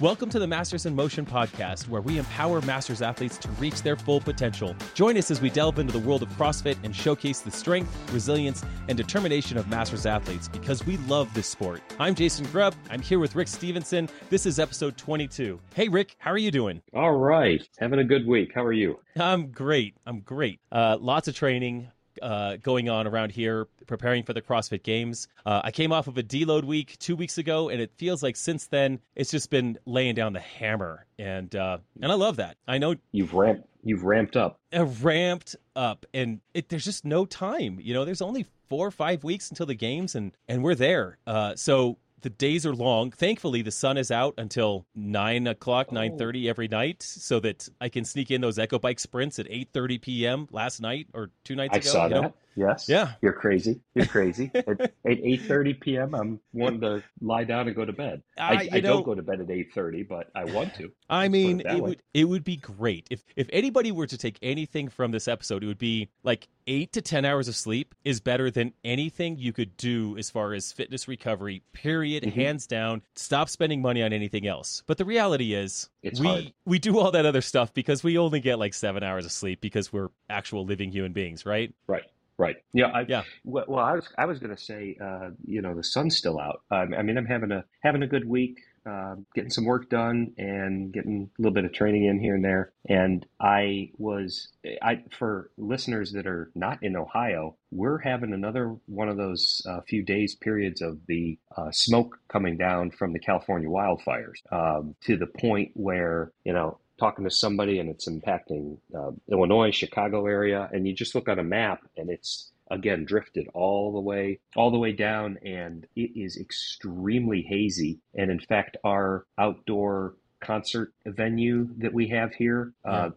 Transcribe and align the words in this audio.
Welcome 0.00 0.30
to 0.30 0.38
the 0.38 0.46
Masters 0.46 0.86
in 0.86 0.94
Motion 0.94 1.26
podcast, 1.26 1.86
where 1.86 2.00
we 2.00 2.16
empower 2.16 2.62
Masters 2.62 3.02
athletes 3.02 3.36
to 3.36 3.48
reach 3.58 3.82
their 3.82 3.96
full 3.96 4.18
potential. 4.18 4.74
Join 4.94 5.18
us 5.18 5.30
as 5.30 5.42
we 5.42 5.50
delve 5.50 5.78
into 5.78 5.92
the 5.92 5.98
world 5.98 6.22
of 6.22 6.30
CrossFit 6.38 6.78
and 6.84 6.96
showcase 6.96 7.40
the 7.40 7.50
strength, 7.50 7.94
resilience, 8.10 8.64
and 8.88 8.96
determination 8.96 9.58
of 9.58 9.68
Masters 9.68 10.06
athletes 10.06 10.48
because 10.48 10.86
we 10.86 10.96
love 11.06 11.28
this 11.34 11.48
sport. 11.48 11.82
I'm 11.98 12.14
Jason 12.14 12.46
Grubb. 12.46 12.74
I'm 12.88 13.02
here 13.02 13.18
with 13.18 13.36
Rick 13.36 13.48
Stevenson. 13.48 14.08
This 14.30 14.46
is 14.46 14.58
episode 14.58 14.96
22. 14.96 15.60
Hey, 15.74 15.88
Rick, 15.88 16.16
how 16.16 16.30
are 16.30 16.38
you 16.38 16.50
doing? 16.50 16.80
All 16.94 17.12
right. 17.12 17.60
Having 17.78 17.98
a 17.98 18.04
good 18.04 18.26
week. 18.26 18.52
How 18.54 18.64
are 18.64 18.72
you? 18.72 19.00
I'm 19.18 19.48
great. 19.50 19.96
I'm 20.06 20.20
great. 20.20 20.60
Uh, 20.72 20.96
lots 20.98 21.28
of 21.28 21.34
training, 21.34 21.88
uh, 22.20 22.56
going 22.56 22.88
on 22.88 23.06
around 23.06 23.32
here 23.32 23.66
preparing 23.86 24.22
for 24.22 24.32
the 24.32 24.42
CrossFit 24.42 24.82
Games. 24.82 25.28
Uh, 25.44 25.60
I 25.64 25.70
came 25.70 25.92
off 25.92 26.06
of 26.06 26.18
a 26.18 26.22
deload 26.22 26.64
week 26.64 26.96
two 26.98 27.16
weeks 27.16 27.38
ago, 27.38 27.68
and 27.68 27.80
it 27.80 27.92
feels 27.96 28.22
like 28.22 28.36
since 28.36 28.66
then 28.66 29.00
it's 29.14 29.30
just 29.30 29.50
been 29.50 29.78
laying 29.86 30.14
down 30.14 30.32
the 30.32 30.40
hammer, 30.40 31.06
and 31.18 31.54
uh, 31.54 31.78
and 32.00 32.10
I 32.10 32.14
love 32.14 32.36
that. 32.36 32.56
I 32.66 32.78
know 32.78 32.94
you've 33.12 33.34
ramped 33.34 33.66
you've 33.82 34.04
ramped 34.04 34.36
up, 34.36 34.60
uh, 34.76 34.84
ramped 34.84 35.56
up, 35.74 36.06
and 36.14 36.40
it, 36.54 36.68
there's 36.68 36.84
just 36.84 37.04
no 37.04 37.24
time. 37.24 37.78
You 37.80 37.94
know, 37.94 38.04
there's 38.04 38.22
only 38.22 38.46
four 38.68 38.86
or 38.86 38.90
five 38.90 39.24
weeks 39.24 39.50
until 39.50 39.66
the 39.66 39.74
games, 39.74 40.14
and 40.14 40.32
and 40.48 40.62
we're 40.62 40.74
there. 40.74 41.18
Uh, 41.26 41.56
so 41.56 41.98
the 42.22 42.30
days 42.30 42.66
are 42.66 42.74
long. 42.74 43.10
Thankfully, 43.10 43.62
the 43.62 43.70
sun 43.70 43.96
is 43.96 44.10
out 44.10 44.34
until 44.38 44.86
nine 44.94 45.46
o'clock, 45.46 45.88
oh. 45.90 45.94
nine 45.94 46.18
thirty 46.18 46.48
every 46.48 46.68
night, 46.68 47.02
so 47.02 47.40
that 47.40 47.68
I 47.80 47.88
can 47.88 48.04
sneak 48.04 48.30
in 48.30 48.40
those 48.40 48.58
Echo 48.58 48.78
Bike 48.78 49.00
sprints 49.00 49.38
at 49.38 49.46
eight 49.50 49.68
thirty 49.72 49.98
p.m. 49.98 50.48
last 50.50 50.80
night 50.80 51.06
or 51.14 51.30
two 51.44 51.56
nights 51.56 51.74
I 51.74 51.78
ago. 51.78 51.88
I 51.88 51.92
saw 51.92 52.08
that. 52.08 52.22
Know? 52.22 52.34
Yes. 52.56 52.88
Yeah. 52.88 53.12
You're 53.22 53.32
crazy. 53.32 53.80
You're 53.94 54.06
crazy. 54.06 54.50
at, 54.54 54.68
at 54.80 54.90
eight 55.04 55.42
thirty 55.42 55.74
p.m., 55.74 56.14
I'm 56.14 56.40
wanting 56.52 56.80
to 56.80 57.02
lie 57.20 57.44
down 57.44 57.66
and 57.66 57.76
go 57.76 57.84
to 57.84 57.92
bed. 57.92 58.22
I, 58.38 58.42
I, 58.42 58.68
I 58.72 58.80
know, 58.80 58.94
don't 58.94 59.04
go 59.04 59.14
to 59.14 59.22
bed 59.22 59.40
at 59.40 59.50
eight 59.50 59.72
thirty, 59.72 60.02
but 60.02 60.30
I 60.34 60.44
want 60.44 60.74
to. 60.76 60.90
I 61.10 61.28
mean, 61.28 61.60
it, 61.60 61.66
it 61.66 61.82
would 61.82 62.02
it 62.14 62.24
would 62.24 62.44
be 62.44 62.56
great 62.56 63.06
if 63.10 63.22
if 63.36 63.48
anybody 63.52 63.92
were 63.92 64.06
to 64.06 64.18
take 64.18 64.38
anything 64.42 64.88
from 64.88 65.10
this 65.10 65.28
episode, 65.28 65.62
it 65.62 65.66
would 65.66 65.78
be 65.78 66.10
like 66.22 66.48
eight 66.66 66.92
to 66.92 67.02
ten 67.02 67.24
hours 67.24 67.48
of 67.48 67.56
sleep 67.56 67.94
is 68.04 68.20
better 68.20 68.50
than 68.50 68.72
anything 68.84 69.36
you 69.38 69.52
could 69.52 69.76
do 69.76 70.16
as 70.18 70.30
far 70.30 70.52
as 70.52 70.72
fitness 70.72 71.08
recovery. 71.08 71.62
Period. 71.72 72.24
Mm-hmm. 72.24 72.40
Hands 72.40 72.66
down. 72.66 73.02
Stop 73.14 73.48
spending 73.48 73.82
money 73.82 74.02
on 74.02 74.12
anything 74.12 74.46
else. 74.46 74.82
But 74.86 74.98
the 74.98 75.04
reality 75.04 75.54
is, 75.54 75.88
it's 76.02 76.20
we 76.20 76.26
hard. 76.26 76.52
we 76.64 76.78
do 76.78 76.98
all 76.98 77.10
that 77.12 77.26
other 77.26 77.42
stuff 77.42 77.72
because 77.74 78.02
we 78.02 78.18
only 78.18 78.40
get 78.40 78.58
like 78.58 78.74
seven 78.74 79.02
hours 79.02 79.24
of 79.24 79.32
sleep 79.32 79.60
because 79.60 79.92
we're 79.92 80.08
actual 80.28 80.64
living 80.64 80.90
human 80.90 81.12
beings, 81.12 81.46
right? 81.46 81.72
Right. 81.86 82.04
Right. 82.40 82.56
Yeah. 82.72 82.86
I, 82.86 83.04
yeah. 83.06 83.22
Well, 83.44 83.78
I 83.78 83.92
was 83.92 84.08
I 84.16 84.24
was 84.24 84.38
going 84.38 84.56
to 84.56 84.62
say, 84.62 84.96
uh, 84.98 85.30
you 85.44 85.60
know, 85.60 85.74
the 85.74 85.84
sun's 85.84 86.16
still 86.16 86.40
out. 86.40 86.62
Um, 86.70 86.94
I 86.96 87.02
mean, 87.02 87.18
I'm 87.18 87.26
having 87.26 87.52
a 87.52 87.64
having 87.82 88.02
a 88.02 88.06
good 88.06 88.26
week, 88.26 88.56
uh, 88.86 89.16
getting 89.34 89.50
some 89.50 89.66
work 89.66 89.90
done, 89.90 90.32
and 90.38 90.90
getting 90.90 91.28
a 91.38 91.42
little 91.42 91.52
bit 91.52 91.66
of 91.66 91.74
training 91.74 92.06
in 92.06 92.18
here 92.18 92.34
and 92.34 92.42
there. 92.42 92.72
And 92.88 93.26
I 93.38 93.90
was, 93.98 94.48
I 94.80 95.02
for 95.10 95.50
listeners 95.58 96.12
that 96.12 96.26
are 96.26 96.50
not 96.54 96.82
in 96.82 96.96
Ohio, 96.96 97.56
we're 97.70 97.98
having 97.98 98.32
another 98.32 98.74
one 98.86 99.10
of 99.10 99.18
those 99.18 99.60
uh, 99.68 99.82
few 99.86 100.02
days 100.02 100.34
periods 100.34 100.80
of 100.80 100.98
the 101.08 101.38
uh, 101.58 101.70
smoke 101.72 102.20
coming 102.28 102.56
down 102.56 102.90
from 102.90 103.12
the 103.12 103.20
California 103.20 103.68
wildfires 103.68 104.40
um, 104.50 104.94
to 105.02 105.18
the 105.18 105.26
point 105.26 105.72
where 105.74 106.32
you 106.44 106.54
know 106.54 106.78
talking 107.00 107.24
to 107.24 107.30
somebody 107.30 107.78
and 107.78 107.88
it's 107.88 108.08
impacting 108.08 108.78
uh, 108.96 109.10
Illinois, 109.30 109.72
Chicago 109.72 110.26
area, 110.26 110.68
and 110.72 110.86
you 110.86 110.94
just 110.94 111.14
look 111.14 111.28
on 111.28 111.38
a 111.38 111.44
map 111.44 111.80
and 111.96 112.10
it's 112.10 112.52
again 112.70 113.04
drifted 113.04 113.48
all 113.52 113.92
the 113.92 114.00
way 114.00 114.38
all 114.54 114.70
the 114.70 114.78
way 114.78 114.92
down 114.92 115.36
and 115.44 115.86
it 115.96 116.12
is 116.14 116.36
extremely 116.36 117.42
hazy 117.42 117.98
and 118.14 118.30
in 118.30 118.38
fact 118.38 118.76
our 118.84 119.26
outdoor 119.38 120.14
concert 120.40 120.92
venue 121.04 121.68
that 121.78 121.92
we 121.92 122.06
have 122.06 122.32
here 122.32 122.72
yeah. 122.84 122.92
uh, 122.92 123.10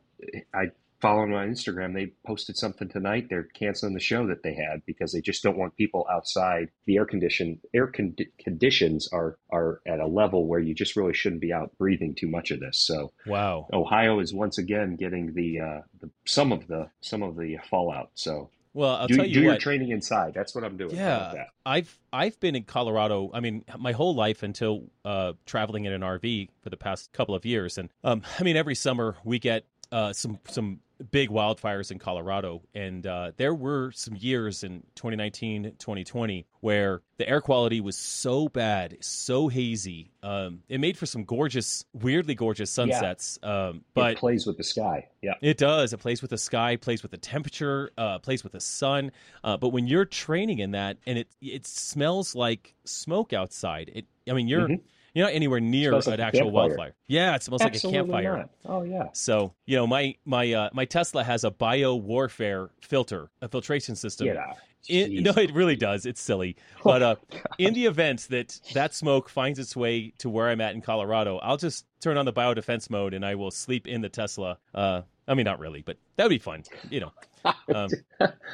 I 0.56 0.72
following 1.04 1.34
on 1.34 1.50
Instagram, 1.50 1.94
they 1.94 2.14
posted 2.26 2.58
something 2.58 2.88
tonight. 2.88 3.28
They're 3.30 3.44
canceling 3.44 3.94
the 3.94 4.00
show 4.00 4.26
that 4.28 4.42
they 4.42 4.54
had 4.54 4.86
because 4.86 5.12
they 5.12 5.20
just 5.20 5.44
don't 5.44 5.58
want 5.58 5.76
people 5.76 6.08
outside. 6.10 6.70
The 6.86 6.96
air 6.96 7.06
condition 7.06 7.60
air 7.74 7.88
con- 7.88 8.16
conditions 8.40 9.10
are 9.12 9.38
are 9.52 9.82
at 9.86 10.00
a 10.00 10.08
level 10.08 10.48
where 10.48 10.62
you 10.62 10.74
just 10.74 10.96
really 10.96 11.14
shouldn't 11.14 11.42
be 11.42 11.52
out 11.52 11.78
breathing 11.78 12.16
too 12.16 12.30
much 12.30 12.52
of 12.52 12.62
this. 12.62 12.80
So 12.80 13.12
wow, 13.26 13.68
Ohio 13.74 14.20
is 14.20 14.34
once 14.34 14.58
again 14.58 14.96
getting 14.96 15.34
the, 15.34 15.60
uh, 15.60 15.82
the 16.00 16.10
some 16.26 16.54
of 16.54 16.68
the 16.68 16.90
some 17.02 17.22
of 17.22 17.36
the 17.36 17.58
fallout. 17.70 18.12
So 18.14 18.50
well, 18.74 18.96
I'll 18.96 19.08
do, 19.08 19.18
tell 19.18 19.26
you 19.26 19.34
do 19.34 19.40
what, 19.42 19.52
your 19.52 19.60
training 19.60 19.92
inside. 19.92 20.34
That's 20.34 20.56
what 20.56 20.64
I'm 20.64 20.78
doing. 20.78 20.96
Yeah, 20.96 21.48
I've 21.66 22.00
I've 22.14 22.40
been 22.40 22.56
in 22.56 22.64
Colorado. 22.64 23.30
I 23.34 23.42
mean, 23.42 23.66
my 23.78 23.92
whole 23.92 24.16
life 24.16 24.42
until 24.42 24.86
uh, 25.04 25.34
traveling 25.46 25.84
in 25.84 25.92
an 25.92 26.02
RV 26.02 26.48
for 26.62 26.70
the 26.70 26.78
past 26.78 27.12
couple 27.12 27.36
of 27.36 27.46
years, 27.46 27.78
and 27.78 27.90
um, 28.06 28.22
I 28.40 28.44
mean, 28.44 28.56
every 28.56 28.76
summer 28.76 29.18
we 29.26 29.38
get 29.38 29.66
uh, 29.92 30.12
some 30.12 30.40
some 30.48 30.80
big 31.12 31.30
wildfires 31.30 31.92
in 31.92 32.00
Colorado. 32.00 32.62
And 32.74 33.06
uh, 33.06 33.32
there 33.38 33.54
were 33.54 33.92
some 33.92 34.16
years 34.16 34.64
in 34.64 34.84
2019, 34.96 35.64
2020 35.78 36.46
where 36.62 37.02
the 37.18 37.28
air 37.28 37.42
quality 37.42 37.82
was 37.82 37.98
so 37.98 38.48
bad, 38.48 38.98
so 39.02 39.48
hazy. 39.48 40.12
Um, 40.24 40.62
it 40.70 40.80
made 40.80 40.98
for 40.98 41.06
some 41.06 41.26
gorgeous, 41.26 41.86
weirdly 41.94 42.36
gorgeous 42.36 42.72
sunsets. 42.72 43.38
Yeah. 43.44 43.68
Um, 43.68 43.82
but 43.94 44.14
it 44.14 44.18
plays 44.18 44.46
with 44.46 44.58
the 44.58 44.64
sky. 44.64 45.10
Yeah, 45.22 45.34
it 45.42 45.58
does. 45.58 45.94
It 45.94 45.98
plays 45.98 46.22
with 46.22 46.32
the 46.32 46.38
sky, 46.38 46.78
plays 46.78 47.02
with 47.02 47.12
the 47.12 47.18
temperature, 47.18 47.92
uh, 47.98 48.20
plays 48.20 48.44
with 48.44 48.54
the 48.54 48.62
sun. 48.62 49.12
Uh, 49.44 49.58
but 49.58 49.70
when 49.70 49.88
you're 49.88 50.06
training 50.06 50.60
in 50.60 50.72
that, 50.72 50.98
and 51.06 51.18
it 51.18 51.28
it 51.42 51.68
smells 51.68 52.36
like 52.36 52.74
smoke 52.86 53.34
outside. 53.34 53.92
It, 53.94 54.06
I 54.30 54.34
mean, 54.34 54.48
you're. 54.48 54.68
Mm-hmm 54.68 54.86
you're 55.14 55.26
not 55.26 55.34
anywhere 55.34 55.60
near 55.60 55.94
an 55.94 56.20
actual 56.20 56.52
wildfire. 56.52 56.96
Yeah, 57.08 57.36
it 57.36 57.44
smells 57.44 57.62
Absolutely 57.62 58.00
like 58.00 58.06
a 58.06 58.24
campfire. 58.24 58.38
Not. 58.38 58.50
Oh 58.66 58.84
yeah. 58.84 59.10
So 59.14 59.54
you 59.66 59.76
know, 59.76 59.86
my 59.86 60.16
my 60.26 60.52
uh, 60.52 60.70
my 60.74 60.86
Tesla 60.86 61.24
has 61.24 61.44
a 61.44 61.52
bio 61.52 61.96
warfare 61.96 62.70
filter, 62.82 63.30
a 63.42 63.48
filtration 63.48 63.96
system. 63.96 64.28
Yeah. 64.28 64.54
No, 64.90 65.32
it 65.38 65.54
really 65.54 65.78
does. 65.78 66.06
It's 66.06 66.22
silly, 66.22 66.58
but 66.84 67.02
uh, 67.02 67.16
in 67.58 67.74
the 67.74 67.86
event 67.86 68.28
that 68.32 68.60
that 68.74 68.94
smoke 68.94 69.30
finds 69.30 69.58
its 69.58 69.76
way 69.76 70.14
to 70.18 70.30
where 70.30 70.50
I'm 70.50 70.60
at 70.60 70.76
in 70.76 70.82
Colorado, 70.82 71.38
I'll 71.38 71.58
just 71.58 71.86
turn 72.02 72.18
on 72.18 72.26
the 72.26 72.34
biodefense 72.34 72.90
mode 72.90 73.14
and 73.14 73.26
I 73.26 73.36
will 73.36 73.52
sleep 73.52 73.88
in 73.88 74.02
the 74.02 74.10
Tesla. 74.10 74.58
Uh, 74.74 75.04
I 75.28 75.34
mean, 75.36 75.46
not 75.46 75.60
really, 75.60 75.82
but 75.82 75.98
that 76.16 76.26
would 76.26 76.30
be 76.30 76.38
fun. 76.38 76.64
You 76.90 77.02
know, 77.02 77.12
um, 77.74 77.90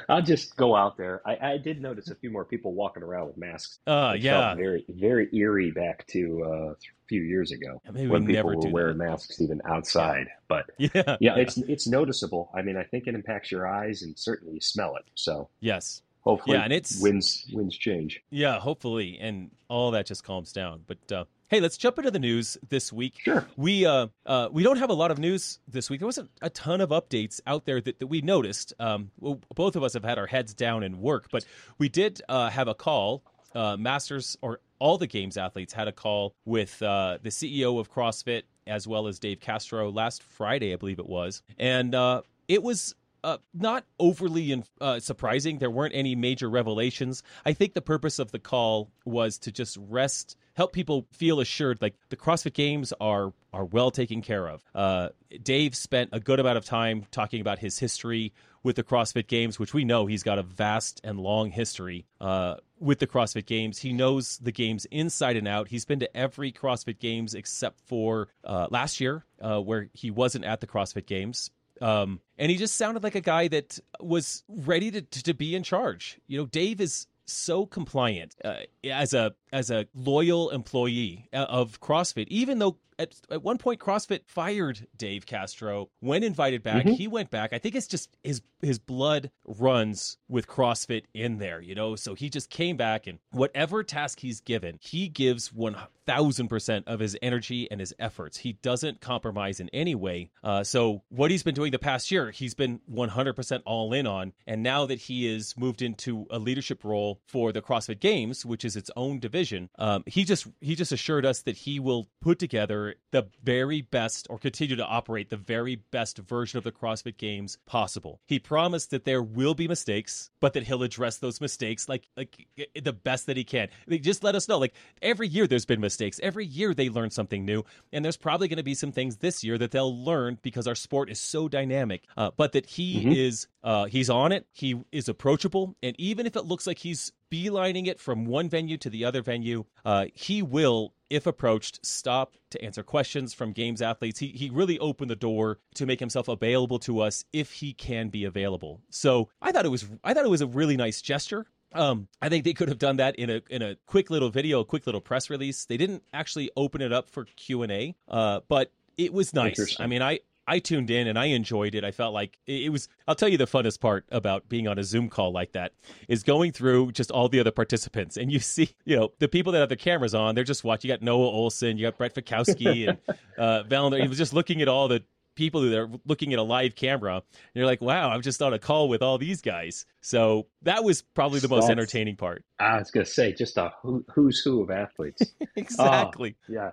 I'll 0.08 0.22
just 0.22 0.56
go 0.56 0.76
out 0.76 0.98
there. 0.98 1.22
I, 1.26 1.54
I, 1.54 1.58
did 1.58 1.82
notice 1.82 2.10
a 2.10 2.16
few 2.16 2.30
more 2.30 2.46
people 2.46 2.74
walking 2.74 3.04
around 3.04 3.28
with 3.28 3.38
masks. 3.38 3.80
Uh, 3.88 4.16
yeah, 4.18 4.56
very 4.56 4.86
very 4.88 5.30
eerie 5.34 5.72
back 5.72 6.06
to 6.08 6.44
uh, 6.44 6.72
a 6.72 6.76
few 7.08 7.22
years 7.22 7.52
ago 7.52 7.82
yeah, 7.94 8.08
when 8.08 8.26
people 8.26 8.56
were 8.56 8.70
wearing 8.70 8.98
that. 9.00 9.10
masks 9.10 9.42
even 9.42 9.62
outside. 9.66 10.28
But 10.48 10.66
yeah, 10.78 10.90
yeah, 10.94 11.18
yeah, 11.20 11.36
it's 11.38 11.58
it's 11.58 11.88
noticeable. 11.88 12.52
I 12.54 12.62
mean, 12.62 12.78
I 12.78 12.84
think 12.84 13.08
it 13.08 13.16
impacts 13.16 13.52
your 13.52 13.68
eyes 13.68 14.02
and 14.04 14.18
certainly 14.18 14.56
you 14.56 14.62
smell 14.62 14.96
it. 14.96 15.06
So 15.16 15.50
yes, 15.60 16.02
hopefully, 16.22 16.58
yeah, 16.58 16.64
and 16.64 16.74
it's 16.74 17.02
winds 17.02 17.48
winds 17.52 17.78
change. 17.78 18.22
Yeah, 18.30 18.60
hopefully, 18.60 19.18
and 19.20 19.50
all 19.70 19.92
that 19.92 20.06
just 20.06 20.24
calms 20.24 20.52
down. 20.52 20.84
But 20.86 21.12
uh, 21.12 21.26
Hey, 21.50 21.62
let's 21.62 21.78
jump 21.78 21.98
into 21.98 22.12
the 22.12 22.20
news 22.20 22.60
this 22.70 22.94
week. 22.94 23.16
Sure. 23.24 23.48
We 23.58 23.84
uh, 23.84 24.08
uh, 24.24 24.50
we 24.52 24.62
don't 24.62 24.78
have 24.78 24.92
a 24.92 24.94
lot 24.94 25.10
of 25.10 25.18
news 25.18 25.58
this 25.68 25.90
week. 25.90 26.00
There 26.00 26.06
wasn't 26.06 26.30
a 26.44 26.50
ton 26.52 26.80
of 26.80 26.92
updates 26.92 27.42
out 27.48 27.66
there 27.66 27.82
that, 27.82 27.98
that 27.98 28.06
we 28.06 28.22
noticed. 28.22 28.72
Um, 28.80 29.10
well, 29.20 29.40
both 29.56 29.76
of 29.76 29.82
us 29.82 29.94
have 29.94 30.04
had 30.04 30.20
our 30.20 30.28
heads 30.28 30.54
down 30.54 30.84
in 30.84 31.02
work, 31.02 31.30
but 31.32 31.46
we 31.80 31.90
did 31.90 32.22
uh, 32.30 32.52
have 32.52 32.68
a 32.68 32.76
call. 32.76 33.24
Uh, 33.56 33.76
Masters 33.78 34.38
or 34.44 34.60
all 34.78 35.00
the 35.00 35.08
games 35.08 35.38
athletes 35.38 35.74
had 35.74 35.88
a 35.88 35.92
call 35.92 36.36
with 36.46 36.80
uh, 36.84 37.18
the 37.24 37.30
CEO 37.30 37.80
of 37.80 37.92
CrossFit 37.92 38.44
as 38.68 38.88
well 38.88 39.08
as 39.08 39.18
Dave 39.18 39.40
Castro 39.40 39.92
last 39.92 40.22
Friday, 40.22 40.72
I 40.72 40.76
believe 40.76 41.00
it 41.00 41.10
was, 41.10 41.42
and 41.58 41.96
uh, 41.96 42.22
it 42.48 42.62
was 42.62 42.94
uh, 43.24 43.38
not 43.54 43.86
overly 44.00 44.64
uh, 44.82 45.00
surprising. 45.00 45.60
There 45.60 45.72
weren't 45.72 45.96
any 45.96 46.16
major 46.16 46.50
revelations. 46.50 47.24
I 47.46 47.54
think 47.54 47.74
the 47.74 47.82
purpose 47.82 48.20
of 48.20 48.32
the 48.32 48.40
call 48.40 48.92
was 49.06 49.38
to 49.40 49.52
just 49.52 49.78
rest 49.78 50.36
help 50.60 50.74
people 50.74 51.08
feel 51.14 51.40
assured 51.40 51.82
like 51.82 51.96
the 52.10 52.18
CrossFit 52.18 52.54
Games 52.54 52.92
are 53.00 53.32
are 53.54 53.64
well 53.64 53.92
taken 53.92 54.22
care 54.22 54.46
of. 54.46 54.62
Uh, 54.76 55.08
Dave 55.42 55.74
spent 55.74 56.10
a 56.12 56.20
good 56.20 56.40
amount 56.40 56.58
of 56.58 56.66
time 56.66 57.06
talking 57.12 57.40
about 57.40 57.60
his 57.60 57.80
history 57.80 58.34
with 58.62 58.76
the 58.76 58.84
CrossFit 58.84 59.28
Games, 59.28 59.58
which 59.58 59.74
we 59.74 59.86
know 59.86 60.06
he's 60.06 60.22
got 60.22 60.38
a 60.38 60.44
vast 60.44 61.00
and 61.04 61.18
long 61.18 61.50
history 61.50 62.06
uh, 62.20 62.56
with 62.78 63.00
the 63.00 63.08
CrossFit 63.08 63.46
Games. 63.46 63.80
He 63.80 63.94
knows 63.94 64.38
the 64.40 64.52
games 64.52 64.86
inside 64.92 65.38
and 65.38 65.48
out. 65.48 65.70
He's 65.70 65.86
been 65.86 66.00
to 66.00 66.18
every 66.18 66.52
CrossFit 66.52 67.00
Games 67.00 67.36
except 67.36 67.80
for 67.88 68.28
uh, 68.44 68.68
last 68.70 69.00
year, 69.00 69.26
uh, 69.42 69.60
where 69.62 69.88
he 69.94 70.12
wasn't 70.12 70.44
at 70.44 70.60
the 70.60 70.68
CrossFit 70.68 71.06
Games. 71.06 71.52
Um, 71.82 72.20
and 72.38 72.52
he 72.52 72.58
just 72.58 72.76
sounded 72.76 73.04
like 73.04 73.16
a 73.16 73.22
guy 73.22 73.48
that 73.50 73.80
was 74.00 74.44
ready 74.48 74.92
to, 74.92 75.02
to, 75.02 75.24
to 75.24 75.34
be 75.34 75.56
in 75.56 75.64
charge. 75.64 76.20
You 76.28 76.40
know, 76.40 76.46
Dave 76.46 76.82
is 76.82 77.08
so 77.26 77.66
compliant 77.66 78.36
uh, 78.44 78.56
as 78.84 79.14
a 79.14 79.34
as 79.54 79.70
a 79.70 79.88
loyal 79.94 80.50
employee 80.50 81.30
uh, 81.32 81.46
of 81.48 81.80
CrossFit, 81.80 82.28
even 82.30 82.60
though 82.60 82.78
at, 83.00 83.16
at 83.32 83.42
one 83.42 83.58
point 83.58 83.80
CrossFit 83.80 84.22
fired 84.28 84.86
Dave 84.96 85.26
Castro 85.26 85.90
when 86.02 86.24
invited 86.24 86.62
back. 86.62 86.86
Mm-hmm. 86.86 86.96
He 86.96 87.08
went 87.08 87.32
back. 87.32 87.54
I 87.54 87.58
think 87.58 87.74
it's 87.74 87.88
just 87.88 88.16
his 88.24 88.42
his 88.62 88.78
blood 88.78 89.32
runs 89.48 90.18
with 90.28 90.46
CrossFit 90.46 91.04
in 91.14 91.38
there, 91.38 91.62
you 91.62 91.74
know. 91.74 91.96
So 91.96 92.14
he 92.14 92.30
just 92.30 92.50
came 92.50 92.76
back 92.78 93.08
and 93.08 93.20
whatever 93.32 93.84
task 93.84 94.20
he's 94.20 94.42
given, 94.42 94.78
he 94.82 95.08
gives 95.08 95.52
one 95.54 95.78
thousand 96.06 96.50
percent 96.50 96.88
of 96.88 97.00
his 97.00 97.16
energy 97.22 97.70
and 97.72 97.80
his 97.80 97.94
efforts. 98.00 98.38
He 98.38 98.54
doesn't 98.54 99.00
compromise 99.00 99.60
in 99.60 99.70
any 99.70 99.96
way. 99.96 100.32
Uh, 100.44 100.64
so 100.64 101.04
what 101.10 101.32
he's 101.32 101.44
been 101.44 101.56
doing 101.56 101.72
the 101.72 101.80
past 101.80 102.12
year, 102.12 102.32
he's 102.32 102.54
been 102.54 102.82
one 102.86 103.10
hundred 103.10 103.36
percent 103.36 103.64
all 103.66 103.94
in 103.94 104.06
on. 104.06 104.34
And 104.46 104.62
now 104.62 104.86
that 104.88 105.00
he 105.00 105.34
is 105.34 105.56
moved 105.58 105.82
into 105.82 106.28
a 106.30 106.40
leadership 106.40 106.84
role 106.84 107.22
for 107.28 107.54
the 107.54 107.62
CrossFit 107.62 108.00
Games, 108.00 108.46
which 108.46 108.66
is 108.66 108.76
its 108.76 108.92
own 108.98 109.20
division, 109.20 109.70
um, 109.78 110.04
he 110.06 110.26
just 110.26 110.48
he 110.60 110.76
just 110.76 110.92
assured 110.92 111.26
us 111.26 111.44
that 111.44 111.56
he 111.56 111.80
will 111.80 112.08
put 112.22 112.40
together 112.40 112.89
the 113.12 113.28
very 113.44 113.82
best 113.82 114.28
or 114.30 114.38
continue 114.38 114.76
to 114.76 114.86
operate 114.86 115.30
the 115.30 115.38
very 115.38 115.76
best 115.92 116.18
version 116.20 116.58
of 116.58 116.64
the 116.64 116.72
CrossFit 116.72 117.18
Games 117.18 117.58
possible. 117.66 118.20
He 118.28 118.40
promised 118.40 118.92
that 118.92 119.06
there 119.06 119.24
will 119.24 119.54
be 119.54 119.68
mistakes, 119.68 120.30
but 120.40 120.54
that 120.54 120.64
he'll 120.64 120.84
address 120.84 121.18
those 121.18 121.42
mistakes 121.42 121.90
like 121.90 122.08
like 122.16 122.48
the 122.82 122.94
best 122.94 123.26
that 123.28 123.38
he 123.38 123.44
can. 123.44 123.70
Just 123.90 124.24
let 124.24 124.36
us 124.36 124.48
know. 124.48 124.58
Like 124.58 124.74
every 125.02 125.28
year, 125.28 125.48
there's 125.48 125.66
been 125.66 125.82
mistakes. 125.82 126.20
Every 126.22 126.46
year 126.46 126.74
they 126.74 126.90
learn 126.90 127.12
something 127.12 127.46
new, 127.46 127.64
and 127.92 128.04
there's 128.04 128.18
probably 128.18 128.48
going 128.48 128.58
to 128.58 128.64
be 128.64 128.76
some 128.76 128.92
things 128.92 129.18
this 129.18 129.44
year 129.44 129.58
that 129.58 129.72
they'll 129.72 130.04
learn 130.04 130.38
because 130.42 130.68
our 130.68 130.76
sport 130.76 131.10
is 131.10 131.20
so 131.20 131.48
dynamic. 131.48 132.04
Uh, 132.18 132.32
but 132.36 132.52
that 132.54 132.66
he 132.66 133.02
mm-hmm. 133.02 133.12
is 133.12 133.48
uh, 133.64 133.86
he's 133.86 134.10
on 134.10 134.32
it. 134.32 134.46
He 134.54 134.82
is 134.92 135.10
approachable, 135.10 135.76
and 135.84 135.96
even 136.00 136.26
if 136.26 136.36
it 136.36 136.46
looks 136.46 136.68
like 136.68 136.80
he's 136.80 137.12
beelining 137.32 137.88
it 137.88 138.00
from 138.00 138.26
one 138.26 138.50
venue 138.50 138.78
to 138.78 138.90
the 138.90 139.06
other 139.06 139.22
venue, 139.22 139.66
uh, 139.86 140.06
he 140.14 140.42
will, 140.42 140.94
if 141.10 141.26
approached, 141.28 141.86
stop 141.86 142.36
to 142.52 142.64
answer 142.64 142.84
questions 142.84 143.34
from 143.34 143.52
games 143.52 143.82
athletes. 143.82 144.20
He 144.20 144.28
he 144.28 144.50
really 144.50 144.80
opened 144.80 145.12
the 145.12 145.16
door 145.16 145.60
to 145.76 145.86
make 145.86 146.00
himself 146.00 146.28
available 146.28 146.80
to 146.80 147.00
us 147.00 147.26
if 147.34 147.52
he 147.52 147.74
can 147.74 148.10
be 148.10 148.26
available. 148.26 148.82
So 148.90 149.30
I 149.42 149.52
thought 149.52 149.66
it 149.66 149.70
was 149.70 149.88
I 150.04 150.14
thought 150.14 150.26
it 150.26 150.30
was 150.30 150.42
a 150.42 150.48
really 150.48 150.78
nice 150.78 151.02
gesture. 151.02 151.46
Um, 151.74 152.08
I 152.20 152.30
think 152.30 152.46
they 152.46 152.54
could 152.54 152.68
have 152.68 152.80
done 152.80 152.98
that 152.98 153.16
in 153.18 153.30
a 153.30 153.42
in 153.50 153.62
a 153.62 153.76
quick 153.86 154.10
little 154.10 154.30
video, 154.30 154.62
a 154.62 154.66
quick 154.66 154.86
little 154.86 155.02
press 155.02 155.30
release. 155.30 155.66
They 155.66 155.78
didn't 155.78 156.04
actually 156.14 156.50
open 156.56 156.82
it 156.82 156.92
up 156.92 157.10
for 157.10 157.26
Q 157.26 157.64
and 157.64 157.72
A, 157.72 157.96
uh, 158.08 158.40
but 158.48 158.72
it 158.98 159.14
was 159.14 159.34
nice. 159.34 159.78
I 159.80 159.88
mean, 159.88 160.02
I 160.02 160.20
I 160.50 160.58
tuned 160.58 160.90
in 160.90 161.08
and 161.08 161.18
I 161.18 161.26
enjoyed 161.26 161.76
it. 161.76 161.84
I 161.84 161.92
felt 161.92 162.12
like 162.12 162.40
it 162.48 162.72
was. 162.72 162.90
I'll 163.08 163.14
tell 163.14 163.30
you 163.30 163.38
the 163.38 163.46
funnest 163.46 163.80
part 163.80 164.06
about 164.12 164.50
being 164.50 164.68
on 164.68 164.80
a 164.80 164.84
Zoom 164.84 165.08
call 165.08 165.32
like 165.32 165.52
that 165.52 165.74
is 166.08 166.24
going 166.24 166.54
through 166.54 166.92
just 166.94 167.12
all 167.12 167.30
the 167.30 167.40
other 167.40 167.52
participants, 167.52 168.18
and 168.18 168.32
you 168.32 168.40
see, 168.40 168.72
you 168.84 168.96
know, 168.96 169.14
the 169.20 169.28
people 169.28 169.52
that 169.54 169.60
have 169.60 169.70
the 169.70 169.76
cameras 169.76 170.16
on. 170.16 170.34
They're 170.34 170.44
just 170.44 170.64
watching. 170.64 170.90
You 170.90 170.98
got 170.98 171.04
Noah 171.04 171.32
Ohlsen, 171.32 171.78
you 171.78 171.86
got 171.86 172.00
Brent 172.00 172.16
Fikowski, 172.16 172.90
and 172.90 172.98
uh, 173.38 173.96
He 173.96 174.08
was 174.08 174.18
just 174.18 174.34
looking 174.34 174.62
at 174.64 174.68
all 174.68 174.88
the 174.88 175.04
people 175.40 175.62
who 175.62 175.74
are 175.74 175.90
looking 176.06 176.34
at 176.34 176.40
a 176.40 176.44
live 176.44 176.76
camera. 176.76 177.16
And 177.16 177.24
you're 177.54 177.66
like, 177.66 177.80
wow, 177.80 178.10
I'm 178.10 178.22
just 178.22 178.42
on 178.42 178.54
a 178.54 178.60
call 178.60 178.90
with 178.90 179.02
all 179.02 179.18
these 179.18 179.42
guys. 179.42 179.86
So 180.02 180.48
that 180.64 180.84
was 180.84 181.02
probably 181.02 181.40
the 181.40 181.48
most 181.48 181.70
entertaining 181.70 182.18
part. 182.18 182.44
I 182.60 182.78
was 182.78 182.92
going 182.92 183.06
to 183.06 183.12
say, 183.12 183.32
just 183.32 183.58
a 183.58 183.72
who, 183.82 184.04
who's 184.14 184.40
who 184.40 184.62
of 184.62 184.70
athletes. 184.70 185.22
exactly. 185.56 186.36
Oh, 186.50 186.54
yeah. 186.54 186.72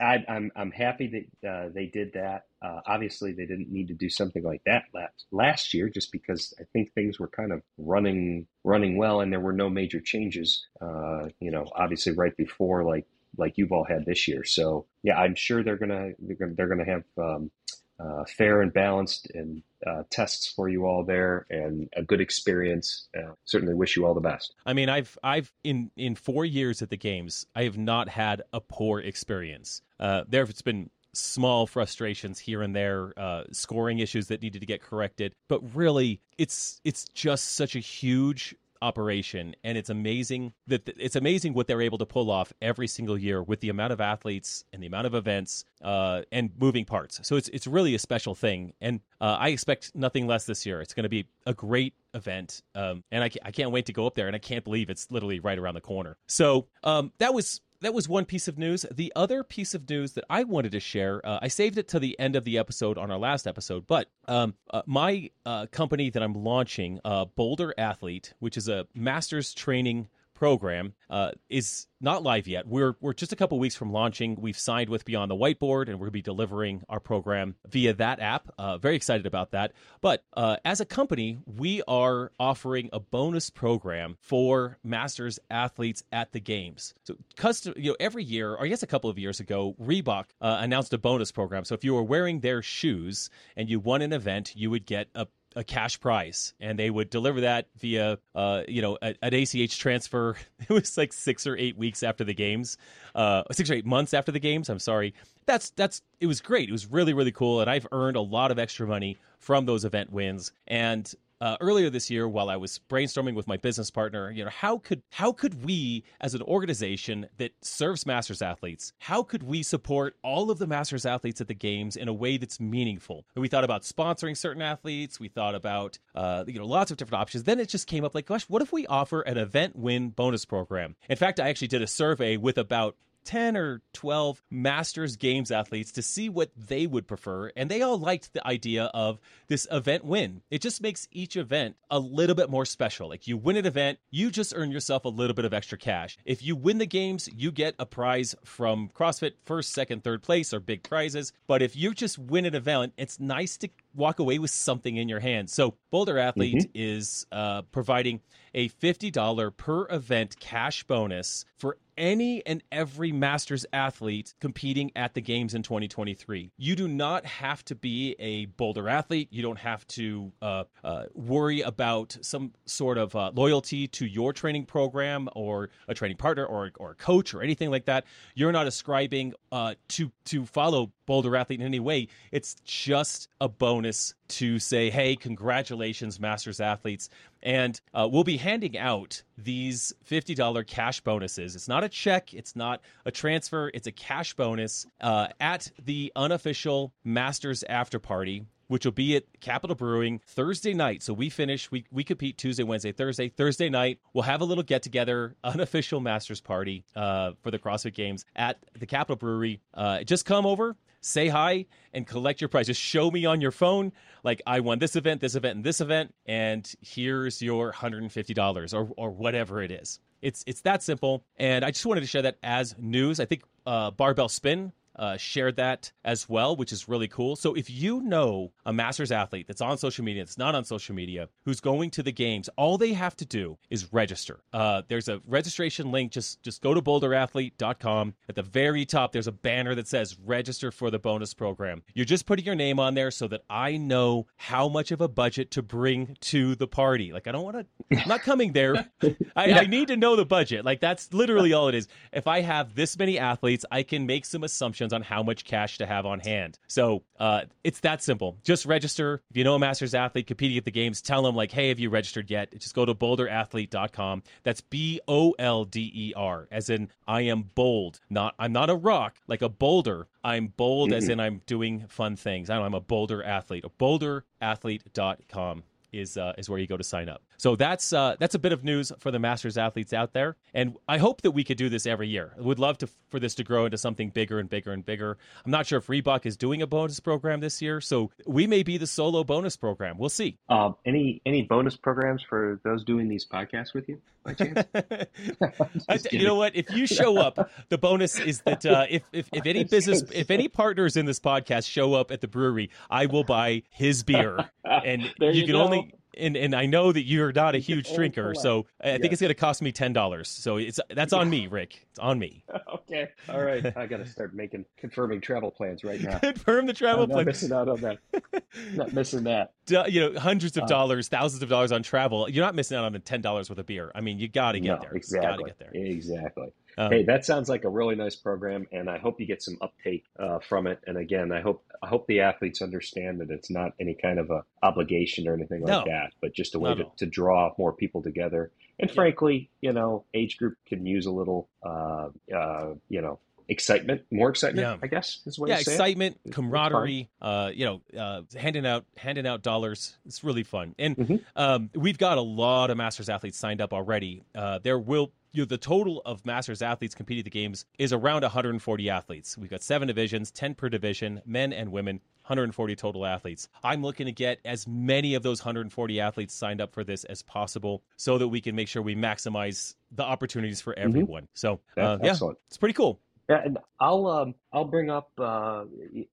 I, 0.00 0.16
am 0.16 0.24
I'm, 0.28 0.52
I'm 0.56 0.70
happy 0.72 1.28
that 1.42 1.48
uh, 1.48 1.68
they 1.72 1.86
did 1.86 2.14
that. 2.14 2.46
Uh, 2.60 2.80
obviously, 2.88 3.32
they 3.32 3.46
didn't 3.46 3.70
need 3.70 3.86
to 3.86 3.94
do 3.94 4.10
something 4.10 4.42
like 4.42 4.62
that 4.66 4.82
last, 4.92 5.26
last 5.30 5.72
year, 5.72 5.88
just 5.88 6.10
because 6.10 6.52
I 6.58 6.64
think 6.72 6.92
things 6.92 7.20
were 7.20 7.28
kind 7.28 7.52
of 7.52 7.62
running 7.78 8.48
running 8.64 8.98
well, 8.98 9.20
and 9.20 9.32
there 9.32 9.38
were 9.38 9.52
no 9.52 9.70
major 9.70 10.00
changes. 10.00 10.66
Uh, 10.80 11.28
you 11.38 11.52
know, 11.52 11.66
obviously, 11.76 12.14
right 12.14 12.36
before 12.36 12.82
like 12.82 13.06
like 13.36 13.54
you've 13.56 13.70
all 13.70 13.84
had 13.84 14.04
this 14.06 14.26
year. 14.26 14.44
So 14.44 14.86
yeah, 15.04 15.16
I'm 15.16 15.36
sure 15.36 15.62
they're 15.62 15.76
gonna 15.76 16.10
they're 16.18 16.36
gonna, 16.36 16.54
they're 16.56 16.68
gonna 16.68 16.84
have 16.84 17.04
um, 17.16 17.52
uh, 18.00 18.24
fair 18.24 18.62
and 18.62 18.72
balanced 18.72 19.30
and 19.34 19.62
uh, 19.86 20.02
tests 20.10 20.52
for 20.54 20.68
you 20.68 20.86
all 20.86 21.04
there 21.04 21.46
and 21.50 21.88
a 21.96 22.02
good 22.02 22.20
experience. 22.20 23.08
Uh, 23.16 23.32
certainly 23.44 23.74
wish 23.74 23.96
you 23.96 24.06
all 24.06 24.14
the 24.14 24.20
best. 24.20 24.54
I 24.66 24.72
mean, 24.72 24.88
I've 24.88 25.16
I've 25.22 25.52
in 25.64 25.90
in 25.96 26.14
four 26.14 26.44
years 26.44 26.82
at 26.82 26.90
the 26.90 26.96
games, 26.96 27.46
I 27.54 27.64
have 27.64 27.78
not 27.78 28.08
had 28.08 28.42
a 28.52 28.60
poor 28.60 29.00
experience. 29.00 29.82
Uh, 29.98 30.24
there 30.28 30.46
has 30.46 30.62
been 30.62 30.90
small 31.14 31.66
frustrations 31.66 32.38
here 32.38 32.62
and 32.62 32.74
there, 32.74 33.12
uh, 33.16 33.44
scoring 33.50 33.98
issues 33.98 34.28
that 34.28 34.42
needed 34.42 34.60
to 34.60 34.66
get 34.66 34.82
corrected, 34.82 35.34
but 35.48 35.60
really, 35.74 36.20
it's 36.36 36.80
it's 36.84 37.04
just 37.14 37.56
such 37.56 37.74
a 37.76 37.80
huge 37.80 38.54
operation 38.82 39.54
and 39.64 39.76
it's 39.76 39.90
amazing 39.90 40.52
that 40.66 40.88
it's 40.98 41.16
amazing 41.16 41.54
what 41.54 41.66
they're 41.66 41.82
able 41.82 41.98
to 41.98 42.06
pull 42.06 42.30
off 42.30 42.52
every 42.62 42.86
single 42.86 43.18
year 43.18 43.42
with 43.42 43.60
the 43.60 43.68
amount 43.68 43.92
of 43.92 44.00
athletes 44.00 44.64
and 44.72 44.82
the 44.82 44.86
amount 44.86 45.06
of 45.06 45.14
events 45.14 45.64
uh, 45.82 46.22
and 46.32 46.50
moving 46.58 46.84
parts. 46.84 47.20
So 47.22 47.36
it's 47.36 47.48
it's 47.50 47.66
really 47.66 47.94
a 47.94 47.98
special 47.98 48.34
thing 48.34 48.72
and 48.80 49.00
uh, 49.20 49.36
i 49.40 49.48
expect 49.48 49.92
nothing 49.94 50.26
less 50.26 50.46
this 50.46 50.64
year. 50.64 50.80
It's 50.80 50.94
going 50.94 51.04
to 51.04 51.08
be 51.08 51.26
a 51.46 51.54
great 51.54 51.94
event 52.14 52.62
um, 52.74 53.04
and 53.10 53.22
I, 53.22 53.30
I 53.44 53.50
can't 53.50 53.70
wait 53.70 53.86
to 53.86 53.92
go 53.92 54.06
up 54.06 54.14
there 54.14 54.26
and 54.26 54.34
i 54.34 54.38
can't 54.38 54.64
believe 54.64 54.88
it's 54.88 55.10
literally 55.10 55.40
right 55.40 55.58
around 55.58 55.74
the 55.74 55.80
corner. 55.80 56.16
So 56.26 56.66
um, 56.84 57.12
that 57.18 57.34
was 57.34 57.60
that 57.80 57.94
was 57.94 58.08
one 58.08 58.24
piece 58.24 58.48
of 58.48 58.58
news. 58.58 58.84
The 58.90 59.12
other 59.14 59.42
piece 59.44 59.74
of 59.74 59.88
news 59.88 60.12
that 60.12 60.24
I 60.28 60.44
wanted 60.44 60.72
to 60.72 60.80
share, 60.80 61.24
uh, 61.24 61.38
I 61.42 61.48
saved 61.48 61.78
it 61.78 61.88
to 61.88 61.98
the 61.98 62.18
end 62.18 62.36
of 62.36 62.44
the 62.44 62.58
episode 62.58 62.98
on 62.98 63.10
our 63.10 63.18
last 63.18 63.46
episode, 63.46 63.86
but 63.86 64.08
um, 64.26 64.54
uh, 64.70 64.82
my 64.86 65.30
uh, 65.46 65.66
company 65.70 66.10
that 66.10 66.22
I'm 66.22 66.34
launching, 66.34 67.00
uh, 67.04 67.26
Bolder 67.26 67.74
Athlete, 67.78 68.34
which 68.40 68.56
is 68.56 68.68
a 68.68 68.86
master's 68.94 69.54
training 69.54 70.08
program 70.38 70.92
uh, 71.10 71.32
is 71.48 71.88
not 72.00 72.22
live 72.22 72.46
yet. 72.46 72.64
We're 72.66 72.94
we're 73.00 73.12
just 73.12 73.32
a 73.32 73.36
couple 73.36 73.58
weeks 73.58 73.74
from 73.74 73.92
launching. 73.92 74.36
We've 74.40 74.56
signed 74.56 74.88
with 74.88 75.04
Beyond 75.04 75.32
the 75.32 75.34
Whiteboard, 75.34 75.88
and 75.88 75.94
we're 75.94 76.06
going 76.06 76.08
to 76.08 76.10
be 76.12 76.22
delivering 76.22 76.82
our 76.88 77.00
program 77.00 77.56
via 77.68 77.92
that 77.94 78.20
app. 78.20 78.48
Uh, 78.56 78.78
very 78.78 78.94
excited 78.94 79.26
about 79.26 79.50
that. 79.50 79.72
But 80.00 80.22
uh, 80.36 80.58
as 80.64 80.80
a 80.80 80.84
company, 80.84 81.38
we 81.44 81.82
are 81.88 82.30
offering 82.38 82.88
a 82.92 83.00
bonus 83.00 83.50
program 83.50 84.16
for 84.20 84.78
masters 84.84 85.40
athletes 85.50 86.04
at 86.12 86.30
the 86.30 86.40
games. 86.40 86.94
So, 87.02 87.16
custom, 87.36 87.74
you 87.76 87.90
know, 87.90 87.96
every 87.98 88.22
year, 88.22 88.52
or 88.54 88.64
I 88.64 88.68
guess 88.68 88.84
a 88.84 88.86
couple 88.86 89.10
of 89.10 89.18
years 89.18 89.40
ago, 89.40 89.74
Reebok 89.82 90.26
uh, 90.40 90.58
announced 90.60 90.92
a 90.92 90.98
bonus 90.98 91.32
program. 91.32 91.64
So 91.64 91.74
if 91.74 91.82
you 91.82 91.94
were 91.94 92.04
wearing 92.04 92.40
their 92.40 92.62
shoes 92.62 93.28
and 93.56 93.68
you 93.68 93.80
won 93.80 94.02
an 94.02 94.12
event, 94.12 94.54
you 94.54 94.70
would 94.70 94.86
get 94.86 95.08
a 95.16 95.26
a 95.56 95.64
cash 95.64 95.98
prize, 96.00 96.54
and 96.60 96.78
they 96.78 96.90
would 96.90 97.10
deliver 97.10 97.42
that 97.42 97.68
via, 97.78 98.18
uh, 98.34 98.62
you 98.68 98.82
know, 98.82 98.98
an 99.02 99.16
ACH 99.22 99.78
transfer. 99.78 100.36
It 100.60 100.70
was 100.70 100.98
like 100.98 101.12
six 101.12 101.46
or 101.46 101.56
eight 101.56 101.78
weeks 101.78 102.02
after 102.02 102.24
the 102.24 102.34
games, 102.34 102.76
uh, 103.14 103.44
six 103.52 103.70
or 103.70 103.74
eight 103.74 103.86
months 103.86 104.12
after 104.12 104.32
the 104.32 104.40
games. 104.40 104.68
I'm 104.68 104.78
sorry. 104.78 105.14
That's 105.46 105.70
that's 105.70 106.02
it 106.20 106.26
was 106.26 106.40
great. 106.40 106.68
It 106.68 106.72
was 106.72 106.86
really 106.86 107.14
really 107.14 107.32
cool, 107.32 107.60
and 107.60 107.70
I've 107.70 107.86
earned 107.90 108.16
a 108.16 108.20
lot 108.20 108.50
of 108.50 108.58
extra 108.58 108.86
money 108.86 109.16
from 109.38 109.64
those 109.64 109.84
event 109.84 110.12
wins. 110.12 110.52
And 110.66 111.12
uh, 111.40 111.56
earlier 111.60 111.90
this 111.90 112.10
year 112.10 112.28
while 112.28 112.50
I 112.50 112.56
was 112.56 112.80
brainstorming 112.88 113.34
with 113.34 113.46
my 113.46 113.56
business 113.56 113.90
partner, 113.90 114.30
you 114.30 114.44
know, 114.44 114.50
how 114.50 114.78
could 114.78 115.02
how 115.10 115.32
could 115.32 115.64
we 115.64 116.04
as 116.20 116.34
an 116.34 116.42
organization 116.42 117.26
that 117.38 117.52
serves 117.62 118.06
masters 118.06 118.42
athletes, 118.42 118.92
how 118.98 119.22
could 119.22 119.42
we 119.42 119.62
support 119.62 120.16
all 120.22 120.50
of 120.50 120.58
the 120.58 120.66
masters 120.66 121.06
athletes 121.06 121.40
at 121.40 121.48
the 121.48 121.54
games 121.54 121.96
in 121.96 122.08
a 122.08 122.12
way 122.12 122.36
that's 122.36 122.60
meaningful? 122.60 123.24
And 123.34 123.42
we 123.42 123.48
thought 123.48 123.64
about 123.64 123.82
sponsoring 123.82 124.36
certain 124.36 124.62
athletes, 124.62 125.20
we 125.20 125.28
thought 125.28 125.54
about 125.54 125.98
uh, 126.14 126.44
you 126.46 126.58
know 126.58 126.66
lots 126.66 126.90
of 126.90 126.96
different 126.96 127.20
options. 127.20 127.44
Then 127.44 127.60
it 127.60 127.68
just 127.68 127.86
came 127.86 128.04
up 128.04 128.14
like, 128.14 128.26
gosh, 128.26 128.44
what 128.48 128.62
if 128.62 128.72
we 128.72 128.86
offer 128.86 129.20
an 129.22 129.38
event 129.38 129.76
win 129.76 130.10
bonus 130.10 130.44
program? 130.44 130.96
In 131.08 131.16
fact, 131.16 131.40
I 131.40 131.48
actually 131.48 131.68
did 131.68 131.82
a 131.82 131.86
survey 131.86 132.36
with 132.36 132.58
about 132.58 132.96
10 133.28 133.58
or 133.58 133.82
12 133.92 134.42
Masters 134.50 135.16
Games 135.16 135.50
athletes 135.50 135.92
to 135.92 136.00
see 136.00 136.30
what 136.30 136.50
they 136.56 136.86
would 136.86 137.06
prefer, 137.06 137.52
and 137.54 137.70
they 137.70 137.82
all 137.82 137.98
liked 137.98 138.32
the 138.32 138.46
idea 138.46 138.84
of 138.94 139.20
this 139.48 139.66
event 139.70 140.02
win. 140.02 140.40
It 140.50 140.62
just 140.62 140.80
makes 140.80 141.06
each 141.12 141.36
event 141.36 141.76
a 141.90 141.98
little 141.98 142.34
bit 142.34 142.48
more 142.48 142.64
special. 142.64 143.06
Like 143.06 143.28
you 143.28 143.36
win 143.36 143.58
an 143.58 143.66
event, 143.66 143.98
you 144.10 144.30
just 144.30 144.54
earn 144.56 144.70
yourself 144.70 145.04
a 145.04 145.10
little 145.10 145.34
bit 145.34 145.44
of 145.44 145.52
extra 145.52 145.76
cash. 145.76 146.16
If 146.24 146.42
you 146.42 146.56
win 146.56 146.78
the 146.78 146.86
games, 146.86 147.28
you 147.36 147.52
get 147.52 147.74
a 147.78 147.84
prize 147.84 148.34
from 148.46 148.88
CrossFit 148.94 149.32
first, 149.44 149.74
second, 149.74 150.04
third 150.04 150.22
place 150.22 150.54
or 150.54 150.60
big 150.60 150.82
prizes. 150.82 151.34
But 151.46 151.60
if 151.60 151.76
you 151.76 151.92
just 151.92 152.18
win 152.18 152.46
an 152.46 152.54
event, 152.54 152.94
it's 152.96 153.20
nice 153.20 153.58
to 153.58 153.68
walk 153.94 154.18
away 154.18 154.38
with 154.38 154.50
something 154.50 154.96
in 154.96 155.08
your 155.08 155.20
hand. 155.20 155.50
So 155.50 155.74
Bolder 155.90 156.18
Athlete 156.18 156.56
mm-hmm. 156.56 156.70
is 156.74 157.26
uh, 157.32 157.62
providing 157.62 158.20
a 158.54 158.68
$50 158.68 159.56
per 159.56 159.86
event 159.90 160.38
cash 160.38 160.84
bonus 160.84 161.44
for 161.58 161.76
any 161.98 162.46
and 162.46 162.62
every 162.70 163.12
Masters 163.12 163.66
athlete 163.72 164.32
competing 164.40 164.92
at 164.94 165.14
the 165.14 165.20
games 165.20 165.54
in 165.54 165.62
2023. 165.62 166.52
You 166.56 166.76
do 166.76 166.88
not 166.88 167.26
have 167.26 167.64
to 167.66 167.74
be 167.74 168.14
a 168.18 168.46
Bolder 168.46 168.88
athlete. 168.88 169.28
You 169.32 169.42
don't 169.42 169.58
have 169.58 169.86
to 169.88 170.32
uh, 170.40 170.64
uh, 170.84 171.04
worry 171.14 171.60
about 171.60 172.16
some 172.22 172.52
sort 172.66 172.98
of 172.98 173.14
uh, 173.16 173.32
loyalty 173.34 173.88
to 173.88 174.06
your 174.06 174.32
training 174.32 174.66
program 174.66 175.28
or 175.34 175.70
a 175.88 175.94
training 175.94 176.16
partner 176.16 176.46
or, 176.46 176.70
or 176.78 176.92
a 176.92 176.94
coach 176.94 177.34
or 177.34 177.42
anything 177.42 177.70
like 177.70 177.86
that. 177.86 178.04
You're 178.34 178.52
not 178.52 178.66
ascribing 178.66 179.34
uh, 179.50 179.74
to 179.88 180.12
to 180.26 180.46
follow 180.46 180.92
Bolder 181.08 181.34
athlete 181.36 181.60
in 181.60 181.66
any 181.66 181.80
way. 181.80 182.06
It's 182.32 182.54
just 182.66 183.28
a 183.40 183.48
bonus 183.48 184.12
to 184.28 184.58
say, 184.58 184.90
hey, 184.90 185.16
congratulations, 185.16 186.20
Masters 186.20 186.60
athletes. 186.60 187.08
And 187.42 187.80
uh, 187.94 188.06
we'll 188.12 188.24
be 188.24 188.36
handing 188.36 188.76
out 188.76 189.22
these 189.38 189.94
$50 190.06 190.66
cash 190.66 191.00
bonuses. 191.00 191.56
It's 191.56 191.66
not 191.66 191.82
a 191.82 191.88
check, 191.88 192.34
it's 192.34 192.54
not 192.54 192.82
a 193.06 193.10
transfer, 193.10 193.70
it's 193.72 193.86
a 193.86 193.92
cash 193.92 194.34
bonus 194.34 194.86
uh, 195.00 195.28
at 195.40 195.72
the 195.82 196.12
unofficial 196.14 196.92
Masters 197.04 197.64
after 197.70 197.98
party 197.98 198.44
which 198.68 198.84
will 198.84 198.92
be 198.92 199.16
at 199.16 199.24
Capital 199.40 199.74
Brewing 199.74 200.20
Thursday 200.26 200.74
night. 200.74 201.02
So 201.02 201.12
we 201.12 201.30
finish, 201.30 201.70
we, 201.70 201.84
we 201.90 202.04
compete 202.04 202.38
Tuesday, 202.38 202.62
Wednesday, 202.62 202.92
Thursday. 202.92 203.28
Thursday 203.28 203.68
night, 203.68 203.98
we'll 204.12 204.22
have 204.22 204.40
a 204.40 204.44
little 204.44 204.62
get 204.62 204.82
together, 204.82 205.34
unofficial 205.42 206.00
Masters 206.00 206.40
party 206.40 206.84
uh, 206.94 207.32
for 207.42 207.50
the 207.50 207.58
CrossFit 207.58 207.94
Games 207.94 208.24
at 208.36 208.58
the 208.78 208.86
Capital 208.86 209.16
Brewery. 209.16 209.60
Uh, 209.74 210.02
just 210.04 210.24
come 210.24 210.46
over, 210.46 210.76
say 211.00 211.28
hi, 211.28 211.66
and 211.92 212.06
collect 212.06 212.40
your 212.40 212.48
prize. 212.48 212.66
Just 212.66 212.80
show 212.80 213.10
me 213.10 213.24
on 213.26 213.40
your 213.40 213.50
phone, 213.50 213.92
like, 214.24 214.42
I 214.46 214.60
won 214.60 214.78
this 214.78 214.96
event, 214.96 215.20
this 215.20 215.34
event, 215.34 215.56
and 215.56 215.64
this 215.64 215.80
event, 215.80 216.14
and 216.26 216.70
here's 216.80 217.40
your 217.40 217.72
$150 217.72 218.74
or, 218.74 218.92
or 218.96 219.10
whatever 219.10 219.62
it 219.62 219.70
is. 219.70 220.00
It's 220.20 220.42
it's 220.48 220.62
that 220.62 220.82
simple, 220.82 221.24
and 221.36 221.64
I 221.64 221.70
just 221.70 221.86
wanted 221.86 222.00
to 222.00 222.08
share 222.08 222.22
that 222.22 222.38
as 222.42 222.74
news. 222.76 223.20
I 223.20 223.24
think 223.24 223.42
uh, 223.66 223.92
Barbell 223.92 224.28
Spin 224.28 224.72
uh, 224.98 225.16
shared 225.16 225.56
that 225.56 225.92
as 226.04 226.28
well, 226.28 226.56
which 226.56 226.72
is 226.72 226.88
really 226.88 227.08
cool. 227.08 227.36
So 227.36 227.54
if 227.54 227.70
you 227.70 228.00
know 228.00 228.52
a 228.66 228.72
Masters 228.72 229.12
athlete 229.12 229.46
that's 229.46 229.60
on 229.60 229.78
social 229.78 230.04
media, 230.04 230.24
that's 230.24 230.38
not 230.38 230.54
on 230.54 230.64
social 230.64 230.94
media, 230.94 231.28
who's 231.44 231.60
going 231.60 231.90
to 231.92 232.02
the 232.02 232.12
games, 232.12 232.48
all 232.56 232.78
they 232.78 232.92
have 232.92 233.16
to 233.16 233.24
do 233.24 233.58
is 233.70 233.92
register. 233.92 234.40
Uh, 234.52 234.82
there's 234.88 235.08
a 235.08 235.20
registration 235.26 235.92
link. 235.92 236.12
Just 236.12 236.42
just 236.42 236.62
go 236.62 236.74
to 236.74 236.82
bolderathlete.com. 236.82 238.14
At 238.28 238.34
the 238.34 238.42
very 238.42 238.84
top, 238.84 239.12
there's 239.12 239.26
a 239.26 239.32
banner 239.32 239.74
that 239.74 239.88
says 239.88 240.16
register 240.24 240.70
for 240.70 240.90
the 240.90 240.98
bonus 240.98 241.34
program. 241.34 241.82
You're 241.94 242.04
just 242.04 242.26
putting 242.26 242.44
your 242.44 242.54
name 242.54 242.80
on 242.80 242.94
there 242.94 243.10
so 243.10 243.28
that 243.28 243.42
I 243.48 243.76
know 243.76 244.26
how 244.36 244.68
much 244.68 244.90
of 244.90 245.00
a 245.00 245.08
budget 245.08 245.50
to 245.52 245.62
bring 245.62 246.16
to 246.20 246.54
the 246.54 246.66
party. 246.66 247.12
Like 247.12 247.26
I 247.26 247.32
don't 247.32 247.44
want 247.44 247.56
to. 247.58 248.00
I'm 248.00 248.08
not 248.08 248.22
coming 248.22 248.52
there. 248.52 248.90
I, 249.36 249.46
yeah. 249.46 249.58
I 249.58 249.66
need 249.66 249.88
to 249.88 249.96
know 249.96 250.16
the 250.16 250.26
budget. 250.26 250.64
Like 250.64 250.80
that's 250.80 251.12
literally 251.12 251.52
all 251.52 251.68
it 251.68 251.74
is. 251.74 251.88
If 252.12 252.26
I 252.26 252.40
have 252.40 252.74
this 252.74 252.98
many 252.98 253.18
athletes, 253.18 253.64
I 253.70 253.82
can 253.82 254.06
make 254.06 254.24
some 254.24 254.44
assumptions 254.44 254.87
on 254.92 255.02
how 255.02 255.22
much 255.22 255.44
cash 255.44 255.78
to 255.78 255.86
have 255.86 256.06
on 256.06 256.20
hand. 256.20 256.58
So 256.68 257.02
uh, 257.18 257.42
it's 257.64 257.80
that 257.80 258.02
simple. 258.02 258.38
Just 258.42 258.66
register. 258.66 259.22
If 259.30 259.36
you 259.36 259.44
know 259.44 259.54
a 259.54 259.58
Masters 259.58 259.94
athlete 259.94 260.26
competing 260.26 260.58
at 260.58 260.64
the 260.64 260.70
games, 260.70 261.02
tell 261.02 261.22
them 261.22 261.34
like, 261.34 261.50
hey, 261.50 261.68
have 261.68 261.78
you 261.78 261.90
registered 261.90 262.30
yet? 262.30 262.52
Just 262.58 262.74
go 262.74 262.84
to 262.84 262.94
bolderathlete.com. 262.94 264.22
That's 264.42 264.60
B 264.60 265.00
O 265.08 265.34
L 265.38 265.64
D 265.64 265.90
E 265.94 266.12
R, 266.16 266.48
as 266.50 266.70
in 266.70 266.90
I 267.06 267.22
am 267.22 267.42
bold. 267.54 268.00
Not 268.10 268.34
I'm 268.38 268.52
not 268.52 268.70
a 268.70 268.74
rock 268.74 269.16
like 269.26 269.42
a 269.42 269.48
boulder. 269.48 270.08
I'm 270.24 270.48
bold 270.48 270.90
mm-hmm. 270.90 270.98
as 270.98 271.08
in 271.08 271.20
I'm 271.20 271.42
doing 271.46 271.86
fun 271.88 272.16
things. 272.16 272.50
I 272.50 272.56
know 272.56 272.64
I'm 272.64 272.74
a 272.74 272.80
Bolder 272.80 273.22
athlete. 273.22 273.64
Bolderathlete.com 273.78 275.62
is 275.92 276.16
uh, 276.16 276.32
is 276.36 276.48
where 276.48 276.58
you 276.58 276.66
go 276.66 276.76
to 276.76 276.84
sign 276.84 277.08
up. 277.08 277.22
So 277.38 277.54
that's 277.54 277.92
uh, 277.92 278.16
that's 278.18 278.34
a 278.34 278.38
bit 278.38 278.52
of 278.52 278.64
news 278.64 278.90
for 278.98 279.12
the 279.12 279.20
Masters 279.20 279.56
athletes 279.56 279.92
out 279.92 280.12
there, 280.12 280.36
and 280.52 280.74
I 280.88 280.98
hope 280.98 281.22
that 281.22 281.30
we 281.30 281.44
could 281.44 281.56
do 281.56 281.68
this 281.68 281.86
every 281.86 282.08
year. 282.08 282.32
I 282.36 282.42
would 282.42 282.58
love 282.58 282.78
to 282.78 282.88
for 283.10 283.20
this 283.20 283.36
to 283.36 283.44
grow 283.44 283.64
into 283.64 283.78
something 283.78 284.10
bigger 284.10 284.40
and 284.40 284.50
bigger 284.50 284.72
and 284.72 284.84
bigger. 284.84 285.16
I'm 285.44 285.52
not 285.52 285.64
sure 285.64 285.78
if 285.78 285.86
Reebok 285.86 286.26
is 286.26 286.36
doing 286.36 286.62
a 286.62 286.66
bonus 286.66 286.98
program 286.98 287.38
this 287.38 287.62
year, 287.62 287.80
so 287.80 288.10
we 288.26 288.48
may 288.48 288.64
be 288.64 288.76
the 288.76 288.88
solo 288.88 289.22
bonus 289.22 289.56
program. 289.56 289.98
We'll 289.98 290.08
see. 290.08 290.36
Um, 290.48 290.74
any 290.84 291.22
any 291.24 291.42
bonus 291.42 291.76
programs 291.76 292.24
for 292.28 292.60
those 292.64 292.82
doing 292.84 293.08
these 293.08 293.24
podcasts 293.24 293.72
with 293.72 293.88
you 293.88 294.00
by 294.24 294.34
chance? 294.34 294.66
you 296.12 296.26
know 296.26 296.34
what? 296.34 296.56
If 296.56 296.72
you 296.72 296.88
show 296.88 297.18
up, 297.18 297.50
the 297.68 297.78
bonus 297.78 298.18
is 298.18 298.40
that 298.42 298.66
uh, 298.66 298.86
if, 298.90 299.04
if 299.12 299.28
if 299.32 299.46
any 299.46 299.62
business 299.70 300.02
if 300.12 300.32
any 300.32 300.48
partners 300.48 300.96
in 300.96 301.06
this 301.06 301.20
podcast 301.20 301.70
show 301.70 301.94
up 301.94 302.10
at 302.10 302.20
the 302.20 302.28
brewery, 302.28 302.70
I 302.90 303.06
will 303.06 303.24
buy 303.24 303.62
his 303.70 304.02
beer, 304.02 304.50
and 304.64 305.02
you, 305.20 305.30
you, 305.30 305.42
can 305.44 305.52
go. 305.52 305.62
only 305.62 305.94
and 306.18 306.36
and 306.36 306.54
I 306.54 306.66
know 306.66 306.92
that 306.92 307.04
you're 307.04 307.32
not 307.32 307.54
a 307.54 307.58
huge 307.58 307.92
drinker, 307.94 308.34
so 308.34 308.66
I 308.82 308.88
yes. 308.88 309.00
think 309.00 309.12
it's 309.12 309.20
going 309.20 309.28
to 309.28 309.34
cost 309.34 309.62
me 309.62 309.72
ten 309.72 309.92
dollars. 309.92 310.28
So 310.28 310.56
it's 310.56 310.80
that's 310.90 311.12
on 311.12 311.30
me, 311.30 311.46
Rick. 311.46 311.86
It's 311.90 311.98
on 311.98 312.18
me. 312.18 312.44
okay, 312.74 313.08
all 313.28 313.42
right. 313.42 313.64
I 313.76 313.86
got 313.86 313.98
to 313.98 314.06
start 314.06 314.34
making 314.34 314.64
confirming 314.76 315.20
travel 315.20 315.50
plans 315.50 315.84
right 315.84 316.00
now. 316.00 316.18
Confirm 316.18 316.66
the 316.66 316.72
travel 316.72 317.04
I'm. 317.04 317.10
Not 317.10 317.26
missing 317.26 317.52
out 317.52 317.68
on 317.68 317.80
that. 317.80 317.98
not 318.74 318.92
missing 318.92 319.24
that. 319.24 319.52
You 319.68 320.12
know, 320.12 320.20
hundreds 320.20 320.56
of 320.56 320.64
uh, 320.64 320.66
dollars, 320.66 321.08
thousands 321.08 321.42
of 321.42 321.48
dollars 321.48 321.72
on 321.72 321.82
travel. 321.82 322.28
You're 322.28 322.44
not 322.44 322.54
missing 322.54 322.76
out 322.76 322.84
on 322.84 322.92
the 322.92 322.98
ten 322.98 323.20
dollars 323.20 323.50
worth 323.50 323.58
of 323.58 323.66
beer. 323.66 323.92
I 323.94 324.00
mean, 324.00 324.18
you 324.18 324.28
got 324.28 324.52
to 324.52 324.60
get 324.60 324.68
no, 324.68 324.80
there. 324.80 324.92
Exactly. 324.94 325.28
Got 325.28 325.36
to 325.36 325.44
get 325.44 325.58
there. 325.58 325.70
Exactly. 325.74 326.48
Um, 326.78 326.92
hey, 326.92 327.02
that 327.02 327.24
sounds 327.24 327.48
like 327.48 327.64
a 327.64 327.68
really 327.68 327.96
nice 327.96 328.14
program, 328.14 328.68
and 328.70 328.88
I 328.88 328.98
hope 328.98 329.18
you 329.20 329.26
get 329.26 329.42
some 329.42 329.58
uptake 329.60 330.04
uh, 330.16 330.38
from 330.38 330.68
it. 330.68 330.78
And 330.86 330.96
again, 330.96 331.32
I 331.32 331.40
hope 331.40 331.64
I 331.82 331.88
hope 331.88 332.06
the 332.06 332.20
athletes 332.20 332.62
understand 332.62 333.20
that 333.20 333.30
it's 333.30 333.50
not 333.50 333.72
any 333.80 333.94
kind 333.94 334.20
of 334.20 334.30
a 334.30 334.44
obligation 334.62 335.26
or 335.26 335.34
anything 335.34 335.62
like 335.62 335.70
no, 335.70 335.84
that, 335.86 336.12
but 336.20 336.32
just 336.32 336.54
a 336.54 336.60
way 336.60 336.74
to, 336.76 336.84
to, 336.98 337.06
draw 337.06 337.52
more 337.58 337.72
people 337.72 338.00
together. 338.02 338.52
And 338.78 338.88
yeah. 338.88 338.94
frankly, 338.94 339.50
you 339.60 339.72
know, 339.72 340.04
age 340.14 340.36
group 340.36 340.56
can 340.66 340.86
use 340.86 341.06
a 341.06 341.10
little, 341.10 341.48
uh, 341.64 342.10
uh, 342.32 342.74
you 342.88 343.00
know, 343.00 343.18
excitement, 343.48 344.02
more 344.12 344.28
excitement, 344.28 344.66
yeah. 344.66 344.76
I 344.80 344.86
guess 344.86 345.20
is 345.26 345.38
what. 345.38 345.50
You 345.50 345.56
say. 345.56 345.70
Yeah, 345.70 345.74
excitement, 345.74 346.20
it. 346.24 346.32
camaraderie. 346.32 347.08
Uh, 347.20 347.50
you 347.52 347.64
know, 347.64 347.98
uh, 347.98 348.22
handing 348.36 348.66
out 348.66 348.84
handing 348.96 349.26
out 349.26 349.42
dollars. 349.42 349.96
It's 350.06 350.22
really 350.22 350.44
fun, 350.44 350.74
and 350.78 350.96
mm-hmm. 350.96 351.16
um, 351.34 351.70
we've 351.74 351.98
got 351.98 352.18
a 352.18 352.22
lot 352.22 352.70
of 352.70 352.76
Masters 352.76 353.08
athletes 353.08 353.38
signed 353.38 353.60
up 353.60 353.72
already. 353.72 354.22
Uh, 354.34 354.60
there 354.62 354.78
will 354.78 355.10
you 355.32 355.42
know, 355.42 355.46
the 355.46 355.58
total 355.58 356.02
of 356.04 356.24
Masters 356.24 356.62
athletes 356.62 356.94
competing 356.94 357.20
at 357.20 357.24
the 357.24 357.30
games 357.30 357.64
is 357.78 357.92
around 357.92 358.22
140 358.22 358.90
athletes. 358.90 359.36
We've 359.36 359.50
got 359.50 359.62
seven 359.62 359.88
divisions, 359.88 360.30
10 360.30 360.54
per 360.54 360.68
division, 360.68 361.20
men 361.26 361.52
and 361.52 361.70
women, 361.70 361.96
140 362.22 362.76
total 362.76 363.06
athletes. 363.06 363.48
I'm 363.62 363.82
looking 363.82 364.06
to 364.06 364.12
get 364.12 364.38
as 364.44 364.66
many 364.66 365.14
of 365.14 365.22
those 365.22 365.40
140 365.40 366.00
athletes 366.00 366.34
signed 366.34 366.60
up 366.60 366.72
for 366.72 366.84
this 366.84 367.04
as 367.04 367.22
possible 367.22 367.82
so 367.96 368.18
that 368.18 368.28
we 368.28 368.40
can 368.40 368.54
make 368.54 368.68
sure 368.68 368.82
we 368.82 368.96
maximize 368.96 369.74
the 369.92 370.02
opportunities 370.04 370.60
for 370.60 370.74
mm-hmm. 370.74 370.88
everyone. 370.88 371.22
Mm-hmm. 371.24 371.30
So, 371.34 371.60
uh, 371.76 371.98
yeah, 372.02 372.16
it's 372.48 372.58
pretty 372.58 372.74
cool. 372.74 373.00
Yeah, 373.28 373.42
and 373.44 373.58
I'll 373.78 374.06
um, 374.06 374.34
I'll 374.54 374.64
bring 374.64 374.88
up 374.88 375.10
uh, 375.18 375.64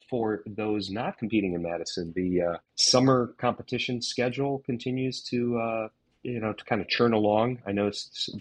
for 0.10 0.44
those 0.46 0.90
not 0.90 1.18
competing 1.18 1.54
in 1.54 1.62
Madison, 1.62 2.12
the 2.14 2.42
uh, 2.42 2.58
summer 2.76 3.36
competition 3.38 4.02
schedule 4.02 4.62
continues 4.66 5.24
to 5.30 5.58
uh, 5.58 5.88
you 6.26 6.40
know, 6.40 6.54
to 6.54 6.66
kind 6.66 6.82
of 6.82 6.88
churn 6.88 7.14
along. 7.14 7.62
I 7.68 7.72
know 7.72 7.92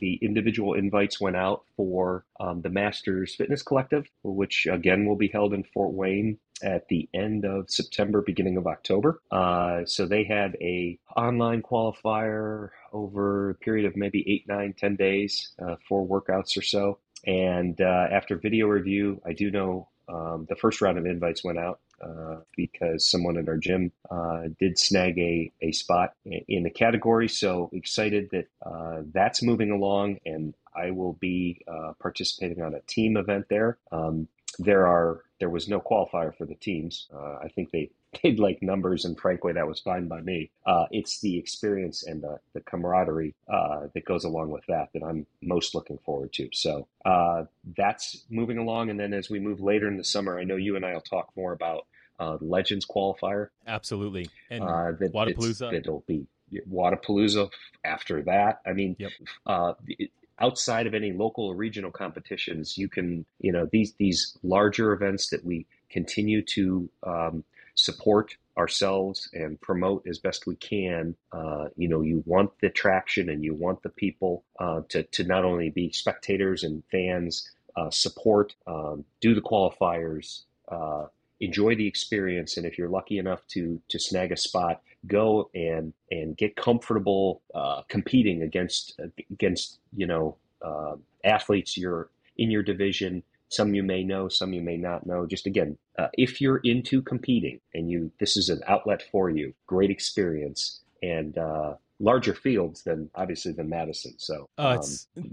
the 0.01 0.15
individual 0.23 0.75
invites 0.75 1.21
went 1.21 1.37
out 1.37 1.65
for 1.77 2.25
um, 2.41 2.63
the 2.63 2.71
Masters 2.71 3.35
Fitness 3.35 3.63
Collective, 3.63 4.07
which 4.23 4.67
again 4.67 5.07
will 5.07 5.17
be 5.17 5.29
held 5.29 5.53
in 5.53 5.65
Fort 5.65 5.93
Wayne 5.93 6.39
at 6.63 6.89
the 6.89 7.09
end 7.13 7.45
of 7.45 7.69
September, 7.69 8.23
beginning 8.23 8.57
of 8.57 8.67
October. 8.67 9.21
Uh, 9.31 9.85
so 9.85 10.07
they 10.07 10.25
had 10.25 10.57
a 10.63 10.99
online 11.15 11.61
qualifier 11.63 12.71
over 12.93 13.51
a 13.51 13.55
period 13.55 13.87
of 13.87 13.97
maybe 13.97 14.25
eight, 14.27 14.45
nine, 14.49 14.75
ten 14.77 14.97
days, 14.97 15.53
uh, 15.63 15.77
four 15.87 16.07
workouts 16.07 16.57
or 16.57 16.63
so. 16.63 16.99
And 17.27 17.79
uh, 17.81 18.07
after 18.11 18.37
video 18.37 18.67
review, 18.67 19.21
I 19.27 19.35
do 19.35 19.51
know 19.51 19.89
um, 20.09 20.47
the 20.49 20.57
first 20.57 20.81
round 20.81 20.99
of 20.99 21.07
invites 21.07 21.45
went 21.45 21.59
out 21.59 21.81
uh, 22.01 22.37
because 22.57 23.09
someone 23.09 23.39
at 23.39 23.49
our 23.49 23.57
gym 23.57 23.93
uh, 24.11 24.43
did 24.59 24.79
snag 24.79 25.19
a, 25.19 25.51
a 25.61 25.73
spot 25.73 26.15
in 26.25 26.63
the 26.63 26.71
category. 26.71 27.29
So 27.29 27.71
excited 27.73 28.31
that 28.33 28.49
uh, 28.65 29.03
that's 29.13 29.43
moving 29.43 29.71
along, 29.71 30.19
and 30.25 30.55
I 30.75 30.91
will 30.91 31.15
be 31.15 31.63
uh, 31.69 31.93
participating 32.01 32.63
on 32.63 32.75
a 32.75 32.81
team 32.81 33.17
event 33.17 33.47
there. 33.49 33.79
Um, 33.93 34.29
there 34.59 34.87
are 34.87 35.23
there 35.41 35.51
was 35.51 35.69
no 35.69 35.81
qualifier 35.81 36.37
for 36.37 36.47
the 36.47 36.55
teams. 36.55 37.09
Uh, 37.13 37.39
I 37.43 37.49
think 37.55 37.71
they 37.71 37.91
did 38.23 38.39
like 38.39 38.63
numbers, 38.63 39.05
and 39.05 39.19
frankly, 39.19 39.53
that 39.53 39.67
was 39.67 39.81
fine 39.81 40.09
by 40.09 40.21
me. 40.21 40.51
Uh, 40.67 40.87
it's 40.91 41.21
the 41.21 41.37
experience 41.39 42.05
and 42.07 42.23
the, 42.23 42.39
the 42.53 42.61
camaraderie 42.61 43.35
uh, 43.49 43.89
that 43.95 44.05
goes 44.05 44.25
along 44.25 44.51
with 44.51 44.65
that 44.67 44.89
that 44.95 45.03
I'm 45.03 45.27
most 45.43 45.75
looking 45.75 45.99
forward 45.99 46.33
to. 46.35 46.49
So 46.53 46.87
uh, 47.05 47.45
that's 47.77 48.25
moving 48.31 48.59
along. 48.59 48.91
And 48.91 48.99
then 48.99 49.13
as 49.13 49.29
we 49.31 49.39
move 49.39 49.61
later 49.61 49.89
in 49.89 49.97
the 49.97 50.05
summer, 50.05 50.39
I 50.39 50.45
know 50.45 50.57
you 50.57 50.77
and 50.77 50.85
I 50.85 50.95
will 50.95 51.01
talk 51.01 51.31
more 51.37 51.53
about 51.53 51.87
uh, 52.19 52.39
Legends 52.41 52.87
qualifier. 52.87 53.49
Absolutely. 53.67 54.31
And 54.51 54.63
uh, 54.63 54.93
that, 55.01 55.13
Wodapalooza. 55.13 55.73
It'll 55.73 56.05
be 56.07 56.27
Wodapalooza 56.71 57.51
after 57.85 58.23
that. 58.23 58.61
I 58.67 58.73
mean, 58.73 58.97
yep. 58.99 59.11
Uh, 59.47 59.75
it, 59.89 60.11
outside 60.41 60.87
of 60.87 60.95
any 60.95 61.13
local 61.13 61.47
or 61.47 61.55
regional 61.55 61.91
competitions, 61.91 62.77
you 62.77 62.89
can, 62.89 63.25
you 63.39 63.53
know, 63.53 63.69
these 63.71 63.95
these 63.99 64.37
larger 64.43 64.93
events 64.93 65.31
that 65.31 65.45
we 65.45 65.67
continue 65.91 66.43
to 66.43 66.89
um, 67.05 67.45
support 67.75 68.37
ourselves 68.57 69.29
and 69.33 69.61
promote 69.61 70.07
as 70.07 70.19
best 70.19 70.47
we 70.47 70.57
can. 70.57 71.17
Uh, 71.33 71.67
you 71.77 71.89
know, 71.89 72.03
you 72.03 72.23
want 72.27 72.51
the 72.61 72.71
traction 72.71 73.29
and 73.29 73.43
you 73.43 73.55
want 73.55 73.83
the 73.83 73.89
people 73.89 74.45
uh, 74.61 74.81
to, 74.89 75.03
to 75.05 75.25
not 75.25 75.45
only 75.45 75.71
be 75.71 75.91
spectators 75.91 76.63
and 76.63 76.83
fans, 76.91 77.51
uh, 77.77 77.91
support, 77.91 78.55
um, 78.67 79.05
do 79.21 79.35
the 79.35 79.41
qualifiers, 79.41 80.43
uh, 80.69 81.07
enjoy 81.41 81.75
the 81.75 81.87
experience, 81.87 82.57
and 82.57 82.67
if 82.67 82.79
you're 82.79 82.89
lucky 82.89 83.19
enough 83.19 83.47
to 83.49 83.81
to 83.89 83.99
snag 83.99 84.33
a 84.33 84.37
spot, 84.37 84.81
go 85.07 85.51
and 85.55 85.93
and 86.11 86.37
get 86.37 86.57
comfortable 86.57 87.43
uh, 87.55 87.83
competing 87.89 88.43
against 88.43 88.99
against 89.31 89.79
you 89.95 90.07
know 90.07 90.37
uh, 90.63 90.95
athletes 91.25 91.77
you're 91.77 92.09
in 92.37 92.51
your 92.51 92.63
division 92.63 93.23
some 93.55 93.75
you 93.75 93.83
may 93.83 94.03
know, 94.03 94.29
some 94.29 94.53
you 94.53 94.63
may 94.63 94.77
not 94.77 95.07
know. 95.07 95.27
Just 95.27 95.47
again, 95.47 95.79
uh, 95.99 96.09
if 96.15 96.41
you're 96.41 96.61
into 96.65 97.03
competing 97.03 97.61
and 97.73 97.91
you 97.91 98.11
this 98.21 98.37
is 98.37 98.49
an 98.49 98.61
outlet 98.67 99.03
for 99.11 99.31
you, 99.31 99.55
great 99.67 99.91
experience 99.91 100.83
and 101.03 101.37
uh, 101.39 101.75
larger 102.01 102.35
fields 102.35 102.83
than 102.83 103.11
obviously 103.15 103.53
than 103.53 103.69
Madison. 103.69 104.15
So 104.19 104.49
um, 104.59 104.81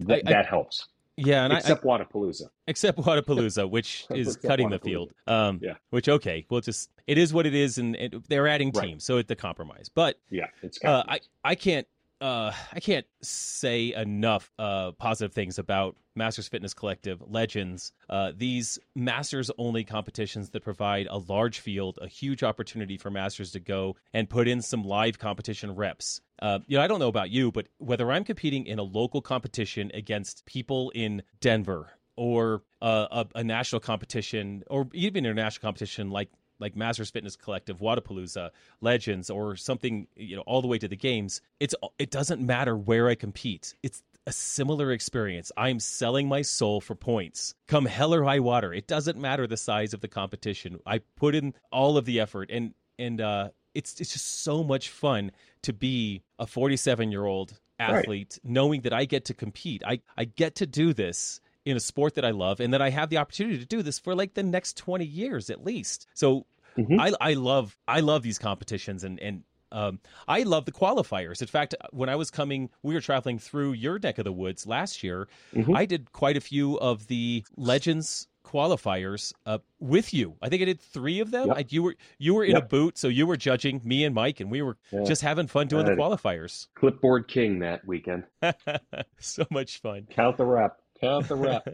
th- 0.07 0.23
I, 0.25 0.29
that 0.29 0.45
helps. 0.45 0.87
Yeah, 1.17 1.43
and 1.43 1.53
except 1.53 1.83
I, 1.83 1.87
Wodapalooza. 1.87 2.49
Except 2.67 2.97
Wodapalooza, 2.97 3.69
which 3.69 4.05
is 4.09 4.37
cutting 4.37 4.69
the 4.69 4.79
field. 4.79 5.11
Um, 5.27 5.59
yeah. 5.61 5.73
Which 5.89 6.09
okay, 6.09 6.45
well, 6.49 6.61
just 6.61 6.89
it 7.07 7.17
is 7.17 7.33
what 7.33 7.45
it 7.45 7.53
is, 7.53 7.77
and 7.77 7.95
it, 7.95 8.29
they're 8.29 8.47
adding 8.47 8.71
teams, 8.71 8.85
right. 8.85 9.01
so 9.01 9.17
it's 9.17 9.29
a 9.31 9.35
compromise. 9.35 9.89
But 9.93 10.17
yeah, 10.29 10.47
it's. 10.61 10.83
Uh, 10.83 11.03
I 11.07 11.19
I 11.43 11.55
can't 11.55 11.87
uh, 12.21 12.53
I 12.71 12.79
can't 12.79 13.05
say 13.21 13.93
enough 13.93 14.51
uh, 14.59 14.91
positive 14.91 15.33
things 15.33 15.57
about 15.57 15.95
Masters 16.15 16.47
Fitness 16.47 16.73
Collective, 16.73 17.21
Legends, 17.25 17.91
uh, 18.09 18.31
these 18.35 18.77
Masters 18.95 19.49
only 19.57 19.83
competitions 19.83 20.51
that 20.51 20.63
provide 20.63 21.07
a 21.09 21.17
large 21.17 21.59
field, 21.59 21.97
a 22.01 22.07
huge 22.07 22.43
opportunity 22.43 22.97
for 22.97 23.09
Masters 23.09 23.51
to 23.51 23.59
go 23.59 23.95
and 24.13 24.29
put 24.29 24.47
in 24.47 24.61
some 24.61 24.83
live 24.83 25.17
competition 25.17 25.75
reps. 25.75 26.21
Uh, 26.41 26.59
you 26.67 26.77
know, 26.77 26.83
I 26.83 26.87
don't 26.87 26.99
know 26.99 27.07
about 27.07 27.31
you, 27.31 27.51
but 27.51 27.67
whether 27.77 28.11
I'm 28.11 28.23
competing 28.23 28.65
in 28.65 28.77
a 28.77 28.83
local 28.83 29.21
competition 29.21 29.89
against 29.93 30.45
people 30.45 30.91
in 30.93 31.23
Denver 31.39 31.91
or 32.17 32.61
uh, 32.81 33.07
a, 33.11 33.39
a, 33.39 33.43
national 33.43 33.79
competition 33.79 34.63
or 34.67 34.87
even 34.93 35.25
international 35.25 35.61
competition 35.61 36.09
like 36.09 36.29
like 36.61 36.75
Masters 36.75 37.09
Fitness 37.09 37.35
Collective, 37.35 37.79
Wodapalooza, 37.79 38.51
Legends, 38.79 39.29
or 39.29 39.55
something, 39.55 40.07
you 40.15 40.35
know, 40.35 40.43
all 40.43 40.61
the 40.61 40.67
way 40.67 40.77
to 40.77 40.87
the 40.87 40.95
games, 40.95 41.41
it's 41.59 41.75
it 41.97 42.11
doesn't 42.11 42.39
matter 42.39 42.77
where 42.77 43.09
I 43.09 43.15
compete. 43.15 43.75
It's 43.83 44.01
a 44.27 44.31
similar 44.31 44.91
experience. 44.91 45.51
I'm 45.57 45.79
selling 45.79 46.27
my 46.27 46.43
soul 46.43 46.79
for 46.79 46.95
points. 46.95 47.55
Come 47.67 47.85
hell 47.85 48.13
or 48.13 48.23
high 48.23 48.39
water. 48.39 48.73
It 48.73 48.87
doesn't 48.87 49.17
matter 49.17 49.47
the 49.47 49.57
size 49.57 49.93
of 49.93 50.01
the 50.01 50.07
competition. 50.07 50.79
I 50.85 50.99
put 51.17 51.35
in 51.35 51.55
all 51.71 51.97
of 51.97 52.05
the 52.05 52.19
effort 52.19 52.49
and 52.51 52.73
and 52.99 53.19
uh 53.19 53.49
it's 53.73 53.99
it's 53.99 54.13
just 54.13 54.43
so 54.43 54.63
much 54.63 54.89
fun 54.89 55.31
to 55.63 55.73
be 55.73 56.23
a 56.37 56.45
47 56.45 57.11
year 57.11 57.25
old 57.25 57.59
athlete 57.79 58.39
right. 58.43 58.51
knowing 58.51 58.81
that 58.81 58.93
I 58.93 59.05
get 59.05 59.25
to 59.25 59.33
compete. 59.33 59.81
I 59.85 60.01
I 60.15 60.25
get 60.25 60.55
to 60.55 60.67
do 60.67 60.93
this 60.93 61.41
in 61.65 61.77
a 61.77 61.79
sport 61.79 62.15
that 62.15 62.25
I 62.25 62.31
love 62.31 62.59
and 62.59 62.73
that 62.73 62.81
I 62.81 62.89
have 62.89 63.09
the 63.09 63.17
opportunity 63.17 63.57
to 63.59 63.65
do 63.65 63.81
this 63.81 63.99
for 63.99 64.15
like 64.15 64.33
the 64.33 64.43
next 64.43 64.77
20 64.77 65.05
years 65.05 65.49
at 65.49 65.63
least. 65.63 66.07
So 66.13 66.45
mm-hmm. 66.77 66.99
I, 66.99 67.13
I 67.19 67.33
love 67.33 67.77
I 67.87 67.99
love 67.99 68.23
these 68.23 68.39
competitions 68.39 69.03
and 69.03 69.19
and 69.19 69.43
um, 69.73 69.99
I 70.27 70.43
love 70.43 70.65
the 70.65 70.71
qualifiers. 70.71 71.41
In 71.41 71.47
fact, 71.47 71.75
when 71.91 72.09
I 72.09 72.15
was 72.17 72.29
coming, 72.29 72.69
we 72.83 72.93
were 72.93 72.99
traveling 72.99 73.39
through 73.39 73.73
your 73.73 73.99
neck 73.99 74.17
of 74.17 74.25
the 74.25 74.31
woods 74.33 74.67
last 74.67 75.01
year. 75.01 75.29
Mm-hmm. 75.53 75.75
I 75.75 75.85
did 75.85 76.11
quite 76.11 76.35
a 76.35 76.41
few 76.41 76.77
of 76.79 77.07
the 77.07 77.45
Legends 77.55 78.27
qualifiers 78.43 79.33
uh, 79.45 79.59
with 79.79 80.13
you. 80.13 80.35
I 80.41 80.49
think 80.49 80.61
I 80.61 80.65
did 80.65 80.81
three 80.81 81.19
of 81.19 81.31
them. 81.31 81.47
Yep. 81.47 81.57
I, 81.57 81.65
you 81.69 81.83
were 81.83 81.95
you 82.17 82.33
were 82.33 82.43
in 82.43 82.55
yep. 82.55 82.63
a 82.63 82.67
boot, 82.67 82.97
so 82.97 83.07
you 83.07 83.25
were 83.25 83.37
judging 83.37 83.81
me 83.83 84.03
and 84.03 84.13
Mike, 84.13 84.39
and 84.39 84.51
we 84.51 84.61
were 84.61 84.77
yeah. 84.91 85.03
just 85.03 85.21
having 85.21 85.47
fun 85.47 85.67
doing 85.67 85.85
the 85.85 85.93
qualifiers. 85.93 86.67
Clipboard 86.75 87.27
king 87.27 87.59
that 87.59 87.85
weekend. 87.85 88.25
so 89.19 89.45
much 89.49 89.79
fun. 89.79 90.07
Count 90.09 90.37
the 90.37 90.45
rep 90.45 90.81
count 91.01 91.27
the 91.27 91.35
rep. 91.35 91.67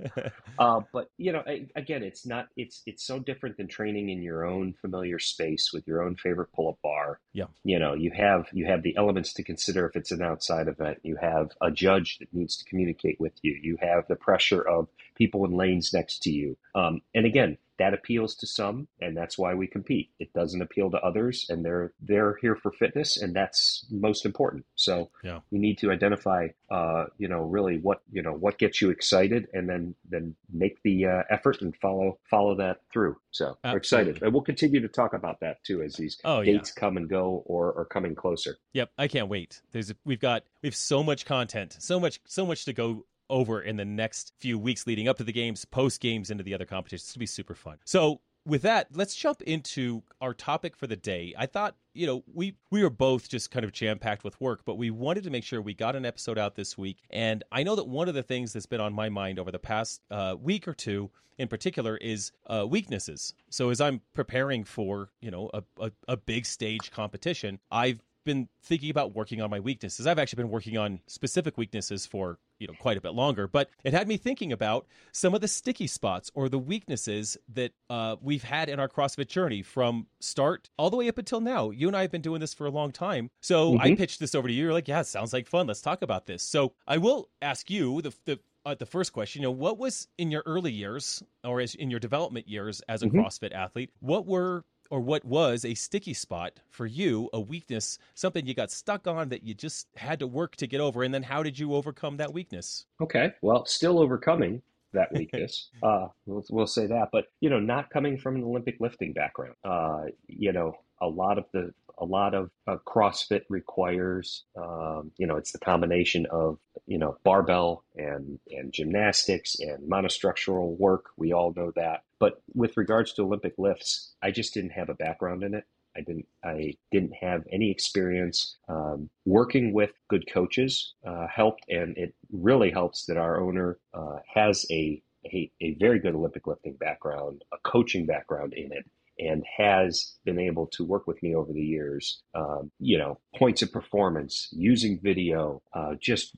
uh, 0.60 0.82
but 0.92 1.10
you 1.18 1.32
know, 1.32 1.44
again, 1.76 2.04
it's 2.04 2.26
not. 2.26 2.48
It's 2.56 2.82
it's 2.86 3.06
so 3.06 3.20
different 3.20 3.58
than 3.58 3.68
training 3.68 4.10
in 4.10 4.22
your 4.22 4.46
own 4.46 4.74
familiar 4.82 5.20
space 5.20 5.72
with 5.74 5.88
your 5.88 6.04
own 6.04 6.16
favorite 6.16 6.52
pull-up 6.54 6.78
bar. 6.82 7.20
Yeah. 7.34 7.46
You 7.64 7.80
know, 7.80 7.94
you 7.94 8.12
have 8.16 8.48
you 8.52 8.66
have 8.66 8.84
the 8.84 8.96
elements 8.98 9.34
to 9.34 9.44
consider 9.44 9.86
if 9.88 9.96
it's 9.96 10.12
an 10.12 10.22
outside 10.22 10.68
event. 10.68 11.00
You 11.04 11.18
have 11.22 11.52
a 11.62 11.72
judge 11.72 12.18
that 12.20 12.34
needs 12.34 12.58
to 12.58 12.66
communicate 12.66 13.20
with 13.20 13.34
you. 13.42 13.58
You 13.62 13.78
have 13.82 14.08
the 14.08 14.16
pressure 14.16 14.62
of 14.62 14.88
people 15.16 15.46
in 15.46 15.52
lanes 15.52 15.94
next 15.94 16.24
to 16.24 16.32
you. 16.32 16.58
Um, 16.76 17.02
and 17.14 17.26
again, 17.26 17.58
that 17.80 17.94
appeals 17.94 18.36
to 18.36 18.48
some 18.48 18.88
and 19.02 19.16
that's 19.16 19.38
why 19.38 19.54
we 19.54 19.68
compete 19.68 20.10
it 20.20 20.32
doesn't 20.34 20.62
appeal 20.62 20.90
to 20.90 20.98
others 20.98 21.46
and 21.50 21.64
they're 21.64 21.94
they're 22.02 22.38
here 22.42 22.56
for 22.56 22.72
fitness 22.72 23.18
and 23.22 23.36
that's 23.36 23.86
most 23.90 24.26
important 24.26 24.66
so 24.76 25.10
yeah. 25.24 25.40
we 25.52 25.60
need 25.60 25.78
to 25.78 25.92
identify 25.92 26.48
uh, 26.72 27.06
you 27.18 27.28
know 27.28 27.42
really 27.42 27.78
what 27.78 28.02
you 28.12 28.22
know 28.22 28.34
what 28.34 28.58
gets 28.58 28.82
you 28.82 28.90
excited 28.90 29.48
and 29.54 29.70
then 29.70 29.96
then 30.10 30.36
make 30.52 30.82
the 30.84 31.06
uh, 31.06 31.24
effort 31.30 31.62
and 31.62 31.76
follow 31.78 32.18
follow 32.30 32.56
that 32.56 32.82
through 32.92 33.16
so 33.32 33.58
Absolutely. 33.64 33.72
we're 33.72 33.78
excited 33.78 34.24
and 34.24 34.34
we'll 34.34 34.42
continue 34.42 34.82
to 34.82 34.88
talk 34.88 35.14
about 35.14 35.40
that 35.40 35.64
too 35.64 35.82
as 35.82 35.96
these 35.96 36.18
oh, 36.26 36.44
dates 36.44 36.74
yeah. 36.76 36.80
come 36.80 36.98
and 36.98 37.10
go 37.10 37.44
or 37.46 37.78
are 37.78 37.86
coming 37.86 38.16
closer 38.16 38.58
yep 38.74 38.90
i 38.98 39.08
can't 39.08 39.30
wait 39.30 39.62
there's 39.72 39.92
a, 39.92 39.96
we've 40.06 40.20
got 40.20 40.44
we've 40.62 40.76
so 40.76 41.04
much 41.04 41.26
content 41.26 41.78
so 41.80 42.00
much 42.00 42.20
so 42.26 42.46
much 42.46 42.66
to 42.66 42.74
go 42.74 43.06
over 43.30 43.62
in 43.62 43.78
the 43.78 43.86
next 43.86 44.34
few 44.40 44.58
weeks 44.58 44.88
leading 44.88 45.08
up 45.08 45.18
to 45.18 45.24
the 45.24 45.32
games, 45.32 45.66
post 45.66 46.02
games, 46.02 46.30
into 46.30 46.44
the 46.44 46.54
other 46.54 46.66
competitions. 46.66 47.04
It's 47.04 47.12
going 47.12 47.16
to 47.16 47.20
be 47.20 47.26
super 47.28 47.56
fun. 47.56 47.78
So, 47.86 48.22
with 48.46 48.62
that, 48.62 48.88
let's 48.94 49.14
jump 49.14 49.42
into 49.42 50.02
our 50.22 50.34
topic 50.34 50.78
for 50.78 50.88
the 50.88 50.96
day. 50.96 51.34
I 51.38 51.48
thought, 51.48 51.76
you 51.94 52.08
know, 52.08 52.24
we 52.34 52.56
we 52.72 52.82
were 52.82 52.90
both 52.90 53.28
just 53.28 53.52
kind 53.52 53.66
of 53.66 53.74
jam 53.74 54.00
packed 54.00 54.24
with 54.24 54.40
work, 54.40 54.62
but 54.66 54.78
we 54.78 54.90
wanted 54.90 55.26
to 55.26 55.30
make 55.30 55.44
sure 55.44 55.62
we 55.62 55.74
got 55.74 55.98
an 55.98 56.06
episode 56.06 56.38
out 56.38 56.56
this 56.56 56.78
week. 56.78 56.98
And 57.10 57.44
I 57.52 57.64
know 57.64 57.76
that 57.76 57.88
one 57.88 58.08
of 58.08 58.16
the 58.16 58.24
things 58.24 58.54
that's 58.54 58.66
been 58.66 58.80
on 58.80 58.94
my 58.94 59.10
mind 59.10 59.38
over 59.38 59.52
the 59.52 59.60
past 59.60 60.02
uh, 60.10 60.36
week 60.40 60.66
or 60.66 60.74
two, 60.74 61.12
in 61.38 61.50
particular, 61.50 61.98
is 61.98 62.32
uh, 62.48 62.66
weaknesses. 62.66 63.34
So 63.50 63.70
as 63.70 63.82
I'm 63.82 64.02
preparing 64.14 64.64
for, 64.64 65.10
you 65.20 65.30
know, 65.30 65.50
a, 65.54 65.64
a, 65.80 65.92
a 66.08 66.18
big 66.18 66.46
stage 66.46 66.90
competition, 66.92 67.60
I've 67.70 68.02
been 68.28 68.48
thinking 68.62 68.92
about 68.92 69.16
working 69.16 69.42
on 69.42 69.50
my 69.50 69.60
weaknesses. 69.60 70.06
I've 70.06 70.20
actually 70.20 70.44
been 70.44 70.52
working 70.52 70.78
on 70.78 71.00
specific 71.08 71.58
weaknesses 71.58 72.06
for 72.06 72.38
you 72.60 72.68
know 72.68 72.74
quite 72.80 72.98
a 72.98 73.02
bit 73.02 73.14
longer, 73.14 73.48
but 73.48 73.70
it 73.84 73.94
had 73.94 74.08
me 74.08 74.18
thinking 74.18 74.52
about 74.52 74.86
some 75.12 75.34
of 75.34 75.42
the 75.42 75.48
sticky 75.48 75.88
spots 75.88 76.30
or 76.36 76.50
the 76.50 76.60
weaknesses 76.60 77.38
that 77.54 77.72
uh, 77.90 78.18
we've 78.22 78.44
had 78.44 78.70
in 78.70 78.80
our 78.80 78.88
CrossFit 78.88 79.28
journey 79.28 79.64
from 79.64 80.06
start 80.20 80.70
all 80.78 80.92
the 80.92 80.98
way 80.98 81.08
up 81.08 81.18
until 81.18 81.42
now. 81.42 81.72
You 81.72 81.88
and 81.88 81.98
I 81.98 82.02
have 82.02 82.12
been 82.12 82.22
doing 82.22 82.42
this 82.42 82.54
for 82.54 82.68
a 82.68 82.72
long 82.72 82.92
time, 82.92 83.32
so 83.42 83.74
mm-hmm. 83.74 83.82
I 83.82 83.96
pitched 83.96 84.20
this 84.20 84.36
over 84.36 84.48
to 84.48 84.54
you. 84.54 84.66
You're 84.66 84.74
like, 84.74 84.88
"Yeah, 84.88 85.02
sounds 85.02 85.34
like 85.34 85.48
fun. 85.48 85.66
Let's 85.66 85.82
talk 85.82 86.04
about 86.04 86.28
this." 86.28 86.44
So 86.44 86.74
I 86.86 86.98
will 86.98 87.30
ask 87.42 87.72
you 87.72 88.02
the 88.04 88.14
the 88.26 88.40
uh, 88.68 88.76
the 88.76 88.86
first 88.86 89.14
question, 89.14 89.42
you 89.42 89.48
know, 89.48 89.52
what 89.52 89.78
was 89.78 90.10
in 90.18 90.30
your 90.30 90.44
early 90.46 90.74
years 90.74 91.24
or 91.46 91.62
as 91.62 91.74
in 91.76 91.90
your 91.90 92.02
development 92.02 92.50
years 92.50 92.82
as 92.90 93.02
a 93.02 93.06
mm-hmm. 93.06 93.20
CrossFit 93.20 93.54
athlete? 93.56 93.92
What 94.02 94.26
were 94.26 94.66
or 94.90 95.00
what 95.00 95.26
was 95.26 95.66
a 95.66 95.74
sticky 95.74 96.14
spot 96.14 96.60
for 96.70 96.86
you, 96.86 97.30
a 97.34 97.40
weakness, 97.40 97.98
something 98.16 98.46
you 98.46 98.54
got 98.54 98.72
stuck 98.72 99.08
on 99.08 99.30
that 99.30 99.44
you 99.44 99.54
just 99.54 99.88
had 99.96 100.20
to 100.20 100.28
work 100.28 100.56
to 100.58 100.68
get 100.68 100.82
over? 100.82 101.04
And 101.04 101.14
then 101.14 101.24
how 101.24 101.44
did 101.44 101.58
you 101.58 101.76
overcome 101.76 102.18
that 102.18 102.34
weakness? 102.34 102.86
Okay. 103.02 103.32
Well, 103.42 103.66
still 103.66 104.00
overcoming 104.00 104.62
that 104.94 105.12
weakness. 105.14 105.70
uh, 105.84 106.08
we'll, 106.26 106.44
we'll, 106.50 106.68
say 106.68 106.88
that. 106.88 107.10
But, 107.12 107.26
you 107.40 107.50
know, 107.50 107.60
not 107.60 107.90
coming 107.90 108.18
from 108.18 108.36
an 108.36 108.44
Olympic 108.44 108.78
lifting 108.80 109.14
background, 109.14 109.56
uh, 109.64 110.04
you 110.28 110.54
know, 110.54 110.74
a 111.02 111.08
lot 111.08 111.38
of 111.38 111.46
the 111.54 111.74
a 111.98 112.06
lot 112.06 112.36
of 112.36 112.52
uh, 112.68 112.78
CrossFit 112.86 113.42
requires, 113.50 114.44
um, 114.56 115.12
you 115.18 115.26
know, 115.26 115.38
it's 115.38 115.52
the 115.52 115.60
combination 115.60 116.28
of, 116.28 116.60
you 116.86 117.00
know, 117.00 117.18
barbell 117.24 117.84
and, 117.96 118.40
and 118.52 118.72
gymnastics 118.72 119.58
and 119.60 119.90
monostructural 119.90 120.78
work. 120.78 121.06
We 121.18 121.34
all 121.34 121.54
know 121.56 121.72
that. 121.76 122.04
But 122.20 122.42
with 122.54 122.78
regards 122.78 123.14
to 123.14 123.24
Olympic 123.24 123.54
lifts, 123.58 124.14
I 124.22 124.32
just 124.32 124.54
didn't 124.54 124.72
have 124.72 124.90
a 124.90 124.96
background 124.96 125.44
in 125.44 125.54
it. 125.54 125.66
I 125.96 126.02
didn't. 126.02 126.28
I 126.44 126.74
didn't 126.92 127.14
have 127.20 127.44
any 127.52 127.72
experience 127.72 128.58
um, 128.70 129.10
working 129.26 129.74
with 129.74 129.92
good 130.10 130.26
coaches. 130.32 130.94
Uh, 131.06 131.28
helped, 131.28 131.66
and 131.70 131.98
it 131.98 132.14
really 132.32 132.70
helps 132.70 133.06
that 133.06 133.18
our 133.18 133.42
owner 133.42 133.80
uh, 133.94 134.18
has 134.34 134.66
a, 134.70 135.02
a 135.26 135.52
a 135.60 135.76
very 135.80 136.00
good 136.00 136.14
Olympic 136.14 136.46
lifting 136.46 136.76
background, 136.76 137.44
a 137.52 137.58
coaching 137.64 138.06
background 138.06 138.54
in 138.54 138.72
it, 138.72 138.86
and 139.18 139.44
has 139.58 140.16
been 140.24 140.40
able 140.40 140.68
to 140.68 140.84
work 140.86 141.08
with 141.08 141.22
me 141.24 141.34
over 141.34 141.52
the 141.52 141.66
years. 141.66 142.22
Um, 142.36 142.72
you 142.80 143.00
know, 143.00 143.20
points 143.36 143.64
of 143.64 143.72
performance, 143.72 144.50
using 144.52 145.00
video, 145.02 145.64
uh, 145.74 145.96
just 146.00 146.32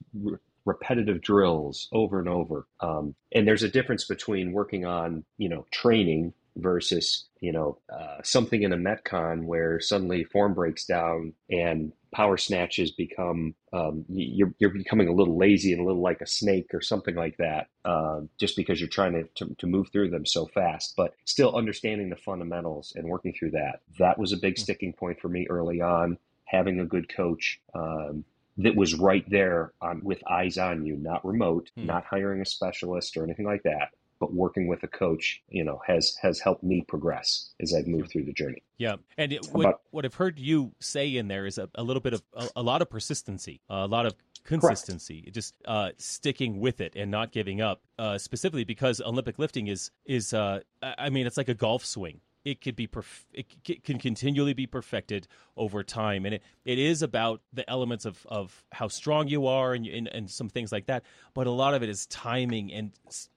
repetitive 0.70 1.22
drills 1.22 1.90
over 1.92 2.20
and 2.20 2.30
over. 2.30 2.68
Um, 2.80 3.16
and 3.34 3.48
there's 3.48 3.64
a 3.64 3.70
difference 3.70 4.06
between 4.06 4.54
working 4.54 4.86
on, 4.86 5.26
you 5.38 5.50
know, 5.50 5.66
training 5.72 6.34
versus 6.56 7.28
you 7.40 7.52
know 7.52 7.78
uh, 7.92 8.18
something 8.24 8.64
in 8.64 8.74
a 8.74 8.78
metcon 8.78 9.46
where 9.46 9.80
suddenly 9.80 10.24
form 10.24 10.54
breaks 10.54 10.86
down 10.86 11.34
and 11.50 11.94
power 12.14 12.38
snatches 12.38 12.92
become 12.92 13.54
um, 13.72 14.04
you're, 14.10 14.54
you're 14.58 14.72
becoming 14.72 15.08
a 15.08 15.14
little 15.14 15.38
lazy 15.38 15.72
and 15.72 15.82
a 15.82 15.86
little 15.86 16.02
like 16.02 16.22
a 16.22 16.28
snake 16.28 16.74
or 16.74 16.82
something 16.82 17.16
like 17.16 17.38
that 17.38 17.68
uh, 17.86 18.22
just 18.40 18.56
because 18.56 18.80
you're 18.80 18.90
trying 18.90 19.14
to, 19.14 19.24
to, 19.36 19.56
to, 19.60 19.68
move 19.68 19.88
through 19.92 20.10
them 20.10 20.26
so 20.26 20.48
fast 20.48 20.96
but 20.98 21.14
still 21.26 21.56
understanding 21.56 22.10
the 22.10 22.16
fundamentals 22.16 22.94
and 22.96 23.08
working 23.08 23.34
through 23.38 23.52
that 23.52 23.82
that 24.00 24.18
was 24.18 24.34
a 24.34 24.38
big 24.38 24.58
hmm. 24.58 24.62
sticking 24.62 24.94
point 24.94 25.20
for 25.20 25.30
me 25.30 25.46
early 25.50 25.82
on 25.82 26.18
having 26.46 26.80
a 26.80 26.86
good 26.86 27.08
coach 27.08 27.62
um, 27.76 28.26
that 28.60 28.76
was 28.76 28.94
right 28.94 29.28
there 29.30 29.74
on, 29.82 30.02
with 30.04 30.22
eyes 30.30 30.58
on 30.58 30.86
you 30.86 30.96
not 30.96 31.26
remote 31.26 31.70
hmm. 31.76 31.86
not 31.86 32.06
hiring 32.06 32.42
a 32.42 32.46
specialist 32.46 33.18
or 33.18 33.24
anything 33.24 33.46
like 33.46 33.64
that 33.64 33.90
but 34.20 34.34
working 34.34 34.68
with 34.68 34.84
a 34.84 34.88
coach, 34.88 35.42
you 35.50 35.64
know, 35.64 35.82
has 35.88 36.16
has 36.22 36.40
helped 36.40 36.64
me 36.64 36.84
progress 36.88 37.54
as 37.62 37.74
I've 37.74 37.88
moved 37.88 38.12
through 38.12 38.26
the 38.26 38.34
journey. 38.34 38.62
Yeah, 38.78 38.98
and 39.18 39.32
it, 39.32 39.48
what, 39.52 39.66
About, 39.66 39.82
what 39.92 40.06
I've 40.06 40.14
heard 40.14 40.40
you 40.40 40.74
say 40.80 41.16
in 41.16 41.28
there 41.28 41.46
is 41.46 41.58
a, 41.58 41.70
a 41.76 41.84
little 41.84 42.02
bit 42.02 42.14
of 42.14 42.24
a, 42.34 42.50
a 42.58 42.64
lot 42.64 42.82
of 42.82 42.90
persistency, 42.90 43.62
a 43.70 43.88
lot 43.88 44.06
of 44.06 44.16
consistency, 44.44 45.22
Correct. 45.22 45.34
just 45.34 45.54
uh, 45.66 45.92
sticking 45.98 46.60
with 46.60 46.82
it 46.82 46.96
and 46.96 47.10
not 47.10 47.32
giving 47.32 47.62
up. 47.62 47.82
Uh, 47.98 48.18
specifically 48.18 48.64
because 48.64 49.02
Olympic 49.02 49.40
lifting 49.40 49.68
is 49.68 49.92
is 50.06 50.34
uh, 50.34 50.60
I 50.82 51.10
mean 51.10 51.26
it's 51.26 51.38
like 51.38 51.50
a 51.50 51.54
golf 51.54 51.86
swing 51.86 52.22
it 52.46 52.62
could 52.62 52.76
be 52.76 52.88
perf- 52.88 53.26
it 53.34 53.84
can 53.84 54.00
continually 54.00 54.54
be 54.54 54.66
perfected 54.66 55.28
over 55.58 55.84
time 55.84 56.26
and 56.26 56.36
it, 56.36 56.44
it 56.66 56.80
is 56.80 57.02
about 57.02 57.42
the 57.54 57.70
elements 57.70 58.06
of, 58.06 58.26
of 58.28 58.64
how 58.72 58.88
strong 58.88 59.28
you 59.28 59.48
are 59.48 59.74
and, 59.74 59.86
and, 59.88 60.08
and 60.08 60.30
some 60.30 60.50
things 60.50 60.72
like 60.72 60.86
that 60.88 61.04
but 61.34 61.48
a 61.48 61.52
lot 61.52 61.74
of 61.74 61.84
it 61.84 61.90
is 61.90 62.06
timing 62.08 62.72
and 62.72 62.92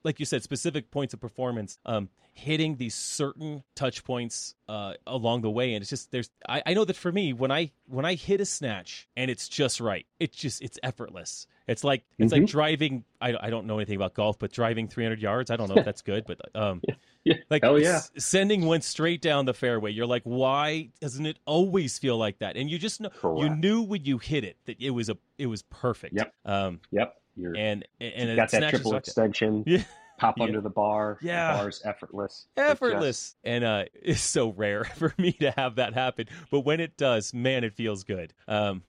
like 0.04 0.20
you 0.20 0.26
said 0.26 0.42
specific 0.42 0.90
points 0.90 1.12
of 1.14 1.20
performance 1.20 1.78
um, 1.86 2.08
hitting 2.34 2.76
these 2.76 2.94
certain 2.94 3.62
touch 3.74 4.04
points 4.04 4.54
uh, 4.68 4.94
along 5.06 5.42
the 5.42 5.50
way 5.50 5.74
and 5.74 5.82
it's 5.82 5.90
just 5.90 6.10
there's 6.10 6.30
I, 6.48 6.62
I 6.66 6.74
know 6.74 6.84
that 6.84 6.96
for 6.96 7.12
me 7.12 7.32
when 7.32 7.50
i 7.50 7.70
when 7.86 8.04
i 8.04 8.14
hit 8.14 8.40
a 8.40 8.46
snatch 8.46 9.08
and 9.16 9.30
it's 9.30 9.48
just 9.48 9.80
right 9.80 10.06
it's 10.18 10.36
just 10.36 10.62
it's 10.62 10.78
effortless 10.82 11.46
it's 11.66 11.84
like 11.84 12.04
it's 12.18 12.32
mm-hmm. 12.32 12.42
like 12.42 12.50
driving. 12.50 13.04
I, 13.20 13.34
I 13.40 13.50
don't 13.50 13.66
know 13.66 13.78
anything 13.78 13.96
about 13.96 14.14
golf, 14.14 14.38
but 14.38 14.52
driving 14.52 14.88
300 14.88 15.20
yards. 15.20 15.50
I 15.50 15.56
don't 15.56 15.68
know 15.68 15.76
if 15.76 15.84
that's 15.86 16.02
good, 16.02 16.24
but 16.26 16.40
um, 16.54 16.80
yeah. 16.86 16.94
Yeah. 17.24 17.35
like 17.50 17.64
oh 17.64 17.76
yeah, 17.76 18.00
sending 18.18 18.66
one 18.66 18.80
straight 18.80 19.22
down 19.22 19.44
the 19.44 19.54
fairway. 19.54 19.92
You're 19.92 20.06
like, 20.06 20.22
why 20.24 20.90
doesn't 21.00 21.26
it 21.26 21.38
always 21.46 21.98
feel 21.98 22.16
like 22.16 22.38
that? 22.38 22.56
And 22.56 22.70
you 22.70 22.78
just 22.78 23.00
know 23.00 23.11
Correct. 23.11 23.40
you 23.40 23.50
knew 23.50 23.82
when 23.82 24.04
you 24.04 24.18
hit 24.18 24.44
it 24.44 24.56
that 24.66 24.80
it 24.80 24.90
was 24.90 25.08
a 25.08 25.16
it 25.38 25.46
was 25.46 25.62
perfect. 25.62 26.14
Yep. 26.14 26.35
Um. 26.44 26.80
Yep. 26.90 27.14
You're, 27.37 27.56
and 27.56 27.87
and 28.00 28.30
you 28.30 28.37
got 28.37 28.50
that 28.50 28.70
triple 28.70 28.96
extension. 28.96 29.64
Yeah. 29.72 29.82
Pop 30.18 30.38
yeah. 30.38 30.44
under 30.44 30.61
the 30.61 30.70
bar. 30.70 31.18
Yeah. 31.20 31.52
The 31.52 31.58
bar's 31.58 31.82
effortless. 31.85 32.46
Effortless. 32.56 33.30
Just... 33.30 33.37
And 33.42 33.64
uh, 33.64 33.85
it's 33.94 34.20
so 34.20 34.52
rare 34.52 34.85
for 34.96 35.12
me 35.18 35.32
to 35.32 35.50
have 35.52 35.76
that 35.76 35.94
happen. 35.94 36.26
But 36.50 36.61
when 36.61 36.78
it 36.78 36.96
does, 36.96 37.35
man, 37.35 37.64
it 37.64 37.74
feels 37.74 38.04
good. 38.04 38.32
Um, 38.46 38.82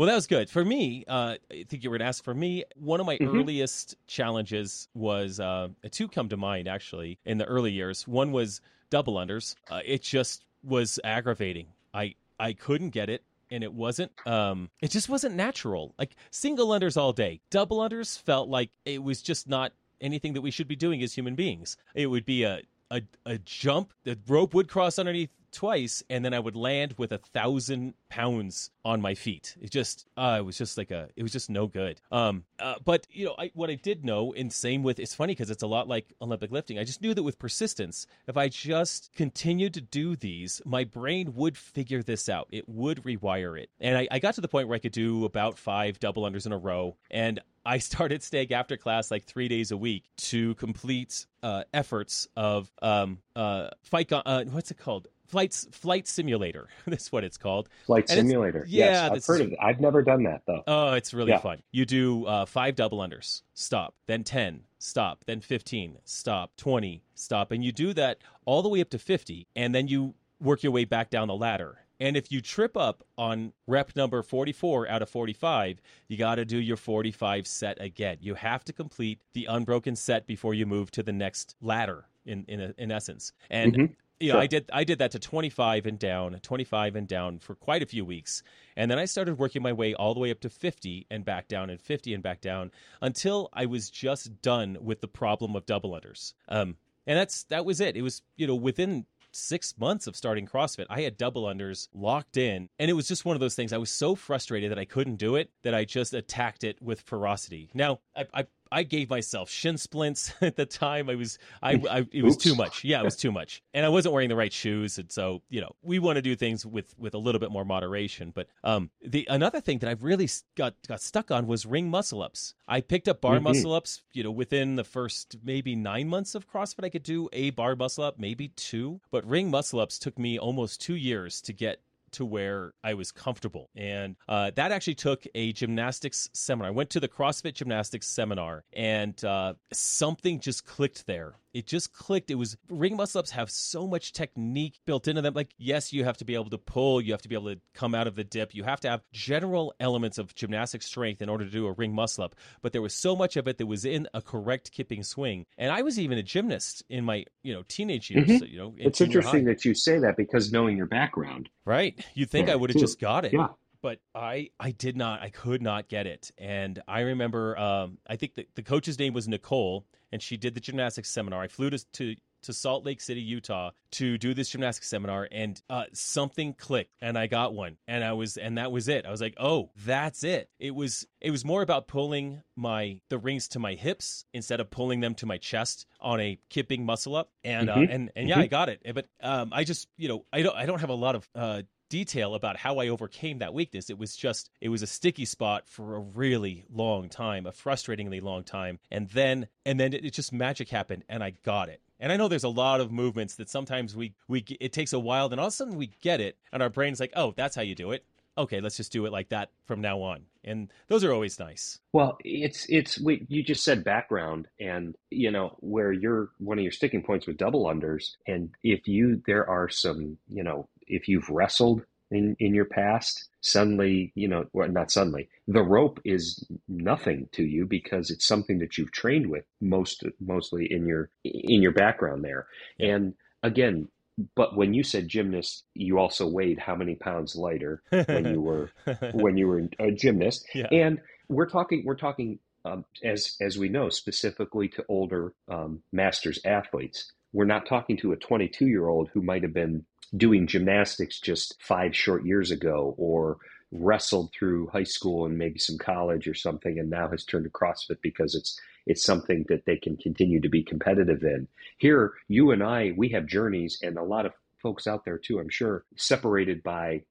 well, 0.00 0.06
that 0.06 0.14
was 0.14 0.26
good. 0.26 0.48
For 0.48 0.64
me, 0.64 1.04
uh, 1.06 1.34
I 1.50 1.64
think 1.68 1.84
you 1.84 1.90
were 1.90 1.98
going 1.98 2.06
to 2.06 2.08
ask 2.08 2.24
for 2.24 2.32
me. 2.32 2.64
One 2.74 3.00
of 3.00 3.06
my 3.06 3.18
mm-hmm. 3.18 3.38
earliest 3.38 3.96
challenges 4.06 4.88
was 4.94 5.38
uh, 5.38 5.68
two 5.90 6.08
come 6.08 6.30
to 6.30 6.38
mind, 6.38 6.68
actually, 6.68 7.18
in 7.26 7.36
the 7.36 7.44
early 7.44 7.70
years. 7.70 8.08
One 8.08 8.32
was 8.32 8.62
double 8.88 9.16
unders. 9.16 9.56
Uh, 9.70 9.80
it 9.84 10.00
just 10.00 10.46
was 10.64 10.98
aggravating. 11.04 11.66
I, 11.92 12.14
I 12.38 12.54
couldn't 12.54 12.90
get 12.90 13.10
it. 13.10 13.24
And 13.50 13.62
it 13.62 13.74
wasn't, 13.74 14.10
um, 14.26 14.70
it 14.80 14.90
just 14.90 15.10
wasn't 15.10 15.34
natural. 15.34 15.94
Like 15.98 16.16
single 16.30 16.68
unders 16.68 16.96
all 16.96 17.12
day. 17.12 17.42
Double 17.50 17.80
unders 17.80 18.18
felt 18.22 18.48
like 18.48 18.70
it 18.86 19.02
was 19.02 19.20
just 19.20 19.50
not 19.50 19.74
anything 20.00 20.32
that 20.32 20.40
we 20.40 20.50
should 20.50 20.66
be 20.66 20.76
doing 20.76 21.02
as 21.02 21.12
human 21.12 21.34
beings. 21.34 21.76
It 21.94 22.06
would 22.06 22.24
be 22.24 22.44
a, 22.44 22.62
a, 22.90 23.02
a 23.26 23.36
jump, 23.38 23.92
the 24.04 24.18
rope 24.26 24.54
would 24.54 24.68
cross 24.68 24.98
underneath 24.98 25.30
twice, 25.52 26.02
and 26.10 26.24
then 26.24 26.34
I 26.34 26.38
would 26.38 26.56
land 26.56 26.94
with 26.98 27.12
a 27.12 27.18
thousand 27.18 27.94
pounds 28.08 28.70
on 28.84 29.00
my 29.00 29.14
feet. 29.14 29.56
It 29.60 29.70
just, 29.70 30.06
uh, 30.16 30.36
it 30.40 30.44
was 30.44 30.56
just 30.56 30.78
like 30.78 30.90
a, 30.90 31.08
it 31.16 31.22
was 31.22 31.32
just 31.32 31.50
no 31.50 31.66
good. 31.66 32.00
Um, 32.10 32.44
uh, 32.58 32.74
but 32.84 33.06
you 33.10 33.26
know, 33.26 33.34
I, 33.38 33.50
what 33.54 33.70
I 33.70 33.74
did 33.74 34.04
know, 34.04 34.32
and 34.34 34.52
same 34.52 34.82
with, 34.82 34.98
it's 34.98 35.14
funny 35.14 35.32
because 35.32 35.50
it's 35.50 35.62
a 35.62 35.66
lot 35.66 35.88
like 35.88 36.14
Olympic 36.20 36.50
lifting. 36.50 36.78
I 36.78 36.84
just 36.84 37.02
knew 37.02 37.14
that 37.14 37.22
with 37.22 37.38
persistence, 37.38 38.06
if 38.26 38.36
I 38.36 38.48
just 38.48 39.12
continued 39.14 39.74
to 39.74 39.80
do 39.80 40.16
these, 40.16 40.62
my 40.64 40.84
brain 40.84 41.34
would 41.34 41.56
figure 41.56 42.02
this 42.02 42.28
out. 42.28 42.48
It 42.50 42.68
would 42.68 43.02
rewire 43.04 43.60
it, 43.60 43.70
and 43.80 43.96
I, 43.96 44.08
I 44.10 44.18
got 44.18 44.34
to 44.34 44.40
the 44.40 44.48
point 44.48 44.68
where 44.68 44.76
I 44.76 44.80
could 44.80 44.92
do 44.92 45.24
about 45.24 45.58
five 45.58 45.98
double 46.00 46.22
unders 46.24 46.46
in 46.46 46.52
a 46.52 46.58
row, 46.58 46.96
and 47.10 47.40
I 47.64 47.78
started 47.90 48.22
staying 48.22 48.52
after 48.52 48.76
class 48.76 49.10
like 49.10 49.24
three 49.24 49.48
days 49.48 49.70
a 49.70 49.76
week 49.76 50.04
to 50.16 50.54
complete 50.56 51.26
uh, 51.42 51.64
efforts 51.72 52.28
of 52.36 52.70
um, 52.82 53.18
uh, 53.36 53.68
fight. 53.82 54.10
Uh, 54.12 54.44
what's 54.44 54.70
it 54.70 54.78
called? 54.78 55.08
Flights 55.30 55.68
flight 55.70 56.08
simulator. 56.08 56.68
That's 56.88 57.12
what 57.12 57.22
it's 57.22 57.36
called. 57.36 57.68
Flight 57.86 58.10
and 58.10 58.28
simulator. 58.28 58.64
Yeah, 58.68 58.84
yes, 58.84 59.10
I've 59.12 59.24
heard 59.24 59.40
of 59.42 59.52
it. 59.52 59.58
I've 59.62 59.80
never 59.80 60.02
done 60.02 60.24
that 60.24 60.42
though. 60.44 60.64
Oh, 60.66 60.94
it's 60.94 61.14
really 61.14 61.30
yeah. 61.30 61.38
fun. 61.38 61.62
You 61.70 61.86
do 61.86 62.26
uh, 62.26 62.46
five 62.46 62.74
double 62.74 62.98
unders, 62.98 63.42
stop, 63.54 63.94
then 64.06 64.24
ten, 64.24 64.64
stop, 64.80 65.24
then 65.26 65.40
fifteen, 65.40 65.98
stop, 66.04 66.56
twenty, 66.56 67.04
stop, 67.14 67.52
and 67.52 67.64
you 67.64 67.70
do 67.70 67.92
that 67.92 68.18
all 68.44 68.60
the 68.60 68.68
way 68.68 68.80
up 68.80 68.90
to 68.90 68.98
fifty, 68.98 69.46
and 69.54 69.72
then 69.72 69.86
you 69.86 70.14
work 70.40 70.64
your 70.64 70.72
way 70.72 70.84
back 70.84 71.10
down 71.10 71.28
the 71.28 71.36
ladder. 71.36 71.78
And 72.00 72.16
if 72.16 72.32
you 72.32 72.40
trip 72.40 72.76
up 72.76 73.04
on 73.18 73.52
rep 73.66 73.94
number 73.94 74.22
44 74.22 74.88
out 74.88 75.02
of 75.02 75.10
45, 75.10 75.82
you 76.08 76.16
got 76.16 76.36
to 76.36 76.46
do 76.46 76.56
your 76.56 76.78
45 76.78 77.46
set 77.46 77.78
again. 77.78 78.16
You 78.22 78.34
have 78.36 78.64
to 78.64 78.72
complete 78.72 79.20
the 79.34 79.44
unbroken 79.44 79.94
set 79.94 80.26
before 80.26 80.54
you 80.54 80.64
move 80.64 80.90
to 80.92 81.02
the 81.02 81.12
next 81.12 81.56
ladder 81.60 82.06
in 82.24 82.46
in, 82.48 82.74
in 82.78 82.90
essence. 82.90 83.32
And 83.50 83.72
mm-hmm 83.74 83.92
yeah, 84.20 84.32
sure. 84.34 84.40
I 84.40 84.46
did. 84.46 84.70
I 84.72 84.84
did 84.84 84.98
that 84.98 85.12
to 85.12 85.18
25 85.18 85.86
and 85.86 85.98
down, 85.98 86.38
25 86.40 86.96
and 86.96 87.08
down 87.08 87.38
for 87.38 87.54
quite 87.54 87.82
a 87.82 87.86
few 87.86 88.04
weeks, 88.04 88.42
and 88.76 88.90
then 88.90 88.98
I 88.98 89.06
started 89.06 89.38
working 89.38 89.62
my 89.62 89.72
way 89.72 89.94
all 89.94 90.14
the 90.14 90.20
way 90.20 90.30
up 90.30 90.40
to 90.40 90.50
50 90.50 91.06
and 91.10 91.24
back 91.24 91.48
down, 91.48 91.70
and 91.70 91.80
50 91.80 92.14
and 92.14 92.22
back 92.22 92.40
down 92.40 92.70
until 93.00 93.48
I 93.52 93.66
was 93.66 93.90
just 93.90 94.42
done 94.42 94.76
with 94.80 95.00
the 95.00 95.08
problem 95.08 95.56
of 95.56 95.66
double 95.66 95.92
unders. 95.92 96.34
Um, 96.48 96.76
and 97.06 97.18
that's 97.18 97.44
that 97.44 97.64
was 97.64 97.80
it. 97.80 97.96
It 97.96 98.02
was 98.02 98.22
you 98.36 98.46
know 98.46 98.54
within 98.54 99.06
six 99.32 99.74
months 99.78 100.06
of 100.06 100.16
starting 100.16 100.46
CrossFit, 100.46 100.86
I 100.88 101.02
had 101.02 101.16
double 101.16 101.44
unders 101.44 101.88
locked 101.94 102.36
in. 102.36 102.68
And 102.78 102.90
it 102.90 102.94
was 102.94 103.08
just 103.08 103.24
one 103.24 103.36
of 103.36 103.40
those 103.40 103.54
things. 103.54 103.72
I 103.72 103.78
was 103.78 103.90
so 103.90 104.14
frustrated 104.14 104.70
that 104.70 104.78
I 104.78 104.84
couldn't 104.84 105.16
do 105.16 105.36
it 105.36 105.50
that 105.62 105.74
I 105.74 105.84
just 105.84 106.14
attacked 106.14 106.64
it 106.64 106.80
with 106.82 107.00
ferocity. 107.02 107.70
Now, 107.74 108.00
I, 108.16 108.26
I 108.34 108.46
I 108.72 108.82
gave 108.82 109.10
myself 109.10 109.50
shin 109.50 109.76
splints 109.78 110.32
at 110.40 110.56
the 110.56 110.66
time. 110.66 111.10
I 111.10 111.14
was, 111.14 111.38
I, 111.62 111.72
I 111.90 112.06
it 112.12 112.22
was 112.22 112.34
Oops. 112.34 112.44
too 112.44 112.54
much. 112.54 112.84
Yeah, 112.84 113.00
it 113.00 113.04
was 113.04 113.16
too 113.16 113.32
much, 113.32 113.62
and 113.74 113.84
I 113.84 113.88
wasn't 113.88 114.14
wearing 114.14 114.28
the 114.28 114.36
right 114.36 114.52
shoes, 114.52 114.98
and 114.98 115.10
so 115.10 115.42
you 115.48 115.60
know, 115.60 115.72
we 115.82 115.98
want 115.98 116.16
to 116.16 116.22
do 116.22 116.36
things 116.36 116.64
with 116.64 116.94
with 116.98 117.14
a 117.14 117.18
little 117.18 117.38
bit 117.38 117.50
more 117.50 117.64
moderation. 117.64 118.32
But 118.34 118.48
um, 118.64 118.90
the 119.04 119.26
another 119.30 119.60
thing 119.60 119.78
that 119.78 119.90
I've 119.90 120.02
really 120.02 120.28
got 120.56 120.74
got 120.86 121.00
stuck 121.00 121.30
on 121.30 121.46
was 121.46 121.66
ring 121.66 121.90
muscle 121.90 122.22
ups. 122.22 122.54
I 122.68 122.80
picked 122.80 123.08
up 123.08 123.20
bar 123.20 123.36
mm-hmm. 123.36 123.44
muscle 123.44 123.74
ups. 123.74 124.02
You 124.12 124.24
know, 124.24 124.30
within 124.30 124.76
the 124.76 124.84
first 124.84 125.36
maybe 125.42 125.74
nine 125.74 126.08
months 126.08 126.34
of 126.34 126.50
CrossFit, 126.50 126.84
I 126.84 126.88
could 126.88 127.02
do 127.02 127.28
a 127.32 127.50
bar 127.50 127.76
muscle 127.76 128.04
up, 128.04 128.18
maybe 128.18 128.48
two. 128.48 129.00
But 129.10 129.26
ring 129.26 129.50
muscle 129.50 129.80
ups 129.80 129.98
took 129.98 130.18
me 130.18 130.38
almost 130.38 130.80
two 130.80 130.96
years 130.96 131.40
to 131.42 131.52
get 131.52 131.80
to 132.12 132.24
where 132.24 132.72
I 132.82 132.94
was 132.94 133.12
comfortable. 133.12 133.70
And 133.74 134.16
uh, 134.28 134.50
that 134.56 134.72
actually 134.72 134.94
took 134.94 135.24
a 135.34 135.52
gymnastics 135.52 136.28
seminar. 136.32 136.68
I 136.68 136.72
went 136.72 136.90
to 136.90 137.00
the 137.00 137.08
CrossFit 137.08 137.54
gymnastics 137.54 138.06
seminar 138.06 138.64
and 138.72 139.22
uh, 139.24 139.54
something 139.72 140.40
just 140.40 140.64
clicked 140.64 141.06
there 141.06 141.34
it 141.52 141.66
just 141.66 141.92
clicked. 141.92 142.30
It 142.30 142.36
was 142.36 142.56
ring 142.68 142.96
muscle 142.96 143.18
ups 143.18 143.30
have 143.30 143.50
so 143.50 143.86
much 143.86 144.12
technique 144.12 144.78
built 144.86 145.08
into 145.08 145.22
them. 145.22 145.34
Like, 145.34 145.54
yes, 145.58 145.92
you 145.92 146.04
have 146.04 146.16
to 146.18 146.24
be 146.24 146.34
able 146.34 146.50
to 146.50 146.58
pull, 146.58 147.00
you 147.00 147.12
have 147.12 147.22
to 147.22 147.28
be 147.28 147.34
able 147.34 147.54
to 147.54 147.60
come 147.74 147.94
out 147.94 148.06
of 148.06 148.14
the 148.14 148.24
dip, 148.24 148.54
you 148.54 148.64
have 148.64 148.80
to 148.80 148.90
have 148.90 149.02
general 149.12 149.74
elements 149.80 150.18
of 150.18 150.34
gymnastic 150.34 150.82
strength 150.82 151.22
in 151.22 151.28
order 151.28 151.44
to 151.44 151.50
do 151.50 151.66
a 151.66 151.72
ring 151.72 151.94
muscle 151.94 152.24
up. 152.24 152.34
But 152.62 152.72
there 152.72 152.82
was 152.82 152.94
so 152.94 153.16
much 153.16 153.36
of 153.36 153.48
it 153.48 153.58
that 153.58 153.66
was 153.66 153.84
in 153.84 154.08
a 154.14 154.22
correct 154.22 154.72
kipping 154.72 155.02
swing. 155.02 155.46
And 155.58 155.72
I 155.72 155.82
was 155.82 155.98
even 155.98 156.18
a 156.18 156.22
gymnast 156.22 156.82
in 156.88 157.04
my 157.04 157.24
you 157.42 157.52
know 157.52 157.62
teenage 157.68 158.10
years. 158.10 158.28
Mm-hmm. 158.28 158.44
You 158.44 158.58
know, 158.58 158.74
in 158.76 158.86
it's 158.86 159.00
interesting 159.00 159.46
high. 159.46 159.52
that 159.52 159.64
you 159.64 159.74
say 159.74 159.98
that 159.98 160.16
because 160.16 160.52
knowing 160.52 160.76
your 160.76 160.86
background, 160.86 161.48
right? 161.64 161.98
You'd 162.14 162.30
think 162.30 162.48
I 162.48 162.56
would 162.56 162.70
have 162.70 162.80
just 162.80 163.00
got 163.00 163.24
it. 163.24 163.32
Yeah 163.32 163.48
but 163.82 163.98
I 164.14 164.50
I 164.58 164.70
did 164.70 164.96
not 164.96 165.22
I 165.22 165.30
could 165.30 165.62
not 165.62 165.88
get 165.88 166.06
it 166.06 166.30
and 166.38 166.80
I 166.88 167.00
remember 167.00 167.56
um, 167.58 167.98
I 168.06 168.16
think 168.16 168.34
the, 168.34 168.46
the 168.54 168.62
coach's 168.62 168.98
name 168.98 169.12
was 169.12 169.28
Nicole 169.28 169.86
and 170.12 170.22
she 170.22 170.36
did 170.36 170.54
the 170.54 170.60
gymnastics 170.60 171.10
seminar. 171.10 171.42
I 171.42 171.48
flew 171.48 171.70
to, 171.70 171.84
to 171.92 172.16
to 172.42 172.52
Salt 172.52 172.84
Lake 172.84 173.00
City, 173.00 173.20
Utah, 173.20 173.70
to 173.92 174.16
do 174.16 174.34
this 174.34 174.48
gymnastics 174.48 174.88
seminar, 174.88 175.28
and 175.30 175.60
uh, 175.68 175.84
something 175.92 176.54
clicked, 176.54 176.94
and 177.00 177.18
I 177.18 177.26
got 177.26 177.54
one, 177.54 177.76
and 177.86 178.02
I 178.02 178.12
was, 178.14 178.36
and 178.36 178.58
that 178.58 178.72
was 178.72 178.88
it. 178.88 179.06
I 179.06 179.10
was 179.10 179.20
like, 179.20 179.34
oh, 179.38 179.70
that's 179.84 180.24
it. 180.24 180.48
It 180.58 180.74
was, 180.74 181.06
it 181.20 181.30
was 181.30 181.44
more 181.44 181.62
about 181.62 181.88
pulling 181.88 182.42
my 182.56 183.00
the 183.08 183.18
rings 183.18 183.48
to 183.48 183.58
my 183.58 183.74
hips 183.74 184.24
instead 184.32 184.60
of 184.60 184.70
pulling 184.70 185.00
them 185.00 185.14
to 185.16 185.26
my 185.26 185.38
chest 185.38 185.86
on 186.00 186.20
a 186.20 186.38
kipping 186.48 186.84
muscle 186.84 187.16
up, 187.16 187.30
and 187.44 187.68
uh, 187.68 187.74
mm-hmm. 187.74 187.90
uh, 187.90 187.94
and 187.94 188.10
and 188.16 188.28
yeah, 188.28 188.36
mm-hmm. 188.36 188.42
I 188.42 188.46
got 188.46 188.68
it. 188.68 188.80
But 188.94 189.06
um, 189.22 189.50
I 189.52 189.64
just, 189.64 189.88
you 189.96 190.08
know, 190.08 190.24
I 190.32 190.42
don't, 190.42 190.56
I 190.56 190.66
don't 190.66 190.80
have 190.80 190.90
a 190.90 190.94
lot 190.94 191.14
of 191.16 191.28
uh, 191.34 191.62
detail 191.90 192.34
about 192.34 192.56
how 192.56 192.78
I 192.78 192.88
overcame 192.88 193.40
that 193.40 193.52
weakness. 193.52 193.90
It 193.90 193.98
was 193.98 194.16
just, 194.16 194.48
it 194.62 194.70
was 194.70 194.80
a 194.80 194.86
sticky 194.86 195.26
spot 195.26 195.68
for 195.68 195.96
a 195.96 196.00
really 196.00 196.64
long 196.72 197.10
time, 197.10 197.44
a 197.44 197.52
frustratingly 197.52 198.22
long 198.22 198.44
time. 198.44 198.78
And 198.90 199.10
then, 199.10 199.48
and 199.66 199.78
then 199.78 199.92
it, 199.92 200.06
it 200.06 200.14
just 200.14 200.32
magic 200.32 200.70
happened 200.70 201.04
and 201.10 201.22
I 201.22 201.34
got 201.42 201.68
it. 201.68 201.82
And 201.98 202.10
I 202.10 202.16
know 202.16 202.28
there's 202.28 202.44
a 202.44 202.48
lot 202.48 202.80
of 202.80 202.90
movements 202.90 203.34
that 203.34 203.50
sometimes 203.50 203.94
we, 203.94 204.14
we, 204.26 204.42
it 204.58 204.72
takes 204.72 204.94
a 204.94 204.98
while, 204.98 205.28
then 205.28 205.38
all 205.38 205.48
of 205.48 205.52
a 205.52 205.56
sudden 205.56 205.74
we 205.74 205.90
get 206.00 206.22
it 206.22 206.38
and 206.50 206.62
our 206.62 206.70
brain's 206.70 207.00
like, 207.00 207.12
oh, 207.14 207.34
that's 207.36 207.54
how 207.54 207.62
you 207.62 207.74
do 207.74 207.90
it. 207.90 208.06
Okay, 208.38 208.62
let's 208.62 208.78
just 208.78 208.92
do 208.92 209.04
it 209.04 209.12
like 209.12 209.28
that 209.28 209.50
from 209.66 209.82
now 209.82 210.00
on. 210.00 210.22
And 210.44 210.72
those 210.88 211.04
are 211.04 211.12
always 211.12 211.38
nice. 211.38 211.78
Well, 211.92 212.18
it's, 212.24 212.66
it's, 212.68 213.00
we, 213.00 213.26
you 213.28 213.42
just 213.42 213.62
said 213.64 213.84
background 213.84 214.48
and, 214.58 214.96
you 215.10 215.30
know, 215.30 215.56
where 215.60 215.92
you're 215.92 216.30
one 216.38 216.58
of 216.58 216.62
your 216.62 216.72
sticking 216.72 217.02
points 217.02 217.26
with 217.26 217.36
double 217.36 217.64
unders. 217.64 218.12
And 218.26 218.50
if 218.62 218.88
you, 218.88 219.22
there 219.26 219.48
are 219.48 219.68
some, 219.68 220.16
you 220.28 220.42
know, 220.42 220.68
if 220.86 221.08
you've 221.08 221.28
wrestled 221.28 221.84
in, 222.10 222.36
in 222.40 222.54
your 222.54 222.64
past, 222.64 223.28
suddenly, 223.40 224.12
you 224.14 224.28
know, 224.28 224.44
well, 224.52 224.68
not 224.68 224.90
suddenly, 224.90 225.28
the 225.46 225.62
rope 225.62 226.00
is 226.04 226.46
nothing 226.68 227.28
to 227.32 227.44
you 227.44 227.66
because 227.66 228.10
it's 228.10 228.26
something 228.26 228.58
that 228.58 228.78
you've 228.78 228.92
trained 228.92 229.30
with 229.30 229.44
most 229.60 230.04
mostly 230.20 230.70
in 230.70 230.86
your 230.86 231.10
in 231.24 231.62
your 231.62 231.72
background 231.72 232.24
there. 232.24 232.46
Yeah. 232.78 232.96
And 232.96 233.14
again, 233.42 233.88
but 234.34 234.56
when 234.56 234.74
you 234.74 234.82
said 234.82 235.08
gymnast, 235.08 235.64
you 235.74 235.98
also 235.98 236.26
weighed 236.26 236.58
how 236.58 236.74
many 236.74 236.94
pounds 236.94 237.36
lighter 237.36 237.82
when 237.90 238.26
you 238.26 238.40
were 238.40 238.70
when 239.12 239.36
you 239.36 239.46
were 239.46 239.68
a 239.78 239.90
gymnast. 239.90 240.46
Yeah. 240.54 240.68
And 240.70 241.00
we're 241.28 241.48
talking 241.48 241.82
we're 241.84 241.96
talking 241.96 242.38
um, 242.64 242.84
as 243.04 243.36
as 243.40 243.58
we 243.58 243.68
know 243.68 243.88
specifically 243.88 244.68
to 244.68 244.84
older 244.88 245.32
um, 245.48 245.82
masters 245.92 246.38
athletes. 246.44 247.12
We're 247.32 247.44
not 247.44 247.66
talking 247.66 247.96
to 247.98 248.12
a 248.12 248.16
22 248.16 248.66
year 248.66 248.88
old 248.88 249.08
who 249.12 249.22
might 249.22 249.42
have 249.42 249.54
been 249.54 249.84
doing 250.16 250.46
gymnastics 250.46 251.20
just 251.20 251.56
five 251.60 251.94
short 251.94 252.24
years 252.24 252.50
ago 252.50 252.94
or 252.98 253.38
wrestled 253.72 254.32
through 254.32 254.66
high 254.68 254.84
school 254.84 255.26
and 255.26 255.38
maybe 255.38 255.58
some 255.58 255.78
college 255.78 256.26
or 256.26 256.34
something 256.34 256.78
and 256.78 256.90
now 256.90 257.08
has 257.08 257.24
turned 257.24 257.44
to 257.44 257.50
CrossFit 257.50 257.98
because 258.02 258.34
it's 258.34 258.58
it's 258.90 259.04
something 259.04 259.44
that 259.48 259.66
they 259.66 259.76
can 259.76 259.96
continue 259.96 260.40
to 260.40 260.48
be 260.48 260.64
competitive 260.64 261.22
in. 261.22 261.46
Here, 261.78 262.14
you 262.26 262.50
and 262.50 262.60
I, 262.60 262.92
we 262.96 263.10
have 263.10 263.24
journeys 263.24 263.78
and 263.84 263.96
a 263.96 264.02
lot 264.02 264.26
of 264.26 264.32
folks 264.60 264.88
out 264.88 265.04
there 265.04 265.16
too, 265.16 265.38
I'm 265.38 265.48
sure, 265.48 265.84
separated 265.94 266.64
by 266.64 267.04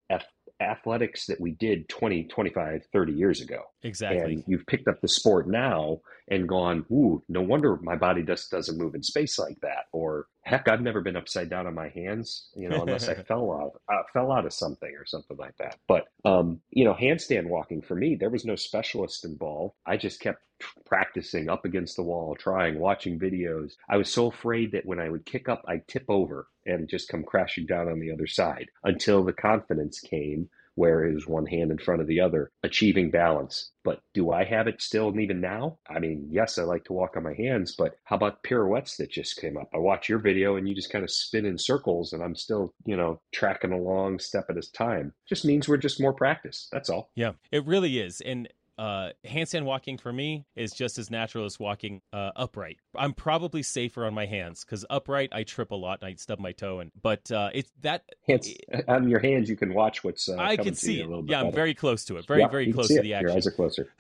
athletics 0.62 1.26
that 1.28 1.40
we 1.40 1.52
did 1.52 1.88
20, 1.90 2.26
25, 2.26 2.86
30 2.92 3.14
years 3.14 3.42
ago. 3.42 3.62
Exactly. 3.84 4.34
And 4.34 4.44
you've 4.48 4.66
picked 4.66 4.88
up 4.88 5.00
the 5.02 5.08
sport 5.08 5.48
now 5.48 6.02
and 6.30 6.48
gone, 6.48 6.86
ooh, 6.92 7.24
no 7.28 7.42
wonder 7.42 7.78
my 7.82 7.96
body 7.96 8.24
just 8.24 8.52
doesn't 8.52 8.78
move 8.78 8.96
in 8.96 9.02
space 9.02 9.40
like 9.40 9.60
that. 9.62 9.86
Or 9.92 10.28
heck, 10.44 10.68
I've 10.68 10.82
never 10.82 11.02
been 11.02 11.16
upside 11.16 11.50
down 11.50 11.68
on 11.68 11.74
my 11.74 11.90
hands, 11.90 12.50
you 12.56 12.70
know, 12.70 12.82
unless 12.82 13.08
I 13.08 13.16
fell 13.28 13.52
out, 13.52 13.82
uh, 13.94 14.04
fell 14.14 14.32
out 14.32 14.46
of 14.46 14.54
something 14.54 14.94
or 14.96 15.06
something 15.06 15.38
like 15.38 15.58
that. 15.58 15.78
But, 15.88 16.06
um, 16.26 16.60
you 16.72 16.86
know, 16.86 16.94
handstand 16.94 17.48
walking 17.48 17.82
for 17.82 17.96
me, 17.96 18.16
there 18.16 18.30
was 18.30 18.46
no 18.46 18.56
specialist 18.56 19.26
involved. 19.26 19.76
I 19.86 19.98
just 19.98 20.20
kept 20.20 20.42
practicing 20.86 21.50
up 21.50 21.66
against 21.66 21.96
the 21.96 22.04
wall, 22.04 22.36
trying, 22.36 22.80
watching 22.80 23.20
videos. 23.20 23.74
I 23.90 23.98
was 23.98 24.12
so 24.12 24.28
afraid 24.28 24.72
that 24.74 24.86
when 24.86 25.00
I 25.00 25.10
would 25.10 25.26
kick 25.26 25.48
up, 25.48 25.64
I'd 25.68 25.88
tip 25.88 26.06
over 26.10 26.48
and 26.70 26.90
just 26.90 27.10
come 27.10 27.24
crashing 27.24 27.66
down 27.66 27.88
on 27.88 28.00
the 28.00 28.12
other 28.12 28.28
side 28.28 28.70
until 28.84 29.24
the 29.24 29.34
confidence 29.34 30.00
came 30.00 30.50
where 30.80 31.04
it 31.04 31.14
was 31.14 31.28
one 31.28 31.46
hand 31.46 31.72
in 31.72 31.78
front 31.78 32.00
of 32.00 32.08
the 32.08 32.22
other, 32.22 32.52
achieving 32.64 33.12
balance. 33.12 33.72
But 33.84 34.00
do 34.14 34.32
I 34.32 34.46
have 34.46 34.66
it 34.68 34.82
still 34.82 35.10
and 35.10 35.20
even 35.20 35.42
now? 35.42 35.78
I 35.90 36.00
mean, 36.00 36.30
yes, 36.32 36.58
I 36.58 36.64
like 36.64 36.86
to 36.86 36.94
walk 36.94 37.18
on 37.18 37.24
my 37.24 37.34
hands, 37.34 37.76
but 37.78 37.98
how 38.06 38.16
about 38.16 38.44
pirouettes 38.44 38.96
that 38.96 39.12
just 39.12 39.42
came 39.42 39.58
up? 39.58 39.68
I 39.74 39.78
watch 39.78 40.08
your 40.08 40.20
video 40.20 40.56
and 40.56 40.70
you 40.70 40.74
just 40.74 40.90
kind 40.90 41.04
of 41.04 41.12
spin 41.12 41.46
in 41.46 41.58
circles 41.58 42.14
and 42.14 42.24
I'm 42.24 42.36
still, 42.36 42.74
you 42.86 42.96
know, 42.96 43.20
tracking 43.34 43.74
along 43.74 44.20
step 44.20 44.46
at 44.50 44.56
a 44.56 44.72
time. 44.72 45.14
Just 45.28 45.44
means 45.44 45.68
we're 45.68 45.76
just 45.76 46.00
more 46.00 46.14
practice. 46.14 46.70
That's 46.72 46.90
all. 46.90 47.12
Yeah, 47.14 47.34
it 47.52 47.66
really 47.66 48.00
is. 48.00 48.22
And 48.22 48.48
uh, 48.80 49.10
handstand 49.28 49.66
walking 49.66 49.98
for 49.98 50.14
me 50.14 50.46
is 50.56 50.72
just 50.72 50.98
as 50.98 51.12
natural 51.12 51.44
as 51.44 51.60
walking 51.60 52.02
uh, 52.14 52.32
upright. 52.38 52.78
I'm 52.96 53.14
probably 53.14 53.62
safer 53.62 54.06
on 54.06 54.14
my 54.14 54.26
hands 54.26 54.64
because 54.64 54.86
upright 54.90 55.30
I 55.34 55.44
trip 55.44 55.72
a 55.72 55.76
lot 55.76 56.00
and 56.02 56.10
I 56.10 56.16
stub 56.16 56.40
my 56.40 56.54
toe. 56.54 56.80
And 56.80 56.90
but 57.02 57.30
uh, 57.30 57.50
it's 57.54 57.70
that 57.82 58.06
hands, 58.26 58.50
on 58.88 59.10
your 59.10 59.20
hands 59.20 59.50
you 59.50 59.58
can 59.58 59.74
watch 59.74 60.06
what's 60.06 60.30
uh, 60.30 60.38
I 60.38 60.56
can 60.56 60.76
see 60.76 61.02
it. 61.02 61.10
yeah, 61.10 61.22
better. 61.22 61.48
I'm 61.48 61.54
very 61.54 61.74
close 61.74 62.06
to 62.06 62.16
it. 62.18 62.26
Very 62.26 62.40
yeah, 62.40 62.48
very 62.48 62.72
close 62.72 62.88
to 62.88 63.02
the 63.02 63.16
action. 63.16 63.28
Your 63.28 63.36
eyes 63.36 63.48
are 63.48 63.52
closer. 63.52 63.92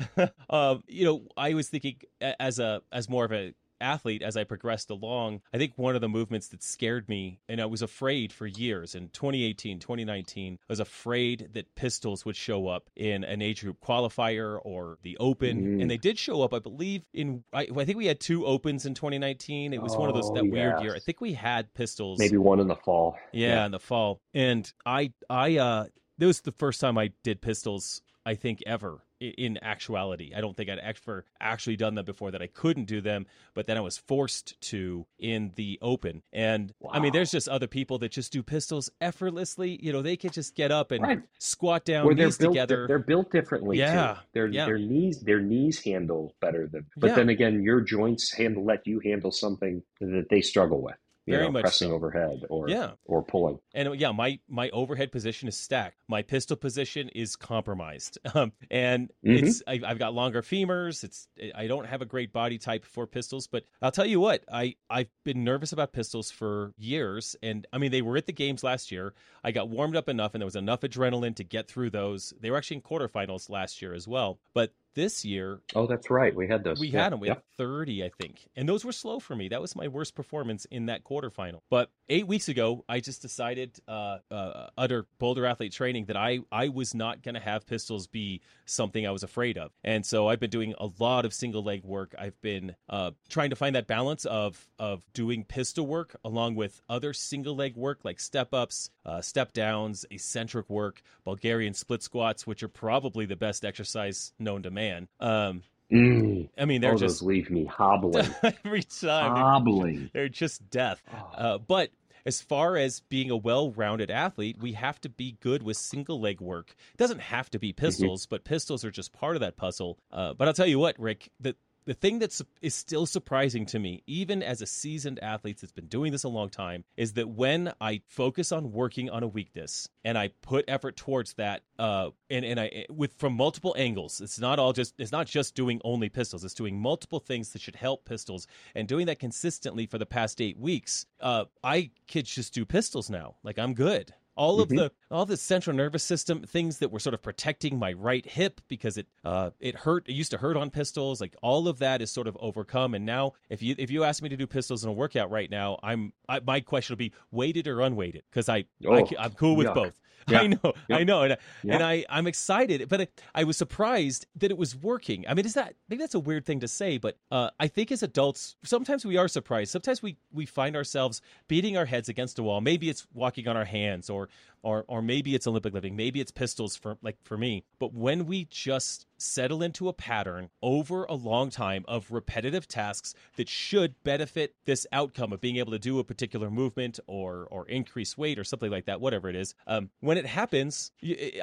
um, 0.49 0.81
you 0.87 1.03
know, 1.03 1.27
I 1.35 1.55
was 1.55 1.67
thinking 1.67 1.97
as 2.21 2.59
a 2.59 2.81
as 2.93 3.09
more 3.09 3.25
of 3.25 3.33
a 3.33 3.53
athlete 3.81 4.21
as 4.21 4.37
I 4.37 4.43
progressed 4.43 4.89
along, 4.89 5.41
I 5.53 5.57
think 5.57 5.73
one 5.75 5.95
of 5.95 6.01
the 6.01 6.09
movements 6.09 6.47
that 6.49 6.63
scared 6.63 7.07
me, 7.09 7.39
and 7.47 7.61
I 7.61 7.65
was 7.65 7.81
afraid 7.81 8.31
for 8.31 8.47
years 8.47 8.95
in 8.95 9.09
2018, 9.09 9.79
2019, 9.79 10.59
I 10.61 10.65
was 10.67 10.79
afraid 10.79 11.49
that 11.53 11.75
pistols 11.75 12.25
would 12.25 12.35
show 12.35 12.67
up 12.67 12.89
in 12.95 13.23
an 13.23 13.41
age 13.41 13.61
group 13.61 13.77
qualifier 13.81 14.59
or 14.63 14.97
the 15.03 15.17
open. 15.17 15.77
Mm. 15.77 15.81
And 15.81 15.91
they 15.91 15.97
did 15.97 16.17
show 16.17 16.41
up, 16.41 16.53
I 16.53 16.59
believe, 16.59 17.03
in, 17.13 17.43
I, 17.53 17.67
I, 17.75 17.85
think 17.85 17.97
we 17.97 18.05
had 18.05 18.19
two 18.19 18.45
opens 18.45 18.85
in 18.85 18.93
2019. 18.93 19.73
It 19.73 19.81
was 19.81 19.95
oh, 19.95 19.99
one 19.99 20.09
of 20.09 20.15
those, 20.15 20.31
that 20.33 20.45
yes. 20.45 20.51
weird 20.51 20.81
year. 20.81 20.95
I 20.95 20.99
think 20.99 21.21
we 21.21 21.33
had 21.33 21.73
pistols. 21.73 22.19
Maybe 22.19 22.37
one 22.37 22.59
in 22.59 22.67
the 22.67 22.75
fall. 22.75 23.17
Yeah, 23.31 23.49
yeah. 23.49 23.65
in 23.65 23.71
the 23.71 23.79
fall. 23.79 24.19
And 24.33 24.71
I, 24.85 25.13
I, 25.29 25.57
uh, 25.57 25.85
this 26.17 26.27
was 26.27 26.41
the 26.41 26.51
first 26.51 26.81
time 26.81 26.97
I 26.97 27.11
did 27.23 27.41
pistols 27.41 28.01
I 28.25 28.35
think 28.35 28.61
ever 28.65 29.01
in 29.19 29.57
actuality. 29.63 30.31
I 30.35 30.41
don't 30.41 30.55
think 30.55 30.69
I'd 30.69 30.79
ever 30.79 31.25
actually 31.39 31.75
done 31.75 31.95
them 31.95 32.05
before 32.05 32.31
that 32.31 32.41
I 32.41 32.47
couldn't 32.47 32.85
do 32.85 33.01
them, 33.01 33.25
but 33.53 33.67
then 33.67 33.77
I 33.77 33.81
was 33.81 33.97
forced 33.97 34.59
to 34.61 35.05
in 35.17 35.51
the 35.55 35.77
open. 35.81 36.23
And 36.31 36.73
wow. 36.79 36.91
I 36.93 36.99
mean, 36.99 37.13
there's 37.13 37.31
just 37.31 37.49
other 37.49 37.67
people 37.67 37.97
that 37.99 38.11
just 38.11 38.31
do 38.31 38.43
pistols 38.43 38.89
effortlessly. 39.01 39.79
You 39.81 39.91
know, 39.91 40.01
they 40.01 40.17
can 40.17 40.31
just 40.31 40.55
get 40.55 40.71
up 40.71 40.91
and 40.91 41.03
right. 41.03 41.21
squat 41.39 41.85
down, 41.85 42.05
or 42.05 42.13
knees 42.13 42.37
built, 42.37 42.53
together. 42.53 42.75
They're, 42.75 42.87
they're, 42.87 42.99
built 42.99 43.31
differently. 43.31 43.77
Yeah, 43.77 44.13
too. 44.13 44.19
Their 44.33 44.47
yeah. 44.47 44.65
their 44.65 44.77
knees 44.77 45.19
their 45.21 45.39
knees 45.39 45.83
handle 45.83 46.35
better 46.39 46.67
than. 46.67 46.85
But 46.97 47.11
yeah. 47.11 47.15
then 47.15 47.29
again, 47.29 47.61
your 47.61 47.81
joints 47.81 48.33
handle 48.33 48.63
let 48.63 48.85
you 48.87 48.99
handle 48.99 49.31
something 49.31 49.83
that 49.99 50.27
they 50.29 50.41
struggle 50.41 50.81
with 50.81 50.95
very 51.29 51.45
know, 51.45 51.51
much 51.51 51.61
pressing 51.61 51.89
so. 51.89 51.95
overhead 51.95 52.43
or 52.49 52.69
yeah. 52.69 52.91
or 53.05 53.23
pulling. 53.23 53.59
And 53.73 53.99
yeah, 53.99 54.11
my 54.11 54.39
my 54.47 54.69
overhead 54.69 55.11
position 55.11 55.47
is 55.47 55.57
stacked. 55.57 55.97
My 56.07 56.21
pistol 56.21 56.57
position 56.57 57.09
is 57.09 57.35
compromised, 57.35 58.17
um, 58.33 58.51
and 58.69 59.09
mm-hmm. 59.25 59.45
it's 59.45 59.63
I, 59.67 59.79
have 59.85 59.99
got 59.99 60.13
longer 60.13 60.41
femurs. 60.41 61.03
It's 61.03 61.27
I 61.55 61.67
don't 61.67 61.85
have 61.85 62.01
a 62.01 62.05
great 62.05 62.33
body 62.33 62.57
type 62.57 62.85
for 62.85 63.07
pistols, 63.07 63.47
but 63.47 63.65
I'll 63.81 63.91
tell 63.91 64.05
you 64.05 64.19
what, 64.19 64.43
I 64.51 64.75
I've 64.89 65.09
been 65.23 65.43
nervous 65.43 65.71
about 65.71 65.93
pistols 65.93 66.31
for 66.31 66.73
years, 66.77 67.35
and 67.41 67.65
I 67.71 67.77
mean 67.77 67.91
they 67.91 68.01
were 68.01 68.17
at 68.17 68.25
the 68.25 68.33
games 68.33 68.63
last 68.63 68.91
year. 68.91 69.13
I 69.43 69.51
got 69.51 69.69
warmed 69.69 69.95
up 69.95 70.09
enough, 70.09 70.33
and 70.33 70.41
there 70.41 70.45
was 70.45 70.55
enough 70.55 70.81
adrenaline 70.81 71.35
to 71.35 71.43
get 71.43 71.67
through 71.67 71.91
those. 71.91 72.33
They 72.39 72.51
were 72.51 72.57
actually 72.57 72.77
in 72.77 72.83
quarterfinals 72.83 73.49
last 73.49 73.81
year 73.81 73.93
as 73.93 74.07
well, 74.07 74.39
but 74.53 74.73
this 74.99 75.23
year. 75.23 75.61
Oh, 75.75 75.87
that's 75.87 76.09
right. 76.09 76.35
We 76.35 76.45
had 76.45 76.61
those. 76.61 76.77
We 76.77 76.89
yeah. 76.89 77.03
had 77.03 77.13
them. 77.13 77.21
We 77.21 77.29
had 77.29 77.41
30, 77.57 78.03
I 78.03 78.11
think. 78.19 78.49
And 78.57 78.67
those 78.67 78.83
were 78.83 78.91
slow 78.91 79.19
for 79.19 79.33
me. 79.33 79.47
That 79.47 79.61
was 79.61 79.73
my 79.73 79.87
worst 79.87 80.13
performance 80.13 80.65
in 80.65 80.87
that 80.87 81.05
quarterfinal. 81.05 81.61
But 81.69 81.89
eight 82.09 82.27
weeks 82.27 82.49
ago, 82.49 82.83
I 82.89 82.99
just 82.99 83.21
decided, 83.21 83.79
uh, 83.87 84.17
uh, 84.29 84.67
utter 84.77 85.07
Bolder 85.17 85.45
athlete 85.45 85.71
training, 85.71 86.05
that 86.05 86.17
I, 86.17 86.39
I 86.51 86.67
was 86.67 86.93
not 86.93 87.23
going 87.23 87.35
to 87.35 87.41
have 87.41 87.65
pistols 87.65 88.07
be 88.07 88.41
something 88.65 89.07
I 89.07 89.11
was 89.11 89.23
afraid 89.23 89.57
of. 89.57 89.71
And 89.85 90.05
so 90.05 90.27
I've 90.27 90.41
been 90.41 90.49
doing 90.49 90.73
a 90.77 90.89
lot 90.99 91.23
of 91.23 91.33
single 91.33 91.63
leg 91.63 91.85
work. 91.85 92.13
I've 92.19 92.39
been 92.41 92.75
uh, 92.89 93.11
trying 93.29 93.51
to 93.51 93.55
find 93.55 93.75
that 93.75 93.87
balance 93.87 94.25
of, 94.25 94.67
of 94.77 95.01
doing 95.13 95.45
pistol 95.45 95.87
work 95.87 96.17
along 96.25 96.55
with 96.55 96.81
other 96.89 97.13
single 97.13 97.55
leg 97.55 97.77
work 97.77 98.03
like 98.03 98.19
step 98.19 98.53
ups, 98.53 98.89
uh, 99.05 99.21
step 99.21 99.53
downs, 99.53 100.05
eccentric 100.11 100.69
work, 100.69 101.01
Bulgarian 101.23 101.73
split 101.73 102.03
squats, 102.03 102.45
which 102.45 102.63
are 102.63 102.67
probably 102.67 103.25
the 103.25 103.37
best 103.37 103.63
exercise 103.63 104.33
known 104.39 104.61
to 104.63 104.71
man. 104.71 104.88
Um, 105.19 105.63
Mm. 105.91 106.49
I 106.55 106.65
mean, 106.65 106.81
they're 106.81 106.93
oh, 106.93 106.97
just 106.97 107.23
leave 107.23 107.49
me 107.49 107.65
hobbling 107.65 108.27
every 108.43 108.83
time. 108.83 109.35
Hobbling. 109.35 110.11
They're, 110.13 110.23
they're 110.23 110.29
just 110.29 110.69
death. 110.69 111.01
Oh. 111.11 111.31
Uh, 111.35 111.57
but 111.57 111.89
as 112.25 112.41
far 112.41 112.77
as 112.77 112.99
being 113.09 113.31
a 113.31 113.37
well-rounded 113.37 114.11
athlete, 114.11 114.57
we 114.59 114.73
have 114.73 115.01
to 115.01 115.09
be 115.09 115.37
good 115.41 115.63
with 115.63 115.77
single 115.77 116.19
leg 116.19 116.41
work. 116.41 116.75
It 116.93 116.97
doesn't 116.97 117.21
have 117.21 117.49
to 117.51 117.59
be 117.59 117.69
mm-hmm. 117.69 117.85
pistols, 117.85 118.25
mm-hmm. 118.25 118.35
but 118.35 118.43
pistols 118.43 118.85
are 118.85 118.91
just 118.91 119.13
part 119.13 119.35
of 119.35 119.39
that 119.39 119.57
puzzle. 119.57 119.97
Uh, 120.11 120.33
but 120.33 120.47
I'll 120.47 120.53
tell 120.53 120.67
you 120.67 120.79
what, 120.79 120.99
Rick, 120.99 121.29
the 121.39 121.55
the 121.89 121.95
thing 121.95 122.19
that 122.19 122.39
is 122.61 122.75
still 122.75 123.07
surprising 123.07 123.65
to 123.65 123.79
me, 123.79 124.03
even 124.05 124.43
as 124.43 124.61
a 124.61 124.67
seasoned 124.67 125.17
athlete 125.23 125.57
that's 125.59 125.73
been 125.73 125.87
doing 125.87 126.11
this 126.11 126.23
a 126.23 126.29
long 126.29 126.47
time, 126.47 126.83
is 126.97 127.13
that 127.13 127.29
when 127.29 127.73
I 127.81 128.01
focus 128.05 128.51
on 128.51 128.71
working 128.71 129.09
on 129.09 129.23
a 129.23 129.27
weakness 129.27 129.89
and 130.03 130.15
I 130.15 130.27
put 130.43 130.65
effort 130.67 130.97
towards 130.97 131.33
that, 131.33 131.63
uh, 131.79 132.11
and 132.29 132.45
and 132.45 132.59
I 132.59 132.85
with 132.91 133.13
from 133.13 133.33
multiple 133.33 133.73
angles, 133.75 134.21
it's 134.21 134.39
not 134.39 134.59
all 134.59 134.71
just 134.71 134.93
it's 134.99 135.11
not 135.11 135.25
just 135.25 135.55
doing 135.55 135.81
only 135.83 136.09
pistols. 136.09 136.43
It's 136.43 136.53
doing 136.53 136.79
multiple 136.79 137.19
things 137.19 137.53
that 137.53 137.61
should 137.63 137.75
help 137.75 138.05
pistols, 138.05 138.45
and 138.75 138.87
doing 138.87 139.07
that 139.07 139.17
consistently 139.17 139.87
for 139.87 139.97
the 139.97 140.05
past 140.05 140.41
eight 140.41 140.59
weeks. 140.59 141.07
Uh, 141.19 141.45
I 141.63 141.89
could 142.07 142.25
just 142.25 142.53
do 142.53 142.65
pistols 142.65 143.09
now. 143.09 143.37
Like 143.41 143.57
I'm 143.57 143.73
good 143.73 144.13
all 144.39 144.53
mm-hmm. 144.53 144.61
of 144.61 144.69
the 144.69 144.91
all 145.11 145.25
the 145.25 145.35
central 145.35 145.75
nervous 145.75 146.01
system 146.01 146.41
things 146.43 146.77
that 146.77 146.89
were 146.89 146.99
sort 146.99 147.13
of 147.13 147.21
protecting 147.21 147.77
my 147.77 147.91
right 147.91 148.25
hip 148.25 148.61
because 148.69 148.97
it 148.97 149.05
uh 149.25 149.49
it 149.59 149.75
hurt 149.75 150.07
it 150.07 150.13
used 150.13 150.31
to 150.31 150.37
hurt 150.37 150.55
on 150.55 150.69
pistols 150.69 151.19
like 151.19 151.35
all 151.41 151.67
of 151.67 151.77
that 151.79 152.01
is 152.01 152.09
sort 152.09 152.25
of 152.25 152.37
overcome 152.39 152.95
and 152.95 153.05
now 153.05 153.33
if 153.49 153.61
you 153.61 153.75
if 153.77 153.91
you 153.91 154.05
ask 154.05 154.23
me 154.23 154.29
to 154.29 154.37
do 154.37 154.47
pistols 154.47 154.83
in 154.83 154.89
a 154.89 154.93
workout 154.93 155.29
right 155.29 155.51
now 155.51 155.77
i'm 155.83 156.13
I, 156.29 156.39
my 156.39 156.61
question 156.61 156.93
will 156.93 156.99
be 156.99 157.11
weighted 157.31 157.67
or 157.67 157.81
unweighted 157.81 158.23
because 158.31 158.47
I, 158.47 158.63
oh, 158.87 158.95
I 158.95 159.25
am 159.25 159.31
cool 159.31 159.57
with 159.57 159.67
yuck. 159.67 159.75
both 159.75 159.99
yeah. 160.27 160.41
I 160.41 160.47
know, 160.47 160.73
yep. 160.87 160.99
I 160.99 161.03
know, 161.03 161.23
and, 161.23 161.37
and 161.63 161.83
I 161.83 162.05
I'm 162.09 162.27
excited, 162.27 162.87
but 162.89 163.01
I, 163.01 163.07
I, 163.35 163.43
was 163.43 163.57
surprised 163.57 164.25
that 164.35 164.51
it 164.51 164.57
was 164.57 164.75
working. 164.75 165.25
I 165.27 165.33
mean, 165.33 165.45
is 165.45 165.53
that 165.53 165.75
maybe 165.87 166.01
that's 166.01 166.15
a 166.15 166.19
weird 166.19 166.45
thing 166.45 166.59
to 166.61 166.67
say, 166.67 166.97
but 166.97 167.17
uh, 167.31 167.49
I 167.59 167.67
think 167.67 167.91
as 167.91 168.03
adults, 168.03 168.55
sometimes 168.63 169.05
we 169.05 169.17
are 169.17 169.27
surprised. 169.27 169.71
Sometimes 169.71 170.01
we 170.01 170.17
we 170.31 170.45
find 170.45 170.75
ourselves 170.75 171.21
beating 171.47 171.77
our 171.77 171.85
heads 171.85 172.09
against 172.09 172.39
a 172.39 172.43
wall. 172.43 172.61
Maybe 172.61 172.89
it's 172.89 173.07
walking 173.13 173.47
on 173.47 173.57
our 173.57 173.65
hands, 173.65 174.09
or 174.09 174.29
or 174.61 174.85
or 174.87 175.01
maybe 175.01 175.35
it's 175.35 175.47
Olympic 175.47 175.73
lifting, 175.73 175.95
maybe 175.95 176.19
it's 176.19 176.31
pistols 176.31 176.75
for 176.75 176.97
like 177.01 177.17
for 177.23 177.37
me. 177.37 177.63
But 177.79 177.93
when 177.93 178.25
we 178.25 178.45
just 178.45 179.05
settle 179.17 179.61
into 179.61 179.89
a 179.89 179.93
pattern 179.93 180.49
over 180.61 181.05
a 181.05 181.13
long 181.13 181.49
time 181.49 181.85
of 181.87 182.11
repetitive 182.11 182.67
tasks 182.67 183.13
that 183.35 183.49
should 183.49 183.95
benefit 184.03 184.55
this 184.65 184.87
outcome 184.91 185.33
of 185.33 185.41
being 185.41 185.57
able 185.57 185.71
to 185.71 185.79
do 185.79 185.99
a 185.99 186.03
particular 186.03 186.49
movement 186.49 186.99
or 187.07 187.47
or 187.51 187.67
increase 187.67 188.17
weight 188.17 188.39
or 188.39 188.43
something 188.43 188.71
like 188.71 188.85
that, 188.85 189.01
whatever 189.01 189.29
it 189.29 189.35
is. 189.35 189.55
Um, 189.67 189.89
when 189.99 190.17
it 190.17 190.25
happens, 190.25 190.91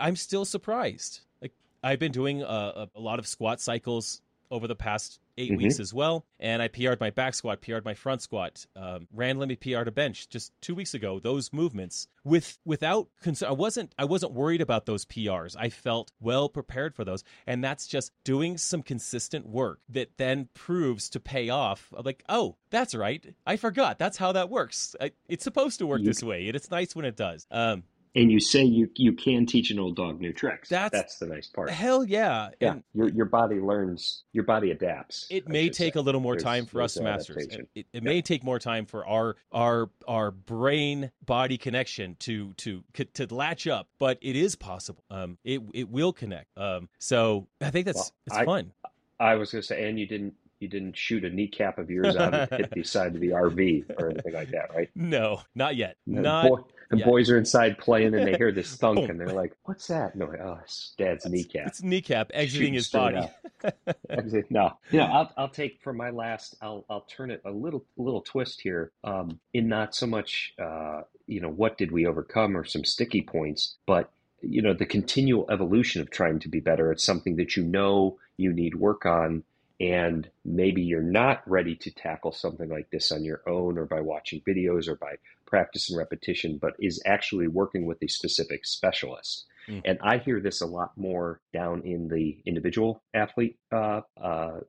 I'm 0.00 0.16
still 0.16 0.44
surprised. 0.44 1.20
Like 1.42 1.52
I've 1.82 1.98
been 1.98 2.12
doing 2.12 2.42
a, 2.42 2.88
a 2.94 3.00
lot 3.00 3.18
of 3.18 3.26
squat 3.26 3.60
cycles 3.60 4.20
over 4.50 4.66
the 4.66 4.76
past 4.76 5.20
8 5.38 5.50
mm-hmm. 5.50 5.62
weeks 5.62 5.80
as 5.80 5.92
well. 5.92 6.24
And 6.40 6.62
I 6.62 6.68
PR'd 6.68 7.00
my 7.00 7.10
back 7.10 7.34
squat, 7.34 7.60
PR'd 7.60 7.84
my 7.84 7.94
front 7.94 8.22
squat, 8.22 8.66
um, 8.74 9.06
ran 9.12 9.38
limit 9.38 9.60
PR 9.60 9.84
to 9.84 9.90
bench 9.90 10.28
just 10.28 10.52
two 10.60 10.74
weeks 10.74 10.94
ago. 10.94 11.18
Those 11.18 11.52
movements 11.52 12.08
with 12.24 12.58
without 12.64 13.08
concern. 13.22 13.50
I 13.50 13.52
wasn't 13.52 13.94
I 13.98 14.04
wasn't 14.04 14.32
worried 14.32 14.60
about 14.60 14.86
those 14.86 15.04
PRs. 15.04 15.56
I 15.58 15.68
felt 15.68 16.12
well 16.20 16.48
prepared 16.48 16.94
for 16.94 17.04
those, 17.04 17.24
and 17.46 17.62
that's 17.62 17.86
just 17.86 18.12
doing 18.24 18.58
some 18.58 18.82
consistent 18.82 19.46
work 19.46 19.80
that 19.88 20.16
then 20.16 20.48
proves 20.54 21.10
to 21.10 21.20
pay 21.20 21.48
off. 21.48 21.92
Like, 21.92 22.22
oh, 22.28 22.56
that's 22.70 22.94
right. 22.94 23.34
I 23.46 23.56
forgot. 23.56 23.98
That's 23.98 24.16
how 24.16 24.32
that 24.32 24.50
works. 24.50 24.96
I, 25.00 25.12
it's 25.28 25.44
supposed 25.44 25.78
to 25.78 25.86
work 25.86 26.02
this 26.02 26.22
way, 26.22 26.46
and 26.46 26.56
it's 26.56 26.70
nice 26.70 26.94
when 26.94 27.04
it 27.04 27.16
does. 27.16 27.46
Um, 27.50 27.84
and 28.16 28.32
you 28.32 28.40
say 28.40 28.64
you 28.64 28.88
you 28.96 29.12
can 29.12 29.46
teach 29.46 29.70
an 29.70 29.78
old 29.78 29.94
dog 29.94 30.20
new 30.20 30.32
tricks. 30.32 30.70
That's 30.70 30.92
that's 30.92 31.18
the 31.18 31.26
nice 31.26 31.46
part. 31.46 31.70
Hell 31.70 32.04
yeah! 32.04 32.48
Yeah, 32.60 32.72
and 32.72 32.82
your 32.94 33.08
your 33.10 33.26
body 33.26 33.56
learns, 33.56 34.24
your 34.32 34.44
body 34.44 34.70
adapts. 34.70 35.26
It 35.30 35.48
may 35.48 35.68
take 35.68 35.94
say. 35.94 36.00
a 36.00 36.02
little 36.02 36.20
more 36.20 36.34
there's, 36.34 36.42
time 36.42 36.66
for 36.66 36.80
us 36.80 36.98
masters. 36.98 37.46
It, 37.46 37.68
it, 37.74 37.86
it 37.92 38.02
may 38.02 38.22
take 38.22 38.42
more 38.42 38.58
time 38.58 38.86
for 38.86 39.06
our 39.06 39.36
our 39.52 39.90
our 40.08 40.30
brain 40.30 41.12
body 41.24 41.58
connection 41.58 42.16
to 42.20 42.54
to 42.54 42.82
to 43.14 43.32
latch 43.32 43.66
up, 43.66 43.88
but 43.98 44.18
it 44.22 44.34
is 44.34 44.56
possible. 44.56 45.04
Um, 45.10 45.38
it 45.44 45.60
it 45.74 45.90
will 45.90 46.12
connect. 46.12 46.56
Um, 46.56 46.88
so 46.98 47.46
I 47.60 47.70
think 47.70 47.86
that's 47.86 47.98
well, 47.98 48.12
it's 48.26 48.36
I, 48.36 48.44
fun. 48.46 48.72
I 49.20 49.34
was 49.34 49.52
going 49.52 49.62
to 49.62 49.66
say, 49.66 49.88
and 49.88 49.98
you 49.98 50.06
didn't 50.06 50.34
you 50.60 50.68
didn't 50.68 50.96
shoot 50.96 51.24
a 51.24 51.30
kneecap 51.30 51.78
of 51.78 51.90
yours 51.90 52.16
out 52.16 52.34
and 52.34 52.50
hit 52.50 52.70
the 52.70 52.82
side 52.82 53.14
of 53.14 53.20
the 53.20 53.28
RV 53.30 53.98
or 53.98 54.10
anything 54.10 54.32
like 54.32 54.50
that, 54.50 54.74
right? 54.74 54.90
No, 54.94 55.42
not 55.54 55.76
yet. 55.76 55.96
Not 56.06 56.48
boy, 56.48 56.58
the 56.90 56.96
boys 57.04 57.30
are 57.30 57.38
inside 57.38 57.78
playing 57.78 58.14
and 58.14 58.26
they 58.26 58.36
hear 58.36 58.52
this 58.52 58.74
thunk 58.76 59.08
and 59.08 59.18
they're 59.18 59.28
like, 59.28 59.56
"What's 59.64 59.86
that?" 59.88 60.16
No, 60.16 60.26
oh, 60.26 60.58
it's 60.62 60.94
Dad's 60.96 61.24
it's, 61.24 61.32
kneecap. 61.32 61.66
It's 61.68 61.82
kneecap 61.82 62.30
exiting 62.32 62.74
his 62.74 62.88
body. 62.88 63.28
no, 64.50 64.78
you 64.90 64.98
know, 64.98 65.04
I'll 65.04 65.32
I'll 65.36 65.48
take 65.48 65.80
for 65.82 65.92
my 65.92 66.10
last. 66.10 66.56
I'll 66.62 66.84
I'll 66.88 67.02
turn 67.02 67.30
it 67.30 67.42
a 67.44 67.50
little 67.50 67.84
little 67.96 68.22
twist 68.22 68.60
here. 68.60 68.92
Um, 69.04 69.40
in 69.52 69.68
not 69.68 69.94
so 69.94 70.06
much, 70.06 70.54
uh, 70.58 71.02
you 71.26 71.40
know, 71.40 71.50
what 71.50 71.76
did 71.76 71.92
we 71.92 72.06
overcome 72.06 72.56
or 72.56 72.64
some 72.64 72.84
sticky 72.84 73.22
points, 73.22 73.76
but 73.86 74.10
you 74.42 74.62
know, 74.62 74.74
the 74.74 74.86
continual 74.86 75.46
evolution 75.50 76.00
of 76.00 76.10
trying 76.10 76.38
to 76.40 76.48
be 76.48 76.60
better. 76.60 76.92
It's 76.92 77.04
something 77.04 77.36
that 77.36 77.56
you 77.56 77.64
know 77.64 78.18
you 78.36 78.52
need 78.52 78.74
work 78.76 79.06
on 79.06 79.42
and 79.80 80.28
maybe 80.44 80.82
you're 80.82 81.02
not 81.02 81.42
ready 81.46 81.76
to 81.76 81.90
tackle 81.90 82.32
something 82.32 82.68
like 82.68 82.90
this 82.90 83.12
on 83.12 83.24
your 83.24 83.42
own 83.46 83.78
or 83.78 83.84
by 83.84 84.00
watching 84.00 84.40
videos 84.40 84.88
or 84.88 84.96
by 84.96 85.16
practice 85.46 85.90
and 85.90 85.98
repetition, 85.98 86.58
but 86.60 86.74
is 86.78 87.02
actually 87.04 87.48
working 87.48 87.86
with 87.86 88.02
a 88.02 88.08
specific 88.08 88.64
specialist. 88.64 89.44
Mm. 89.68 89.82
And 89.84 89.98
I 90.00 90.18
hear 90.18 90.40
this 90.40 90.60
a 90.60 90.66
lot 90.66 90.96
more 90.96 91.40
down 91.52 91.82
in 91.82 92.08
the 92.08 92.38
individual 92.46 93.02
athlete 93.12 93.58
uh, 93.72 94.02
uh, 94.20 94.60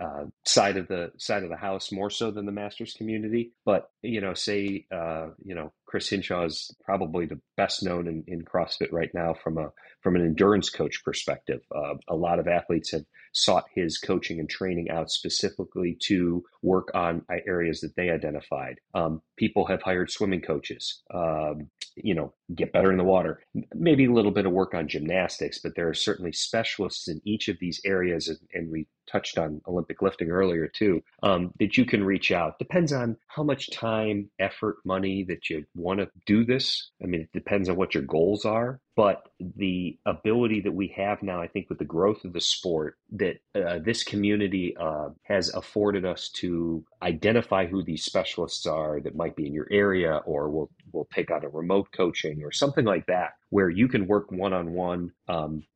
uh, 0.00 0.24
side 0.44 0.76
of 0.76 0.88
the 0.88 1.12
side 1.18 1.44
of 1.44 1.50
the 1.50 1.56
house, 1.56 1.92
more 1.92 2.10
so 2.10 2.30
than 2.30 2.46
the 2.46 2.52
masters 2.52 2.94
community. 2.94 3.52
But 3.64 3.90
you 4.02 4.20
know, 4.20 4.34
say 4.34 4.86
uh, 4.90 5.28
you 5.44 5.54
know 5.54 5.72
Chris 5.90 6.08
Hinshaw 6.08 6.44
is 6.44 6.72
probably 6.84 7.26
the 7.26 7.40
best 7.56 7.82
known 7.82 8.06
in, 8.06 8.22
in 8.28 8.44
CrossFit 8.44 8.92
right 8.92 9.10
now 9.12 9.34
from 9.34 9.58
a 9.58 9.72
from 10.02 10.14
an 10.14 10.22
endurance 10.24 10.70
coach 10.70 11.02
perspective. 11.04 11.62
Uh, 11.74 11.94
a 12.08 12.14
lot 12.14 12.38
of 12.38 12.46
athletes 12.46 12.92
have 12.92 13.02
sought 13.32 13.64
his 13.74 13.98
coaching 13.98 14.38
and 14.38 14.48
training 14.48 14.88
out 14.88 15.10
specifically 15.10 15.98
to 16.02 16.44
work 16.62 16.92
on 16.94 17.22
areas 17.44 17.80
that 17.80 17.96
they 17.96 18.08
identified. 18.08 18.78
Um, 18.94 19.20
people 19.36 19.66
have 19.66 19.82
hired 19.82 20.12
swimming 20.12 20.42
coaches, 20.42 21.02
um, 21.12 21.68
you 21.96 22.14
know, 22.14 22.34
get 22.54 22.72
better 22.72 22.92
in 22.92 22.98
the 22.98 23.02
water. 23.02 23.42
Maybe 23.74 24.04
a 24.04 24.12
little 24.12 24.30
bit 24.30 24.46
of 24.46 24.52
work 24.52 24.74
on 24.74 24.86
gymnastics, 24.86 25.58
but 25.58 25.74
there 25.74 25.88
are 25.88 25.94
certainly 25.94 26.32
specialists 26.32 27.08
in 27.08 27.20
each 27.24 27.48
of 27.48 27.58
these 27.58 27.80
areas, 27.84 28.28
and, 28.28 28.38
and 28.54 28.70
we 28.70 28.86
touched 29.10 29.38
on 29.38 29.60
Olympic 29.66 30.02
lifting 30.02 30.30
earlier 30.30 30.68
too, 30.68 31.02
um, 31.22 31.52
that 31.58 31.76
you 31.76 31.84
can 31.84 32.04
reach 32.04 32.30
out. 32.30 32.58
Depends 32.58 32.92
on 32.92 33.16
how 33.26 33.42
much 33.42 33.70
time, 33.70 34.30
effort, 34.38 34.76
money 34.84 35.24
that 35.28 35.50
you 35.50 35.64
want 35.74 36.00
to 36.00 36.08
do 36.26 36.44
this. 36.44 36.90
I 37.02 37.06
mean, 37.06 37.22
it 37.22 37.32
depends 37.32 37.68
on 37.68 37.76
what 37.76 37.94
your 37.94 38.04
goals 38.04 38.44
are. 38.44 38.80
But 38.96 39.28
the 39.38 39.98
ability 40.04 40.60
that 40.62 40.72
we 40.72 40.88
have 40.96 41.22
now, 41.22 41.40
I 41.40 41.46
think, 41.46 41.68
with 41.68 41.78
the 41.78 41.84
growth 41.84 42.24
of 42.24 42.32
the 42.32 42.40
sport, 42.40 42.98
that 43.12 43.36
uh, 43.54 43.78
this 43.78 44.02
community 44.02 44.76
uh, 44.78 45.10
has 45.22 45.48
afforded 45.54 46.04
us 46.04 46.28
to 46.36 46.84
identify 47.00 47.66
who 47.66 47.82
these 47.82 48.04
specialists 48.04 48.66
are 48.66 49.00
that 49.00 49.16
might 49.16 49.36
be 49.36 49.46
in 49.46 49.54
your 49.54 49.68
area, 49.70 50.16
or 50.26 50.50
will 50.50 50.70
will 50.92 51.08
take 51.14 51.30
on 51.30 51.44
a 51.44 51.48
remote 51.48 51.88
coaching 51.92 52.42
or 52.42 52.50
something 52.50 52.84
like 52.84 53.06
that, 53.06 53.34
where 53.50 53.70
you 53.70 53.86
can 53.88 54.06
work 54.08 54.30
one 54.32 54.52
on 54.52 54.72
one 54.72 55.12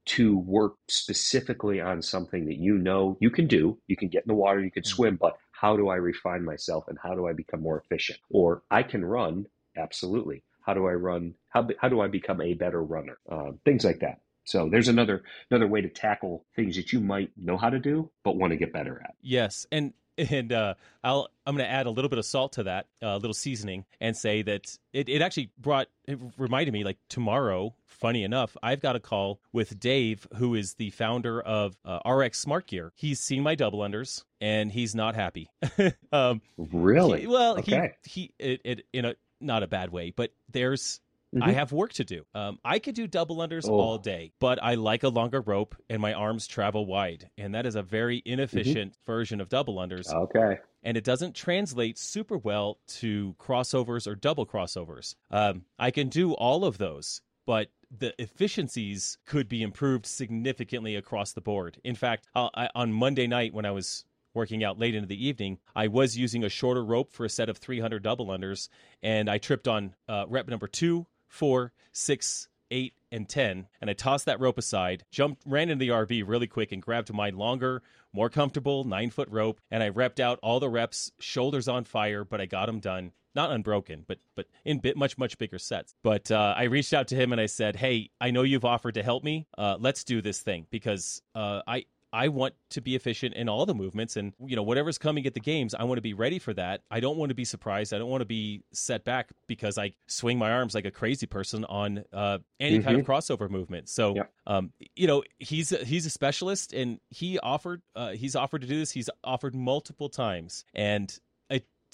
to 0.07 0.38
work 0.38 0.74
specifically 0.88 1.81
on 1.81 2.03
something 2.03 2.44
that 2.46 2.59
you 2.59 2.77
know 2.77 3.16
you 3.20 3.31
can 3.31 3.46
do. 3.46 3.79
You 3.87 3.96
can 3.96 4.09
get 4.09 4.24
in 4.24 4.29
the 4.29 4.35
water, 4.35 4.61
you 4.61 4.70
can 4.70 4.83
mm. 4.83 4.87
swim, 4.87 5.16
but 5.20 5.37
how 5.53 5.77
do 5.77 5.88
I 5.88 5.96
refine 5.96 6.44
myself 6.44 6.85
and 6.88 6.98
how 7.03 7.14
do 7.14 7.27
I 7.27 7.33
become 7.33 7.62
more 7.62 7.81
efficient? 7.81 8.18
Or 8.31 8.62
I 8.70 8.83
can 8.83 9.05
run, 9.05 9.46
absolutely. 9.77 10.42
How 10.64 10.74
do 10.74 10.87
I 10.87 10.92
run? 10.92 11.35
How, 11.48 11.68
how 11.81 11.88
do 11.88 12.00
I 12.00 12.09
become 12.09 12.40
a 12.40 12.55
better 12.55 12.83
runner? 12.83 13.18
Uh, 13.31 13.53
things 13.64 13.85
like 13.85 14.00
that. 14.00 14.20
So 14.44 14.68
there's 14.70 14.88
another 14.88 15.22
another 15.50 15.66
way 15.66 15.81
to 15.81 15.88
tackle 15.88 16.44
things 16.55 16.77
that 16.77 16.92
you 16.92 17.00
might 17.00 17.31
know 17.37 17.57
how 17.57 17.70
to 17.70 17.79
do 17.79 18.11
but 18.24 18.37
want 18.37 18.53
to 18.53 18.57
get 18.57 18.72
better 18.72 19.00
at. 19.03 19.14
Yes, 19.22 19.66
and 19.72 19.94
and 20.18 20.53
uh, 20.53 20.74
I'll 21.03 21.29
I'm 21.46 21.57
going 21.57 21.66
to 21.66 21.70
add 21.70 21.87
a 21.87 21.90
little 21.90 22.09
bit 22.09 22.18
of 22.18 22.24
salt 22.24 22.53
to 22.55 22.62
that, 22.64 22.87
a 23.03 23.09
uh, 23.09 23.16
little 23.16 23.35
seasoning, 23.35 23.85
and 24.00 24.16
say 24.16 24.42
that 24.42 24.77
it, 24.92 25.09
it 25.09 25.22
actually 25.22 25.50
brought 25.59 25.88
it 26.07 26.18
reminded 26.38 26.72
me 26.72 26.85
like 26.85 26.98
tomorrow. 27.09 27.74
Funny 27.87 28.24
enough, 28.24 28.57
I've 28.62 28.81
got 28.81 28.96
a 28.96 29.00
call 29.00 29.40
with 29.53 29.79
Dave, 29.79 30.27
who 30.37 30.55
is 30.55 30.74
the 30.74 30.90
founder 30.90 31.40
of 31.40 31.77
uh, 31.85 32.00
RX 32.05 32.38
Smart 32.40 32.66
Gear. 32.66 32.92
He's 32.96 33.20
seen 33.20 33.42
my 33.42 33.55
double 33.55 33.81
unders, 33.81 34.24
and 34.40 34.70
he's 34.70 34.94
not 34.94 35.14
happy. 35.14 35.48
um, 36.12 36.42
really? 36.59 37.22
He, 37.22 37.27
well, 37.27 37.59
okay. 37.59 37.92
he 38.03 38.11
he 38.11 38.35
it, 38.38 38.61
it 38.64 38.87
in 38.92 39.05
a 39.07 39.14
not 39.44 39.62
a 39.62 39.66
bad 39.66 39.90
way, 39.90 40.11
but 40.11 40.33
there's 40.50 41.00
Mm-hmm. 41.35 41.42
I 41.42 41.52
have 41.52 41.72
work 41.72 41.92
to 41.94 42.04
do. 42.04 42.24
Um, 42.35 42.59
I 42.64 42.78
could 42.78 42.94
do 42.94 43.09
double 43.09 43.38
unders 43.38 43.68
oh. 43.68 43.72
all 43.72 43.98
day, 43.98 44.33
but 44.38 44.62
I 44.62 44.74
like 44.74 45.02
a 45.02 45.09
longer 45.09 45.40
rope 45.40 45.74
and 45.90 46.00
my 46.00 46.12
arms 46.12 46.46
travel 46.46 46.87
wide. 46.87 47.28
And 47.37 47.54
that 47.54 47.66
is 47.66 47.74
a 47.74 47.83
very 47.83 48.22
inefficient 48.24 48.92
mm-hmm. 48.92 49.12
version 49.12 49.40
of 49.40 49.48
double 49.48 49.76
unders. 49.76 50.12
Okay. 50.12 50.61
And 50.85 50.96
it 50.96 51.02
doesn't 51.02 51.35
translate 51.35 51.98
super 51.98 52.38
well 52.38 52.78
to 52.87 53.35
crossovers 53.40 54.07
or 54.07 54.14
double 54.14 54.46
crossovers. 54.46 55.16
Um, 55.30 55.64
I 55.76 55.90
can 55.90 56.09
do 56.09 56.35
all 56.35 56.64
of 56.64 56.78
those, 56.78 57.20
but 57.46 57.68
the 57.90 58.14
efficiencies 58.22 59.18
could 59.26 59.48
be 59.48 59.62
improved 59.62 60.07
significantly 60.07 60.94
across 60.94 61.33
the 61.33 61.40
board. 61.40 61.80
In 61.83 61.96
fact, 61.96 62.28
I, 62.37 62.68
on 62.76 62.92
Monday 62.92 63.26
night 63.26 63.52
when 63.52 63.64
I 63.64 63.72
was 63.72 64.04
working 64.35 64.64
out 64.64 64.79
late 64.79 64.94
into 64.94 65.09
the 65.09 65.27
evening, 65.27 65.59
I 65.75 65.88
was 65.88 66.16
using 66.18 66.44
a 66.44 66.49
shorter 66.49 66.85
rope 66.85 67.12
for 67.12 67.25
a 67.25 67.31
set 67.31 67.49
of 67.49 67.59
300 67.59 68.03
double 68.03 68.27
unders, 68.27 68.68
and 69.03 69.31
I 69.31 69.38
tripped 69.38 69.68
on 69.68 69.94
uh, 70.09 70.27
rep 70.29 70.49
number 70.49 70.66
two, 70.66 71.07
four, 71.29 71.73
six, 71.92 72.49
eight, 72.70 72.94
and 73.11 73.29
10. 73.29 73.68
And 73.81 73.88
I 73.88 73.92
tossed 73.92 74.27
that 74.27 74.40
rope 74.40 74.59
aside, 74.59 75.05
jumped, 75.11 75.42
ran 75.47 75.70
into 75.70 75.85
the 75.85 75.92
RV 75.92 76.25
really 76.27 76.49
quick, 76.49 76.73
and 76.73 76.83
grabbed 76.83 77.12
my 77.12 77.31
longer, 77.31 77.83
more 78.12 78.29
comfortable 78.29 78.85
nine 78.85 79.11
foot 79.11 79.29
rope. 79.31 79.61
And 79.70 79.83
I 79.83 79.90
repped 79.90 80.20
out 80.20 80.38
all 80.42 80.61
the 80.61 80.68
reps, 80.68 81.12
shoulders 81.18 81.68
on 81.68 81.85
fire, 81.85 82.25
but 82.25 82.40
I 82.40 82.47
got 82.47 82.66
them 82.66 82.81
done. 82.81 83.12
Not 83.37 83.51
unbroken, 83.51 84.05
but 84.07 84.18
but 84.37 84.47
in 84.64 84.79
bit 84.79 84.97
much 84.97 85.18
much 85.18 85.38
bigger 85.38 85.59
sets. 85.59 85.92
But 86.05 86.31
uh, 86.31 86.55
I 86.57 86.64
reached 86.64 86.94
out 86.94 87.09
to 87.09 87.16
him 87.16 87.33
and 87.33 87.40
I 87.40 87.47
said, 87.47 87.75
"Hey, 87.75 88.11
I 88.20 88.31
know 88.31 88.42
you've 88.42 88.64
offered 88.64 88.94
to 88.94 89.03
help 89.03 89.25
me. 89.25 89.49
Uh, 89.59 89.77
let's 89.81 90.05
do 90.05 90.23
this 90.23 90.38
thing 90.38 90.68
because 90.70 91.20
uh, 91.35 91.61
I 91.66 91.87
I 92.14 92.29
want 92.29 92.55
to 92.70 92.81
be 92.81 92.94
efficient 92.94 93.35
in 93.35 93.48
all 93.48 93.66
the 93.66 93.74
movements 93.74 94.16
and 94.16 94.33
you 94.46 94.55
know 94.55 94.62
whatever's 94.62 94.98
coming 94.98 95.27
at 95.27 95.35
the 95.35 95.40
games 95.40 95.74
I 95.74 95.83
want 95.83 95.98
to 95.98 96.03
be 96.03 96.14
ready 96.14 96.38
for 96.38 96.55
that. 96.55 96.83
I 96.88 97.00
don't 97.00 97.16
want 97.16 97.31
to 97.31 97.35
be 97.35 97.44
surprised. 97.44 97.92
I 97.92 97.98
don't 97.98 98.09
want 98.09 98.20
to 98.20 98.27
be 98.27 98.62
set 98.72 99.05
back 99.05 99.31
because 99.48 99.79
I 99.79 99.94
swing 100.07 100.38
my 100.38 100.53
arms 100.53 100.77
like 100.77 100.85
a 100.85 100.92
crazy 100.92 101.27
person 101.27 101.64
on 101.64 102.05
uh, 102.12 102.38
any 102.61 102.77
mm-hmm. 102.77 102.85
kind 102.85 102.96
of 103.00 103.05
mm-hmm. 103.05 103.11
crossover 103.11 103.50
movement. 103.50 103.88
So 103.88 104.14
yep. 104.14 104.33
um, 104.46 104.72
you 104.94 105.09
know 105.09 105.24
he's 105.40 105.72
a, 105.72 105.79
he's 105.79 106.07
a 106.07 106.11
specialist 106.11 106.72
and 106.72 107.00
he 107.11 107.40
offered 107.40 107.83
uh, 107.96 108.11
he's 108.11 108.37
offered 108.37 108.61
to 108.61 108.68
do 108.68 108.79
this. 108.79 108.92
He's 108.92 109.11
offered 109.24 109.57
multiple 109.57 110.09
times 110.09 110.64
and 110.72 111.18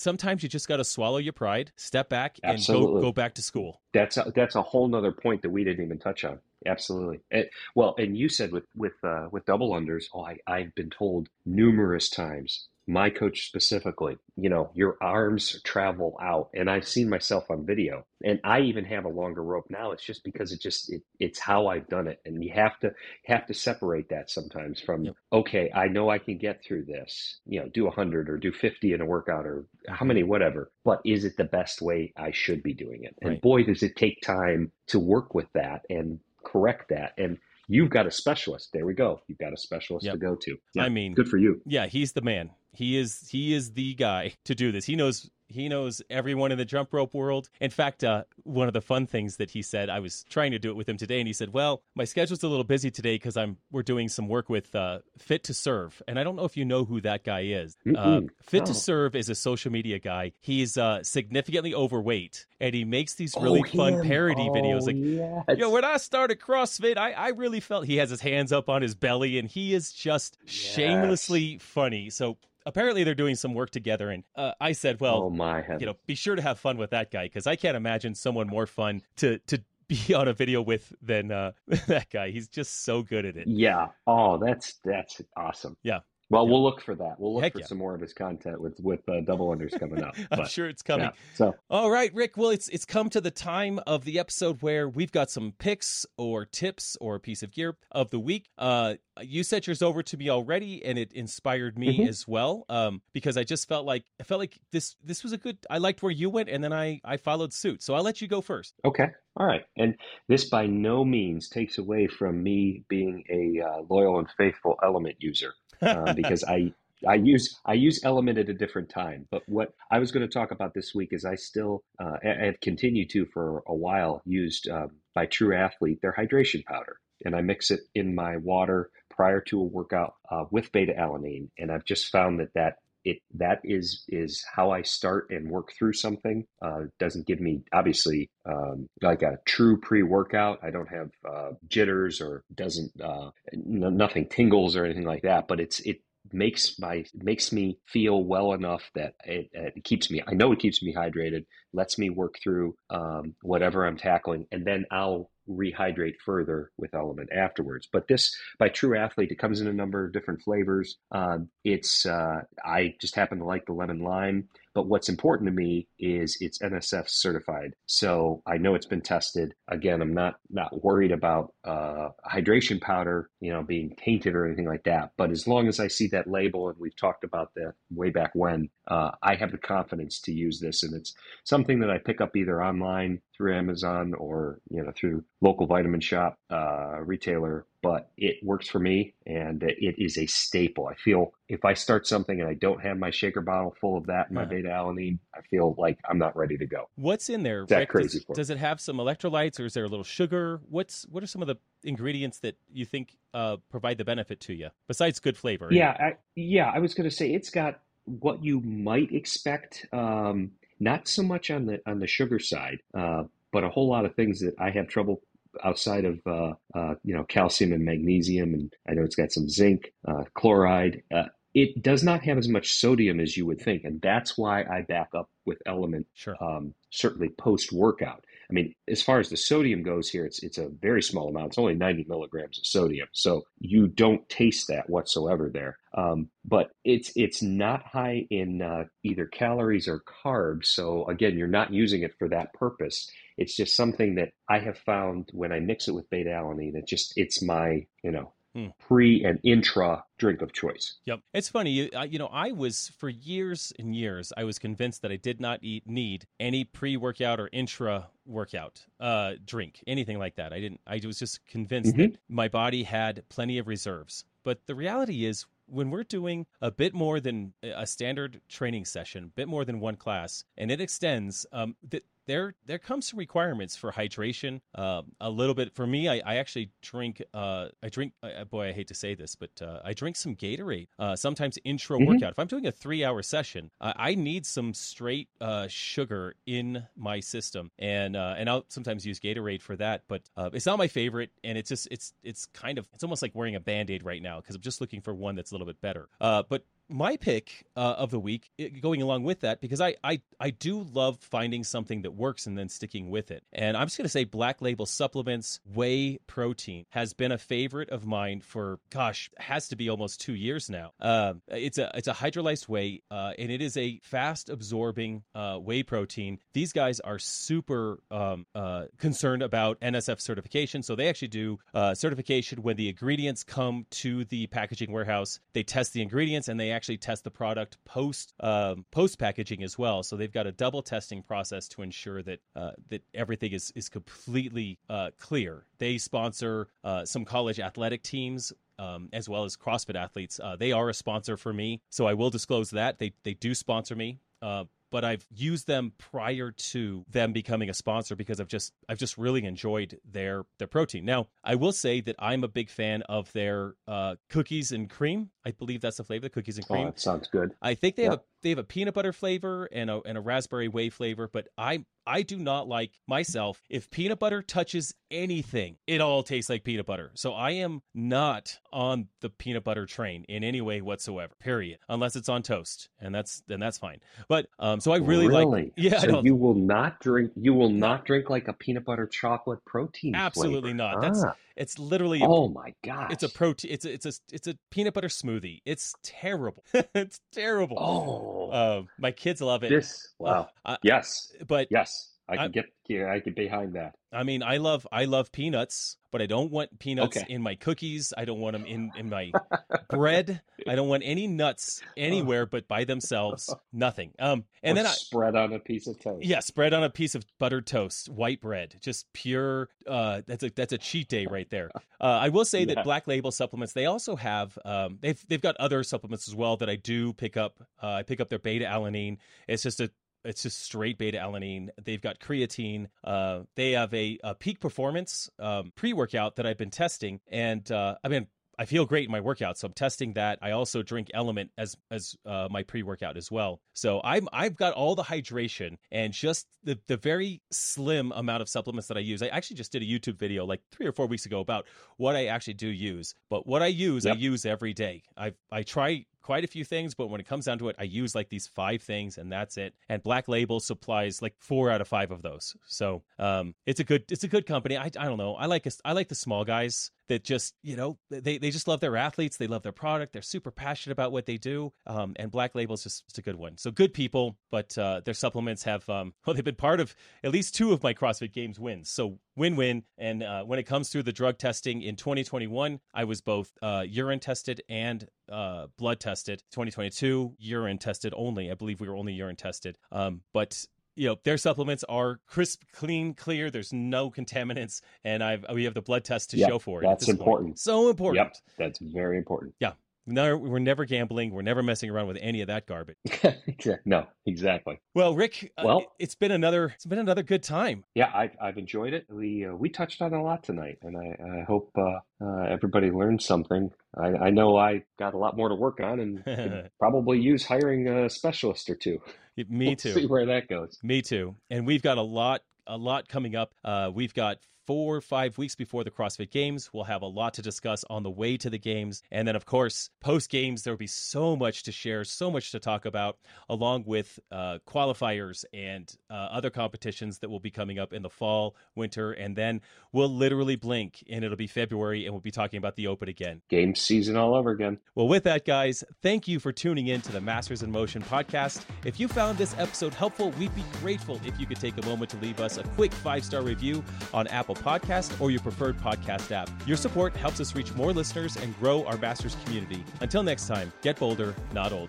sometimes 0.00 0.42
you 0.42 0.48
just 0.48 0.66
got 0.66 0.78
to 0.78 0.84
swallow 0.84 1.18
your 1.18 1.32
pride, 1.32 1.72
step 1.76 2.08
back, 2.08 2.38
and 2.42 2.64
go 2.66 3.00
go 3.00 3.12
back 3.12 3.34
to 3.34 3.42
school. 3.42 3.80
That's 3.92 4.16
a, 4.16 4.32
that's 4.34 4.54
a 4.54 4.62
whole 4.62 4.88
nother 4.88 5.12
point 5.12 5.42
that 5.42 5.50
we 5.50 5.62
didn't 5.64 5.84
even 5.84 5.98
touch 5.98 6.24
on. 6.24 6.40
Absolutely. 6.66 7.20
And, 7.30 7.46
well, 7.74 7.94
and 7.98 8.16
you 8.16 8.28
said 8.28 8.52
with 8.52 8.64
with 8.74 8.92
uh, 9.02 9.28
with 9.30 9.46
double 9.46 9.70
unders, 9.70 10.04
oh, 10.12 10.24
I, 10.24 10.38
I've 10.46 10.74
been 10.74 10.90
told 10.90 11.28
numerous 11.46 12.08
times 12.08 12.68
my 12.90 13.08
coach 13.08 13.46
specifically, 13.46 14.18
you 14.36 14.50
know, 14.50 14.70
your 14.74 14.96
arms 15.00 15.60
travel 15.62 16.18
out. 16.20 16.50
And 16.54 16.68
I've 16.68 16.86
seen 16.88 17.08
myself 17.08 17.44
on 17.48 17.64
video. 17.64 18.04
And 18.24 18.40
I 18.42 18.60
even 18.62 18.84
have 18.84 19.04
a 19.04 19.08
longer 19.08 19.44
rope 19.44 19.66
now. 19.70 19.92
It's 19.92 20.04
just 20.04 20.24
because 20.24 20.52
it 20.52 20.60
just 20.60 20.92
it, 20.92 21.02
it's 21.20 21.38
how 21.38 21.68
I've 21.68 21.88
done 21.88 22.08
it. 22.08 22.20
And 22.26 22.42
you 22.42 22.50
have 22.52 22.78
to 22.80 22.92
have 23.26 23.46
to 23.46 23.54
separate 23.54 24.08
that 24.08 24.28
sometimes 24.28 24.80
from 24.80 25.04
yep. 25.04 25.14
okay, 25.32 25.70
I 25.72 25.86
know 25.86 26.10
I 26.10 26.18
can 26.18 26.36
get 26.36 26.64
through 26.64 26.86
this, 26.86 27.38
you 27.46 27.60
know, 27.60 27.68
do 27.68 27.84
100 27.84 28.28
or 28.28 28.36
do 28.36 28.52
50 28.52 28.92
in 28.92 29.00
a 29.00 29.06
workout 29.06 29.46
or 29.46 29.66
how 29.88 30.04
many 30.04 30.24
whatever, 30.24 30.72
but 30.84 31.00
is 31.04 31.24
it 31.24 31.36
the 31.36 31.44
best 31.44 31.80
way 31.80 32.12
I 32.16 32.32
should 32.32 32.62
be 32.62 32.74
doing 32.74 33.04
it? 33.04 33.14
And 33.22 33.30
right. 33.30 33.40
boy 33.40 33.62
does 33.64 33.84
it 33.84 33.94
take 33.94 34.20
time 34.20 34.72
to 34.88 34.98
work 34.98 35.34
with 35.34 35.46
that 35.54 35.86
and 35.88 36.18
correct 36.44 36.88
that. 36.90 37.12
And 37.18 37.38
you've 37.68 37.90
got 37.90 38.06
a 38.06 38.10
specialist. 38.10 38.70
There 38.72 38.86
we 38.86 38.94
go. 38.94 39.20
You've 39.28 39.38
got 39.38 39.52
a 39.52 39.56
specialist 39.56 40.04
yep. 40.04 40.14
to 40.14 40.18
go 40.18 40.34
to. 40.34 40.56
Yeah, 40.74 40.84
I 40.84 40.88
mean, 40.88 41.14
good 41.14 41.28
for 41.28 41.38
you. 41.38 41.60
Yeah, 41.66 41.86
he's 41.86 42.12
the 42.12 42.22
man. 42.22 42.50
He 42.72 42.96
is 42.96 43.28
he 43.28 43.54
is 43.54 43.72
the 43.72 43.94
guy 43.94 44.34
to 44.44 44.54
do 44.54 44.72
this. 44.72 44.84
He 44.84 44.96
knows 44.96 45.30
he 45.50 45.68
knows 45.68 46.00
everyone 46.08 46.52
in 46.52 46.58
the 46.58 46.64
jump 46.64 46.92
rope 46.92 47.14
world. 47.14 47.50
In 47.60 47.70
fact, 47.70 48.04
uh, 48.04 48.24
one 48.44 48.68
of 48.68 48.74
the 48.74 48.80
fun 48.80 49.06
things 49.06 49.36
that 49.36 49.50
he 49.50 49.62
said, 49.62 49.90
I 49.90 50.00
was 50.00 50.24
trying 50.28 50.52
to 50.52 50.58
do 50.58 50.70
it 50.70 50.76
with 50.76 50.88
him 50.88 50.96
today, 50.96 51.18
and 51.18 51.26
he 51.26 51.32
said, 51.32 51.52
"Well, 51.52 51.82
my 51.94 52.04
schedule's 52.04 52.42
a 52.42 52.48
little 52.48 52.64
busy 52.64 52.90
today 52.90 53.16
because 53.16 53.36
I'm 53.36 53.58
we're 53.70 53.82
doing 53.82 54.08
some 54.08 54.28
work 54.28 54.48
with 54.48 54.74
uh, 54.74 55.00
Fit 55.18 55.44
to 55.44 55.54
Serve, 55.54 56.00
and 56.06 56.18
I 56.18 56.24
don't 56.24 56.36
know 56.36 56.44
if 56.44 56.56
you 56.56 56.64
know 56.64 56.84
who 56.84 57.00
that 57.02 57.24
guy 57.24 57.40
is. 57.40 57.76
Uh, 57.96 58.22
Fit 58.42 58.62
oh. 58.62 58.66
to 58.66 58.74
Serve 58.74 59.14
is 59.16 59.28
a 59.28 59.34
social 59.34 59.72
media 59.72 59.98
guy. 59.98 60.32
He's 60.40 60.76
uh, 60.76 61.02
significantly 61.02 61.74
overweight, 61.74 62.46
and 62.60 62.74
he 62.74 62.84
makes 62.84 63.14
these 63.14 63.34
really 63.40 63.62
oh, 63.66 63.76
fun 63.76 64.02
parody 64.02 64.48
oh, 64.48 64.52
videos. 64.52 64.86
Like, 64.86 64.96
yes. 64.96 65.58
know, 65.58 65.70
when 65.70 65.84
I 65.84 65.96
started 65.96 66.40
CrossFit, 66.40 66.96
I, 66.96 67.12
I 67.12 67.28
really 67.28 67.60
felt 67.60 67.86
he 67.86 67.96
has 67.96 68.10
his 68.10 68.20
hands 68.20 68.52
up 68.52 68.68
on 68.68 68.82
his 68.82 68.94
belly, 68.94 69.38
and 69.38 69.48
he 69.48 69.74
is 69.74 69.92
just 69.92 70.38
yes. 70.44 70.54
shamelessly 70.54 71.58
funny. 71.58 72.10
So 72.10 72.38
apparently 72.70 73.04
they're 73.04 73.14
doing 73.14 73.34
some 73.34 73.52
work 73.52 73.70
together 73.70 74.10
and 74.10 74.24
uh, 74.36 74.52
i 74.60 74.72
said 74.72 75.00
well 75.00 75.24
oh 75.24 75.30
my 75.30 75.64
you 75.78 75.86
know 75.86 75.94
be 76.06 76.14
sure 76.14 76.36
to 76.36 76.42
have 76.42 76.58
fun 76.58 76.78
with 76.78 76.90
that 76.90 77.10
guy 77.10 77.24
because 77.24 77.46
i 77.46 77.56
can't 77.56 77.76
imagine 77.76 78.14
someone 78.14 78.46
more 78.46 78.66
fun 78.66 79.02
to 79.16 79.38
to 79.40 79.60
be 79.90 80.14
on 80.14 80.28
a 80.28 80.32
video 80.32 80.62
with 80.62 80.92
than 81.02 81.32
uh, 81.32 81.50
that 81.88 82.08
guy. 82.10 82.30
He's 82.30 82.48
just 82.48 82.84
so 82.84 83.02
good 83.02 83.26
at 83.26 83.36
it. 83.36 83.48
Yeah. 83.48 83.88
Oh 84.06 84.38
that's 84.38 84.74
that's 84.84 85.20
awesome. 85.36 85.76
Yeah 85.82 86.00
well, 86.30 86.46
we'll 86.46 86.62
look 86.62 86.80
for 86.80 86.94
that. 86.94 87.18
We'll 87.18 87.34
look 87.34 87.42
Heck 87.42 87.54
for 87.54 87.58
yeah. 87.58 87.66
some 87.66 87.78
more 87.78 87.92
of 87.92 88.00
his 88.00 88.12
content 88.12 88.60
with 88.60 88.78
with 88.80 89.06
uh, 89.08 89.20
double 89.22 89.48
unders 89.48 89.78
coming 89.78 90.02
up. 90.02 90.14
I'm 90.30 90.46
sure 90.46 90.68
it's 90.68 90.82
coming. 90.82 91.06
Yeah, 91.06 91.12
so, 91.34 91.56
all 91.68 91.90
right, 91.90 92.14
Rick. 92.14 92.36
Well, 92.36 92.50
it's 92.50 92.68
it's 92.68 92.84
come 92.84 93.10
to 93.10 93.20
the 93.20 93.32
time 93.32 93.80
of 93.84 94.04
the 94.04 94.20
episode 94.20 94.62
where 94.62 94.88
we've 94.88 95.10
got 95.10 95.28
some 95.28 95.52
picks 95.58 96.06
or 96.16 96.46
tips 96.46 96.96
or 97.00 97.16
a 97.16 97.20
piece 97.20 97.42
of 97.42 97.50
gear 97.50 97.76
of 97.90 98.10
the 98.10 98.20
week. 98.20 98.48
Uh, 98.56 98.94
you 99.20 99.42
sent 99.42 99.66
yours 99.66 99.82
over 99.82 100.04
to 100.04 100.16
me 100.16 100.30
already, 100.30 100.84
and 100.84 100.98
it 100.98 101.12
inspired 101.12 101.76
me 101.76 101.98
mm-hmm. 101.98 102.08
as 102.08 102.28
well. 102.28 102.64
Um, 102.68 103.02
because 103.12 103.36
I 103.36 103.42
just 103.42 103.66
felt 103.68 103.84
like 103.84 104.04
I 104.20 104.22
felt 104.22 104.38
like 104.38 104.56
this 104.70 104.94
this 105.02 105.24
was 105.24 105.32
a 105.32 105.38
good. 105.38 105.58
I 105.68 105.78
liked 105.78 106.00
where 106.00 106.12
you 106.12 106.30
went, 106.30 106.48
and 106.48 106.62
then 106.62 106.72
I 106.72 107.00
I 107.04 107.16
followed 107.16 107.52
suit. 107.52 107.82
So 107.82 107.94
I'll 107.94 108.04
let 108.04 108.20
you 108.20 108.28
go 108.28 108.40
first. 108.40 108.74
Okay. 108.84 109.08
All 109.36 109.46
right. 109.46 109.64
And 109.76 109.96
this 110.28 110.48
by 110.48 110.66
no 110.66 111.04
means 111.04 111.48
takes 111.48 111.78
away 111.78 112.06
from 112.06 112.40
me 112.40 112.84
being 112.88 113.24
a 113.30 113.66
uh, 113.66 113.82
loyal 113.88 114.18
and 114.18 114.28
faithful 114.36 114.76
element 114.82 115.16
user 115.18 115.54
uh, 115.82 116.12
because 116.14 116.44
I 116.44 116.72
I 117.06 117.14
use 117.14 117.58
I 117.64 117.74
use 117.74 118.04
Element 118.04 118.38
at 118.38 118.48
a 118.48 118.54
different 118.54 118.90
time. 118.90 119.26
But 119.30 119.42
what 119.46 119.72
I 119.90 119.98
was 119.98 120.10
going 120.10 120.26
to 120.26 120.32
talk 120.32 120.50
about 120.50 120.74
this 120.74 120.94
week 120.94 121.10
is 121.12 121.24
I 121.24 121.34
still 121.34 121.82
uh, 121.98 122.16
have 122.22 122.60
continued 122.60 123.10
to 123.10 123.26
for 123.26 123.62
a 123.66 123.74
while 123.74 124.22
used 124.24 124.68
um, 124.68 124.90
by 125.14 125.26
True 125.26 125.56
Athlete 125.56 126.00
their 126.02 126.14
hydration 126.16 126.64
powder, 126.64 126.96
and 127.24 127.34
I 127.34 127.40
mix 127.40 127.70
it 127.70 127.80
in 127.94 128.14
my 128.14 128.36
water 128.36 128.90
prior 129.08 129.40
to 129.42 129.60
a 129.60 129.64
workout 129.64 130.14
uh, 130.30 130.44
with 130.50 130.72
beta 130.72 130.92
alanine, 130.92 131.48
and 131.58 131.70
I've 131.70 131.84
just 131.84 132.10
found 132.10 132.40
that 132.40 132.54
that 132.54 132.76
it 133.04 133.18
that 133.34 133.60
is 133.64 134.04
is 134.08 134.44
how 134.54 134.70
I 134.70 134.82
start 134.82 135.28
and 135.30 135.50
work 135.50 135.72
through 135.78 135.94
something. 135.94 136.44
Uh, 136.62 136.82
doesn't 136.98 137.26
give 137.26 137.40
me 137.40 137.62
obviously 137.72 138.30
um, 138.46 138.88
like 139.02 139.22
a 139.22 139.38
true 139.46 139.78
pre 139.78 140.02
workout. 140.02 140.60
I 140.62 140.70
don't 140.70 140.88
have 140.88 141.10
uh, 141.28 141.50
jitters 141.68 142.20
or 142.20 142.44
doesn't 142.54 142.92
uh, 143.02 143.30
n- 143.52 143.96
nothing 143.96 144.28
tingles 144.28 144.76
or 144.76 144.84
anything 144.84 145.06
like 145.06 145.22
that. 145.22 145.48
But 145.48 145.60
it's 145.60 145.80
it 145.80 146.00
makes 146.32 146.78
my 146.78 147.04
makes 147.14 147.52
me 147.52 147.78
feel 147.86 148.22
well 148.22 148.52
enough 148.52 148.82
that 148.94 149.14
it, 149.24 149.48
it, 149.52 149.84
keeps 149.84 150.10
me 150.10 150.22
i 150.26 150.34
know 150.34 150.52
it 150.52 150.58
keeps 150.58 150.82
me 150.82 150.94
hydrated 150.94 151.44
lets 151.72 151.98
me 151.98 152.10
work 152.10 152.34
through 152.42 152.74
um, 152.90 153.34
whatever 153.42 153.86
i'm 153.86 153.96
tackling 153.96 154.46
and 154.52 154.64
then 154.64 154.84
i'll 154.90 155.30
rehydrate 155.50 156.16
further 156.24 156.70
with 156.78 156.94
element 156.94 157.30
afterwards. 157.32 157.88
But 157.92 158.08
this 158.08 158.36
by 158.58 158.68
true 158.68 158.96
athlete 158.96 159.32
it 159.32 159.38
comes 159.38 159.60
in 159.60 159.66
a 159.66 159.72
number 159.72 160.04
of 160.04 160.12
different 160.12 160.42
flavors. 160.42 160.96
Um, 161.10 161.48
it's 161.64 162.06
uh, 162.06 162.42
i 162.64 162.94
just 163.00 163.16
happen 163.16 163.38
to 163.38 163.44
like 163.44 163.66
the 163.66 163.72
lemon 163.72 164.00
lime 164.00 164.48
but 164.80 164.86
what's 164.86 165.10
important 165.10 165.46
to 165.46 165.54
me 165.54 165.86
is 165.98 166.38
it's 166.40 166.58
NSF 166.60 167.06
certified. 167.06 167.74
So 167.84 168.42
I 168.46 168.56
know 168.56 168.74
it's 168.74 168.86
been 168.86 169.02
tested. 169.02 169.52
Again, 169.68 170.00
I'm 170.00 170.14
not 170.14 170.36
not 170.48 170.82
worried 170.82 171.12
about 171.12 171.52
uh, 171.64 172.08
hydration 172.26 172.80
powder, 172.80 173.28
you 173.40 173.52
know, 173.52 173.62
being 173.62 173.94
tainted 174.02 174.34
or 174.34 174.46
anything 174.46 174.64
like 174.64 174.84
that. 174.84 175.10
But 175.18 175.32
as 175.32 175.46
long 175.46 175.68
as 175.68 175.80
I 175.80 175.88
see 175.88 176.06
that 176.08 176.30
label, 176.30 176.70
and 176.70 176.78
we've 176.80 176.96
talked 176.96 177.24
about 177.24 177.50
that 177.56 177.74
way 177.90 178.08
back 178.08 178.30
when, 178.32 178.70
uh, 178.88 179.10
I 179.22 179.34
have 179.34 179.52
the 179.52 179.58
confidence 179.58 180.18
to 180.20 180.32
use 180.32 180.60
this, 180.60 180.82
and 180.82 180.94
it's 180.94 181.14
something 181.44 181.80
that 181.80 181.90
I 181.90 181.98
pick 181.98 182.22
up 182.22 182.34
either 182.34 182.64
online 182.64 183.20
through 183.36 183.58
Amazon 183.58 184.14
or 184.14 184.60
you 184.70 184.82
know 184.82 184.92
through 184.96 185.24
local 185.42 185.66
vitamin 185.66 186.00
shop 186.00 186.38
uh, 186.48 187.00
retailer 187.04 187.66
but 187.82 188.10
it 188.16 188.36
works 188.42 188.68
for 188.68 188.78
me 188.78 189.14
and 189.26 189.62
it 189.62 190.02
is 190.02 190.18
a 190.18 190.26
staple. 190.26 190.86
I 190.86 190.94
feel 190.94 191.32
if 191.48 191.64
I 191.64 191.74
start 191.74 192.06
something 192.06 192.40
and 192.40 192.48
I 192.48 192.54
don't 192.54 192.82
have 192.82 192.98
my 192.98 193.10
shaker 193.10 193.40
bottle 193.40 193.74
full 193.80 193.96
of 193.96 194.06
that 194.06 194.30
my 194.30 194.42
uh-huh. 194.42 194.50
beta 194.50 194.68
alanine, 194.68 195.18
I 195.34 195.40
feel 195.50 195.74
like 195.78 195.98
I'm 196.08 196.18
not 196.18 196.36
ready 196.36 196.56
to 196.58 196.66
go. 196.66 196.88
What's 196.96 197.28
in 197.28 197.42
there? 197.42 197.64
that 197.66 197.88
crazy 197.88 198.20
does, 198.20 198.36
does, 198.36 198.50
it 198.50 198.58
have 198.58 198.80
some 198.80 198.98
electrolytes 198.98 199.58
or 199.58 199.64
is 199.64 199.74
there 199.74 199.84
a 199.84 199.88
little 199.88 200.04
sugar? 200.04 200.60
What's 200.68 201.06
what 201.10 201.22
are 201.22 201.26
some 201.26 201.42
of 201.42 201.48
the 201.48 201.56
ingredients 201.82 202.38
that 202.40 202.56
you 202.72 202.84
think 202.84 203.16
uh, 203.32 203.56
provide 203.70 203.98
the 203.98 204.04
benefit 204.04 204.40
to 204.40 204.54
you 204.54 204.70
besides 204.86 205.18
good 205.18 205.36
flavor? 205.36 205.68
Yeah, 205.70 205.90
I, 205.90 206.16
yeah. 206.36 206.70
I 206.74 206.78
was 206.78 206.94
going 206.94 207.08
to 207.08 207.14
say 207.14 207.32
it's 207.32 207.50
got 207.50 207.80
what 208.04 208.44
you 208.44 208.60
might 208.60 209.12
expect. 209.12 209.86
Um, 209.92 210.52
not 210.78 211.08
so 211.08 211.22
much 211.22 211.50
on 211.50 211.66
the 211.66 211.80
on 211.86 211.98
the 212.00 212.06
sugar 212.06 212.38
side, 212.38 212.80
uh, 212.94 213.24
but 213.52 213.64
a 213.64 213.68
whole 213.68 213.88
lot 213.88 214.04
of 214.04 214.14
things 214.14 214.40
that 214.40 214.54
I 214.58 214.70
have 214.70 214.88
trouble 214.88 215.22
outside 215.64 216.04
of 216.04 216.20
uh, 216.26 216.52
uh, 216.74 216.94
you 217.04 217.14
know 217.14 217.24
calcium 217.24 217.72
and 217.72 217.84
magnesium, 217.84 218.54
and 218.54 218.72
I 218.88 218.94
know 218.94 219.02
it's 219.02 219.16
got 219.16 219.32
some 219.32 219.48
zinc, 219.48 219.92
uh, 220.06 220.24
chloride. 220.34 221.02
Uh, 221.14 221.24
it 221.54 221.82
does 221.82 222.04
not 222.04 222.22
have 222.22 222.38
as 222.38 222.48
much 222.48 222.74
sodium 222.74 223.18
as 223.18 223.36
you 223.36 223.46
would 223.46 223.60
think, 223.60 223.84
and 223.84 224.00
that's 224.00 224.38
why 224.38 224.62
I 224.62 224.82
back 224.82 225.08
up 225.14 225.28
with 225.46 225.58
Element. 225.66 226.06
Sure. 226.14 226.36
Um, 226.40 226.74
certainly 226.90 227.28
post 227.28 227.72
workout. 227.72 228.24
I 228.50 228.52
mean, 228.52 228.74
as 228.88 229.00
far 229.00 229.20
as 229.20 229.28
the 229.28 229.36
sodium 229.36 229.82
goes 229.82 230.10
here, 230.10 230.24
it's 230.24 230.42
it's 230.42 230.58
a 230.58 230.68
very 230.68 231.02
small 231.02 231.28
amount. 231.28 231.48
It's 231.48 231.58
only 231.58 231.74
90 231.74 232.06
milligrams 232.08 232.58
of 232.58 232.66
sodium, 232.66 233.08
so 233.12 233.44
you 233.60 233.86
don't 233.86 234.28
taste 234.28 234.66
that 234.68 234.90
whatsoever 234.90 235.50
there. 235.52 235.78
Um, 235.94 236.30
but 236.44 236.70
it's 236.84 237.12
it's 237.14 237.42
not 237.42 237.84
high 237.86 238.26
in 238.30 238.60
uh, 238.60 238.84
either 239.04 239.26
calories 239.26 239.86
or 239.86 240.02
carbs. 240.24 240.66
So 240.66 241.06
again, 241.06 241.38
you're 241.38 241.46
not 241.46 241.72
using 241.72 242.02
it 242.02 242.14
for 242.18 242.28
that 242.28 242.52
purpose. 242.54 243.08
It's 243.38 243.56
just 243.56 243.76
something 243.76 244.16
that 244.16 244.32
I 244.48 244.58
have 244.58 244.78
found 244.78 245.30
when 245.32 245.52
I 245.52 245.60
mix 245.60 245.86
it 245.88 245.94
with 245.94 246.10
beta 246.10 246.30
alanine. 246.30 246.74
It 246.74 246.88
just 246.88 247.12
it's 247.16 247.42
my 247.42 247.86
you 248.02 248.10
know 248.10 248.32
Hmm. 248.54 248.68
pre 248.80 249.24
and 249.24 249.38
intra 249.44 250.04
drink 250.18 250.42
of 250.42 250.52
choice. 250.52 250.98
Yep. 251.04 251.20
It's 251.32 251.48
funny. 251.48 251.70
You, 251.70 251.88
you 252.08 252.18
know, 252.18 252.28
I 252.32 252.50
was 252.50 252.90
for 252.98 253.08
years 253.08 253.72
and 253.78 253.94
years, 253.94 254.32
I 254.36 254.42
was 254.42 254.58
convinced 254.58 255.02
that 255.02 255.12
I 255.12 255.16
did 255.16 255.40
not 255.40 255.60
eat 255.62 255.86
need 255.86 256.26
any 256.40 256.64
pre 256.64 256.96
workout 256.96 257.38
or 257.38 257.48
intra 257.52 258.08
workout 258.26 258.84
uh, 258.98 259.34
drink, 259.44 259.84
anything 259.86 260.18
like 260.18 260.34
that. 260.36 260.52
I 260.52 260.60
didn't, 260.60 260.80
I 260.86 261.00
was 261.04 261.18
just 261.18 261.44
convinced 261.46 261.92
mm-hmm. 261.92 262.12
that 262.12 262.18
my 262.28 262.48
body 262.48 262.82
had 262.82 263.22
plenty 263.28 263.58
of 263.58 263.68
reserves. 263.68 264.24
But 264.42 264.66
the 264.66 264.74
reality 264.74 265.26
is, 265.26 265.46
when 265.66 265.90
we're 265.90 266.02
doing 266.02 266.46
a 266.60 266.70
bit 266.72 266.92
more 266.94 267.20
than 267.20 267.52
a 267.62 267.86
standard 267.86 268.40
training 268.48 268.84
session, 268.84 269.24
a 269.24 269.28
bit 269.28 269.46
more 269.46 269.64
than 269.64 269.78
one 269.78 269.94
class, 269.94 270.44
and 270.58 270.70
it 270.70 270.80
extends, 270.80 271.46
um, 271.52 271.76
that 271.88 272.04
there 272.30 272.54
there 272.66 272.78
comes 272.78 273.08
some 273.08 273.18
requirements 273.18 273.76
for 273.76 273.90
hydration. 273.90 274.60
Uh, 274.74 275.02
a 275.20 275.28
little 275.28 275.54
bit 275.54 275.74
for 275.74 275.86
me, 275.86 276.08
I, 276.08 276.22
I 276.24 276.36
actually 276.36 276.70
drink. 276.80 277.20
Uh, 277.34 277.68
I 277.82 277.88
drink. 277.88 278.12
Uh, 278.22 278.44
boy, 278.44 278.68
I 278.68 278.72
hate 278.72 278.88
to 278.88 278.94
say 278.94 279.14
this, 279.14 279.34
but 279.34 279.50
uh, 279.60 279.80
I 279.84 279.94
drink 279.94 280.16
some 280.16 280.36
Gatorade. 280.36 280.86
Uh, 280.98 281.16
sometimes 281.16 281.58
intra 281.64 281.98
mm-hmm. 281.98 282.06
workout. 282.06 282.32
If 282.32 282.38
I'm 282.38 282.46
doing 282.46 282.66
a 282.66 282.72
three 282.72 283.04
hour 283.04 283.22
session, 283.22 283.70
I 283.80 284.14
need 284.14 284.46
some 284.46 284.74
straight 284.74 285.28
uh, 285.40 285.66
sugar 285.68 286.36
in 286.46 286.86
my 286.96 287.18
system, 287.20 287.72
and 287.78 288.16
and 288.16 288.48
I'll 288.48 288.64
sometimes 288.68 289.04
use 289.04 289.18
Gatorade 289.18 289.62
for 289.62 289.76
that. 289.76 290.04
But 290.06 290.22
it's 290.54 290.66
not 290.66 290.78
my 290.78 290.88
favorite, 290.88 291.30
and 291.42 291.58
it's 291.58 291.68
just 291.68 291.88
it's 291.90 292.14
it's 292.22 292.46
kind 292.46 292.78
of 292.78 292.88
it's 292.94 293.02
almost 293.02 293.22
like 293.22 293.34
wearing 293.34 293.56
a 293.56 293.60
band 293.60 293.90
aid 293.90 294.04
right 294.04 294.22
now 294.22 294.40
because 294.40 294.54
I'm 294.54 294.62
just 294.62 294.80
looking 294.80 295.00
for 295.00 295.12
one 295.12 295.34
that's 295.34 295.50
a 295.50 295.54
little 295.54 295.66
bit 295.66 295.80
better. 295.80 296.08
but 296.20 296.62
my 296.90 297.16
pick 297.16 297.66
uh, 297.76 297.94
of 297.98 298.10
the 298.10 298.18
week 298.18 298.50
going 298.80 299.00
along 299.00 299.24
with 299.24 299.40
that 299.40 299.60
because 299.60 299.80
I, 299.80 299.96
I 300.02 300.20
I 300.38 300.50
do 300.50 300.82
love 300.92 301.18
finding 301.20 301.64
something 301.64 302.02
that 302.02 302.12
works 302.12 302.46
and 302.46 302.58
then 302.58 302.68
sticking 302.68 303.10
with 303.10 303.30
it. 303.30 303.44
And 303.52 303.76
I'm 303.76 303.86
just 303.86 303.96
going 303.96 304.06
to 304.06 304.10
say 304.10 304.24
Black 304.24 304.60
Label 304.60 304.86
Supplements 304.86 305.60
Whey 305.72 306.18
Protein 306.26 306.86
has 306.90 307.12
been 307.12 307.32
a 307.32 307.38
favorite 307.38 307.90
of 307.90 308.06
mine 308.06 308.40
for 308.40 308.80
gosh, 308.90 309.30
has 309.38 309.68
to 309.68 309.76
be 309.76 309.88
almost 309.88 310.20
2 310.20 310.34
years 310.34 310.68
now. 310.68 310.92
Uh, 311.00 311.34
it's 311.48 311.78
a 311.78 311.90
it's 311.94 312.08
a 312.08 312.12
hydrolyzed 312.12 312.68
whey 312.68 313.02
uh, 313.10 313.32
and 313.38 313.50
it 313.50 313.62
is 313.62 313.76
a 313.76 314.00
fast 314.02 314.50
absorbing 314.50 315.22
uh, 315.34 315.56
whey 315.56 315.82
protein. 315.82 316.38
These 316.52 316.72
guys 316.72 317.00
are 317.00 317.18
super 317.18 318.00
um, 318.10 318.46
uh, 318.54 318.86
concerned 318.98 319.42
about 319.42 319.80
NSF 319.80 320.20
certification, 320.20 320.82
so 320.82 320.96
they 320.96 321.08
actually 321.08 321.28
do 321.28 321.58
uh, 321.74 321.94
certification 321.94 322.62
when 322.62 322.76
the 322.76 322.88
ingredients 322.88 323.44
come 323.44 323.86
to 323.90 324.24
the 324.24 324.46
packaging 324.48 324.90
warehouse. 324.90 325.38
They 325.52 325.62
test 325.62 325.92
the 325.92 326.02
ingredients 326.02 326.48
and 326.48 326.58
they 326.58 326.70
actually 326.70 326.79
test 326.80 327.24
the 327.24 327.30
product 327.30 327.78
post 327.84 328.34
um, 328.40 328.84
post 328.90 329.18
packaging 329.18 329.62
as 329.62 329.78
well. 329.78 330.02
So 330.02 330.16
they've 330.16 330.32
got 330.32 330.46
a 330.46 330.52
double 330.52 330.82
testing 330.82 331.22
process 331.22 331.68
to 331.68 331.82
ensure 331.82 332.22
that 332.22 332.40
uh, 332.56 332.72
that 332.88 333.02
everything 333.14 333.52
is 333.52 333.72
is 333.74 333.88
completely 333.88 334.78
uh, 334.88 335.10
clear. 335.18 335.66
They 335.78 335.98
sponsor 335.98 336.68
uh, 336.84 337.04
some 337.04 337.24
college 337.24 337.60
athletic 337.60 338.02
teams 338.02 338.52
um, 338.78 339.08
as 339.12 339.28
well 339.28 339.44
as 339.44 339.56
CrossFit 339.56 339.94
athletes. 339.94 340.40
Uh, 340.42 340.56
they 340.56 340.72
are 340.72 340.88
a 340.88 340.94
sponsor 340.94 341.36
for 341.36 341.52
me, 341.52 341.80
so 341.90 342.06
I 342.06 342.14
will 342.14 342.30
disclose 342.30 342.70
that 342.70 342.98
they 342.98 343.12
they 343.24 343.34
do 343.34 343.54
sponsor 343.54 343.94
me. 343.94 344.20
Uh, 344.42 344.64
but 344.90 345.04
I've 345.04 345.26
used 345.30 345.66
them 345.66 345.92
prior 345.98 346.50
to 346.50 347.04
them 347.08 347.32
becoming 347.32 347.70
a 347.70 347.74
sponsor 347.74 348.16
because 348.16 348.40
I've 348.40 348.48
just 348.48 348.72
I've 348.88 348.98
just 348.98 349.16
really 349.16 349.44
enjoyed 349.44 349.98
their 350.04 350.44
their 350.58 350.66
protein. 350.66 351.04
Now 351.04 351.28
I 351.44 351.54
will 351.54 351.72
say 351.72 352.00
that 352.02 352.16
I'm 352.18 352.44
a 352.44 352.48
big 352.48 352.70
fan 352.70 353.02
of 353.02 353.32
their 353.32 353.74
uh, 353.86 354.16
cookies 354.28 354.72
and 354.72 354.90
cream. 354.90 355.30
I 355.44 355.52
believe 355.52 355.80
that's 355.80 355.96
the 355.96 356.04
flavor, 356.04 356.22
the 356.22 356.30
cookies 356.30 356.58
and 356.58 356.66
cream. 356.66 356.82
Oh, 356.82 356.84
that 356.86 357.00
sounds 357.00 357.28
good. 357.28 357.52
I 357.62 357.74
think 357.74 357.96
they 357.96 358.02
yep. 358.02 358.12
have 358.12 358.20
a 358.20 358.22
they 358.42 358.48
have 358.50 358.58
a 358.58 358.64
peanut 358.64 358.94
butter 358.94 359.12
flavor 359.12 359.68
and 359.72 359.90
a 359.90 360.00
and 360.04 360.18
a 360.18 360.20
raspberry 360.20 360.68
whey 360.68 360.90
flavor, 360.90 361.28
but 361.32 361.48
I 361.56 361.84
I 362.06 362.22
do 362.22 362.38
not 362.38 362.68
like 362.68 362.92
myself 363.06 363.62
if 363.70 363.90
peanut 363.90 364.18
butter 364.18 364.42
touches 364.42 364.94
anything, 365.10 365.76
it 365.86 366.00
all 366.00 366.22
tastes 366.22 366.50
like 366.50 366.64
peanut 366.64 366.86
butter. 366.86 367.10
So 367.14 367.32
I 367.32 367.52
am 367.52 367.82
not 367.94 368.58
on 368.72 369.08
the 369.20 369.30
peanut 369.30 369.64
butter 369.64 369.86
train 369.86 370.24
in 370.28 370.44
any 370.44 370.60
way 370.60 370.80
whatsoever. 370.80 371.32
Period. 371.40 371.78
Unless 371.88 372.16
it's 372.16 372.28
on 372.28 372.42
toast, 372.42 372.88
and 372.98 373.14
that's 373.14 373.42
then 373.48 373.60
that's 373.60 373.78
fine. 373.78 374.00
But 374.28 374.46
um, 374.58 374.80
so 374.80 374.92
I 374.92 374.98
really, 374.98 375.28
really? 375.28 375.44
like. 375.44 375.72
Yeah, 375.80 376.00
so 376.00 376.22
you 376.22 376.36
will 376.36 376.54
not 376.54 377.00
drink. 377.00 377.32
You 377.36 377.54
will 377.54 377.70
not 377.70 378.04
drink 378.04 378.28
like 378.28 378.48
a 378.48 378.52
peanut 378.52 378.84
butter 378.84 379.06
chocolate 379.06 379.64
protein. 379.64 380.14
Absolutely 380.14 380.72
flavor. 380.72 380.74
not. 380.74 380.96
Ah. 380.96 381.00
That's 381.00 381.24
it's 381.56 381.78
literally. 381.78 382.20
Oh 382.22 382.48
my 382.48 382.74
god! 382.84 383.12
It's 383.12 383.22
a 383.22 383.28
protein. 383.28 383.72
It's 383.72 383.84
a, 383.84 383.92
it's 383.92 384.06
a 384.06 384.12
it's 384.32 384.46
a 384.46 384.56
peanut 384.70 384.94
butter 384.94 385.08
smoothie. 385.08 385.60
It's 385.64 385.94
terrible. 386.02 386.64
it's 386.94 387.20
terrible. 387.32 387.78
Oh, 387.78 388.50
uh, 388.50 388.82
my 388.98 389.10
kids 389.10 389.40
love 389.40 389.64
it. 389.64 389.70
This 389.70 390.08
wow. 390.18 390.48
Uh, 390.64 390.76
yes, 390.82 391.32
but 391.46 391.68
yes. 391.70 392.10
I 392.30 392.36
can 392.36 392.44
I, 392.44 392.48
get 392.48 392.66
yeah, 392.86 393.12
I 393.12 393.18
get 393.18 393.34
behind 393.34 393.74
that. 393.74 393.94
I 394.12 394.22
mean, 394.24 394.42
I 394.42 394.56
love 394.56 394.86
I 394.90 395.04
love 395.04 395.32
peanuts, 395.32 395.96
but 396.10 396.20
I 396.22 396.26
don't 396.26 396.50
want 396.50 396.78
peanuts 396.78 397.16
okay. 397.16 397.26
in 397.28 397.42
my 397.42 397.54
cookies. 397.54 398.12
I 398.16 398.24
don't 398.24 398.40
want 398.40 398.54
them 398.54 398.66
in 398.66 398.92
in 398.96 399.08
my 399.08 399.32
bread. 399.88 400.40
I 400.66 400.74
don't 400.74 400.88
want 400.88 401.02
any 401.04 401.26
nuts 401.26 401.82
anywhere 401.96 402.46
but 402.46 402.68
by 402.68 402.84
themselves. 402.84 403.52
Nothing. 403.72 404.12
Um, 404.18 404.44
and 404.62 404.78
or 404.78 404.82
then 404.82 404.92
spread 404.92 405.36
I, 405.36 405.42
on 405.42 405.52
a 405.52 405.58
piece 405.58 405.86
of 405.86 406.00
toast. 406.00 406.24
Yeah, 406.24 406.40
spread 406.40 406.72
on 406.72 406.82
a 406.82 406.90
piece 406.90 407.14
of 407.14 407.24
buttered 407.38 407.66
toast, 407.66 408.08
white 408.08 408.40
bread, 408.40 408.76
just 408.80 409.12
pure. 409.12 409.68
Uh, 409.86 410.22
that's 410.26 410.44
a 410.44 410.50
that's 410.50 410.72
a 410.72 410.78
cheat 410.78 411.08
day 411.08 411.26
right 411.28 411.48
there. 411.50 411.70
Uh, 412.02 412.18
I 412.18 412.30
will 412.30 412.46
say 412.46 412.60
yeah. 412.60 412.76
that 412.76 412.84
Black 412.84 413.06
Label 413.06 413.30
supplements 413.30 413.74
they 413.74 413.84
also 413.84 414.16
have 414.16 414.58
um 414.64 414.96
they've 415.02 415.22
they've 415.28 415.42
got 415.42 415.54
other 415.58 415.82
supplements 415.82 416.28
as 416.28 416.34
well 416.34 416.56
that 416.56 416.70
I 416.70 416.76
do 416.76 417.12
pick 417.12 417.36
up. 417.36 417.60
Uh, 417.82 417.88
I 417.88 418.04
pick 418.04 418.20
up 418.20 418.30
their 418.30 418.38
beta 418.38 418.64
alanine. 418.64 419.18
It's 419.46 419.62
just 419.62 419.80
a 419.80 419.90
it's 420.24 420.42
just 420.42 420.62
straight 420.62 420.98
beta 420.98 421.18
alanine. 421.18 421.68
They've 421.82 422.00
got 422.00 422.20
creatine. 422.20 422.86
Uh, 423.02 423.40
they 423.54 423.72
have 423.72 423.92
a, 423.94 424.18
a 424.22 424.34
peak 424.34 424.60
performance 424.60 425.30
um, 425.38 425.72
pre 425.74 425.92
workout 425.92 426.36
that 426.36 426.46
I've 426.46 426.58
been 426.58 426.70
testing, 426.70 427.20
and 427.30 427.70
uh, 427.70 427.96
I 428.04 428.08
mean. 428.08 428.26
I 428.58 428.66
feel 428.66 428.84
great 428.84 429.06
in 429.06 429.10
my 429.10 429.22
workout, 429.22 429.56
so 429.56 429.68
I'm 429.68 429.72
testing 429.72 430.12
that. 430.14 430.38
I 430.42 430.50
also 430.50 430.82
drink 430.82 431.10
Element 431.14 431.50
as 431.56 431.78
as 431.90 432.14
uh, 432.26 432.46
my 432.50 432.62
pre 432.62 432.82
workout 432.82 433.16
as 433.16 433.30
well. 433.30 433.62
So 433.72 434.02
I'm 434.04 434.28
I've 434.34 434.54
got 434.54 434.74
all 434.74 434.94
the 434.94 435.02
hydration 435.02 435.78
and 435.90 436.12
just 436.12 436.46
the 436.62 436.78
the 436.86 436.98
very 436.98 437.40
slim 437.50 438.12
amount 438.12 438.42
of 438.42 438.50
supplements 438.50 438.88
that 438.88 438.98
I 438.98 439.00
use. 439.00 439.22
I 439.22 439.28
actually 439.28 439.56
just 439.56 439.72
did 439.72 439.80
a 439.80 439.86
YouTube 439.86 440.18
video 440.18 440.44
like 440.44 440.60
three 440.72 440.86
or 440.86 440.92
four 440.92 441.06
weeks 441.06 441.24
ago 441.24 441.40
about 441.40 441.64
what 441.96 442.16
I 442.16 442.26
actually 442.26 442.52
do 442.52 442.68
use. 442.68 443.14
But 443.30 443.46
what 443.46 443.62
I 443.62 443.68
use, 443.68 444.04
yep. 444.04 444.16
I 444.16 444.18
use 444.18 444.44
every 444.44 444.74
day. 444.74 445.04
I 445.16 445.32
I 445.50 445.62
try 445.62 446.04
quite 446.22 446.44
a 446.44 446.48
few 446.48 446.64
things, 446.64 446.94
but 446.94 447.08
when 447.08 447.20
it 447.20 447.26
comes 447.26 447.46
down 447.46 447.58
to 447.58 447.68
it, 447.68 447.76
I 447.78 447.84
use 447.84 448.14
like 448.14 448.28
these 448.28 448.46
five 448.46 448.82
things 448.82 449.18
and 449.18 449.30
that's 449.30 449.56
it. 449.56 449.74
And 449.88 450.02
Black 450.02 450.28
Label 450.28 450.60
supplies 450.60 451.22
like 451.22 451.34
four 451.38 451.70
out 451.70 451.80
of 451.80 451.88
five 451.88 452.10
of 452.10 452.22
those. 452.22 452.56
So 452.66 453.02
um, 453.18 453.54
it's 453.66 453.80
a 453.80 453.84
good 453.84 454.04
it's 454.10 454.24
a 454.24 454.28
good 454.28 454.46
company. 454.46 454.76
I, 454.76 454.84
I 454.84 455.06
don't 455.06 455.18
know. 455.18 455.34
I 455.34 455.46
like 455.46 455.66
a, 455.66 455.70
I 455.84 455.92
like 455.92 456.08
the 456.08 456.14
small 456.14 456.44
guys 456.44 456.90
that 457.10 457.24
just 457.24 457.54
you 457.62 457.76
know 457.76 457.98
they, 458.08 458.38
they 458.38 458.50
just 458.50 458.68
love 458.68 458.78
their 458.78 458.96
athletes 458.96 459.36
they 459.36 459.48
love 459.48 459.64
their 459.64 459.72
product 459.72 460.12
they're 460.12 460.22
super 460.22 460.52
passionate 460.52 460.92
about 460.92 461.10
what 461.10 461.26
they 461.26 461.36
do 461.36 461.72
um, 461.86 462.14
and 462.16 462.30
black 462.30 462.54
label 462.54 462.74
is 462.74 462.84
just, 462.84 463.18
a 463.18 463.22
good 463.22 463.34
one 463.34 463.58
so 463.58 463.72
good 463.72 463.92
people 463.92 464.36
but 464.52 464.78
uh, 464.78 465.00
their 465.04 465.12
supplements 465.12 465.64
have 465.64 465.86
um, 465.90 466.14
well 466.26 466.34
they've 466.34 466.44
been 466.44 466.54
part 466.54 466.78
of 466.78 466.94
at 467.24 467.32
least 467.32 467.54
two 467.54 467.72
of 467.72 467.82
my 467.82 467.92
crossfit 467.92 468.32
games 468.32 468.60
wins 468.60 468.88
so 468.88 469.18
win-win 469.40 469.82
and 469.96 470.22
uh, 470.22 470.42
when 470.44 470.58
it 470.58 470.64
comes 470.64 470.90
to 470.90 471.02
the 471.02 471.12
drug 471.12 471.38
testing 471.38 471.80
in 471.80 471.96
2021 471.96 472.78
i 472.92 473.04
was 473.04 473.22
both 473.22 473.50
uh, 473.62 473.82
urine 473.88 474.20
tested 474.20 474.62
and 474.68 475.08
uh, 475.32 475.66
blood 475.78 475.98
tested 475.98 476.42
2022 476.52 477.34
urine 477.38 477.78
tested 477.78 478.12
only 478.16 478.50
i 478.50 478.54
believe 478.54 478.80
we 478.80 478.88
were 478.88 478.96
only 478.96 479.14
urine 479.14 479.36
tested 479.36 479.78
um, 479.92 480.20
but 480.34 480.66
you 480.94 481.08
know 481.08 481.16
their 481.24 481.38
supplements 481.38 481.82
are 481.88 482.20
crisp, 482.26 482.62
clean, 482.72 483.14
clear. 483.14 483.50
There's 483.50 483.72
no 483.72 484.10
contaminants, 484.10 484.82
and 485.02 485.22
I've 485.22 485.46
we 485.50 485.64
have 485.64 485.72
the 485.72 485.80
blood 485.80 486.04
test 486.04 486.30
to 486.30 486.36
yep, 486.36 486.50
show 486.50 486.58
for 486.58 486.82
it. 486.82 486.86
That's 486.86 487.08
important. 487.08 487.50
Point. 487.50 487.58
So 487.60 487.88
important. 487.88 488.26
Yep, 488.26 488.58
that's 488.58 488.78
very 488.80 489.16
important. 489.16 489.54
Yeah. 489.60 489.72
No, 490.10 490.36
we're 490.36 490.58
never 490.58 490.84
gambling. 490.84 491.30
We're 491.30 491.42
never 491.42 491.62
messing 491.62 491.90
around 491.90 492.08
with 492.08 492.18
any 492.20 492.40
of 492.40 492.48
that 492.48 492.66
garbage. 492.66 492.96
no, 493.84 494.06
exactly. 494.26 494.80
Well, 494.94 495.14
Rick, 495.14 495.52
uh, 495.56 495.62
well, 495.64 495.78
uh, 495.78 495.90
it's 495.98 496.14
been 496.14 496.32
another 496.32 496.72
it's 496.74 496.86
been 496.86 496.98
another 496.98 497.22
good 497.22 497.42
time. 497.42 497.84
Yeah, 497.94 498.06
I, 498.06 498.30
have 498.40 498.58
enjoyed 498.58 498.92
it. 498.92 499.06
We 499.08 499.46
uh, 499.46 499.54
we 499.54 499.68
touched 499.68 500.02
on 500.02 500.12
a 500.12 500.22
lot 500.22 500.42
tonight, 500.42 500.78
and 500.82 500.96
I, 500.96 501.38
I 501.40 501.44
hope 501.44 501.70
uh, 501.78 502.24
uh 502.24 502.42
everybody 502.48 502.90
learned 502.90 503.22
something. 503.22 503.70
I, 503.96 504.26
I, 504.26 504.30
know 504.30 504.56
I 504.56 504.84
got 504.98 505.14
a 505.14 505.18
lot 505.18 505.36
more 505.36 505.48
to 505.48 505.54
work 505.54 505.80
on, 505.80 506.00
and 506.00 506.70
probably 506.78 507.20
use 507.20 507.44
hiring 507.44 507.88
a 507.88 508.10
specialist 508.10 508.68
or 508.70 508.74
two. 508.74 508.98
Me 509.36 509.68
we'll 509.68 509.76
too. 509.76 509.92
See 509.92 510.06
where 510.06 510.26
that 510.26 510.48
goes. 510.48 510.78
Me 510.82 511.02
too. 511.02 511.36
And 511.48 511.66
we've 511.66 511.82
got 511.82 511.98
a 511.98 512.02
lot 512.02 512.42
a 512.66 512.76
lot 512.76 513.08
coming 513.08 513.36
up. 513.36 513.52
Uh, 513.64 513.90
we've 513.92 514.14
got 514.14 514.38
four 514.70 514.94
or 514.94 515.00
five 515.00 515.36
weeks 515.36 515.56
before 515.56 515.82
the 515.82 515.90
CrossFit 515.90 516.30
Games. 516.30 516.70
We'll 516.72 516.84
have 516.84 517.02
a 517.02 517.06
lot 517.06 517.34
to 517.34 517.42
discuss 517.42 517.84
on 517.90 518.04
the 518.04 518.10
way 518.10 518.36
to 518.36 518.48
the 518.48 518.56
games. 518.56 519.02
And 519.10 519.26
then, 519.26 519.34
of 519.34 519.44
course, 519.44 519.90
post 519.98 520.30
games, 520.30 520.62
there 520.62 520.72
will 520.72 520.78
be 520.78 520.86
so 520.86 521.34
much 521.34 521.64
to 521.64 521.72
share, 521.72 522.04
so 522.04 522.30
much 522.30 522.52
to 522.52 522.60
talk 522.60 522.84
about, 522.84 523.18
along 523.48 523.82
with 523.84 524.20
uh, 524.30 524.58
qualifiers 524.68 525.44
and 525.52 525.92
uh, 526.08 526.12
other 526.12 526.50
competitions 526.50 527.18
that 527.18 527.28
will 527.28 527.40
be 527.40 527.50
coming 527.50 527.80
up 527.80 527.92
in 527.92 528.02
the 528.02 528.08
fall, 528.08 528.54
winter. 528.76 529.10
And 529.10 529.34
then 529.34 529.60
we'll 529.90 530.14
literally 530.14 530.54
blink 530.54 531.02
and 531.10 531.24
it'll 531.24 531.36
be 531.36 531.48
February 531.48 532.04
and 532.04 532.14
we'll 532.14 532.20
be 532.20 532.30
talking 532.30 532.58
about 532.58 532.76
the 532.76 532.86
Open 532.86 533.08
again. 533.08 533.42
Game 533.48 533.74
season 533.74 534.16
all 534.16 534.36
over 534.36 534.52
again. 534.52 534.78
Well, 534.94 535.08
with 535.08 535.24
that, 535.24 535.44
guys, 535.44 535.82
thank 536.00 536.28
you 536.28 536.38
for 536.38 536.52
tuning 536.52 536.86
in 536.86 537.00
to 537.00 537.10
the 537.10 537.20
Masters 537.20 537.64
in 537.64 537.72
Motion 537.72 538.02
podcast. 538.02 538.62
If 538.84 539.00
you 539.00 539.08
found 539.08 539.36
this 539.36 539.52
episode 539.58 539.94
helpful, 539.94 540.30
we'd 540.38 540.54
be 540.54 540.64
grateful 540.80 541.20
if 541.24 541.40
you 541.40 541.46
could 541.46 541.58
take 541.58 541.76
a 541.76 541.84
moment 541.84 542.12
to 542.12 542.18
leave 542.18 542.38
us 542.38 542.56
a 542.56 542.62
quick 542.62 542.92
five 542.92 543.24
star 543.24 543.42
review 543.42 543.82
on 544.14 544.28
Apple 544.28 544.54
Podcast 544.60 545.20
or 545.20 545.30
your 545.30 545.40
preferred 545.40 545.76
podcast 545.78 546.30
app. 546.32 546.48
Your 546.66 546.76
support 546.76 547.16
helps 547.16 547.40
us 547.40 547.54
reach 547.54 547.74
more 547.74 547.92
listeners 547.92 548.36
and 548.36 548.58
grow 548.58 548.84
our 548.84 548.96
Masters 548.98 549.36
community. 549.44 549.84
Until 550.00 550.22
next 550.22 550.46
time, 550.46 550.72
get 550.82 550.98
bolder, 550.98 551.34
not 551.52 551.72
old. 551.72 551.88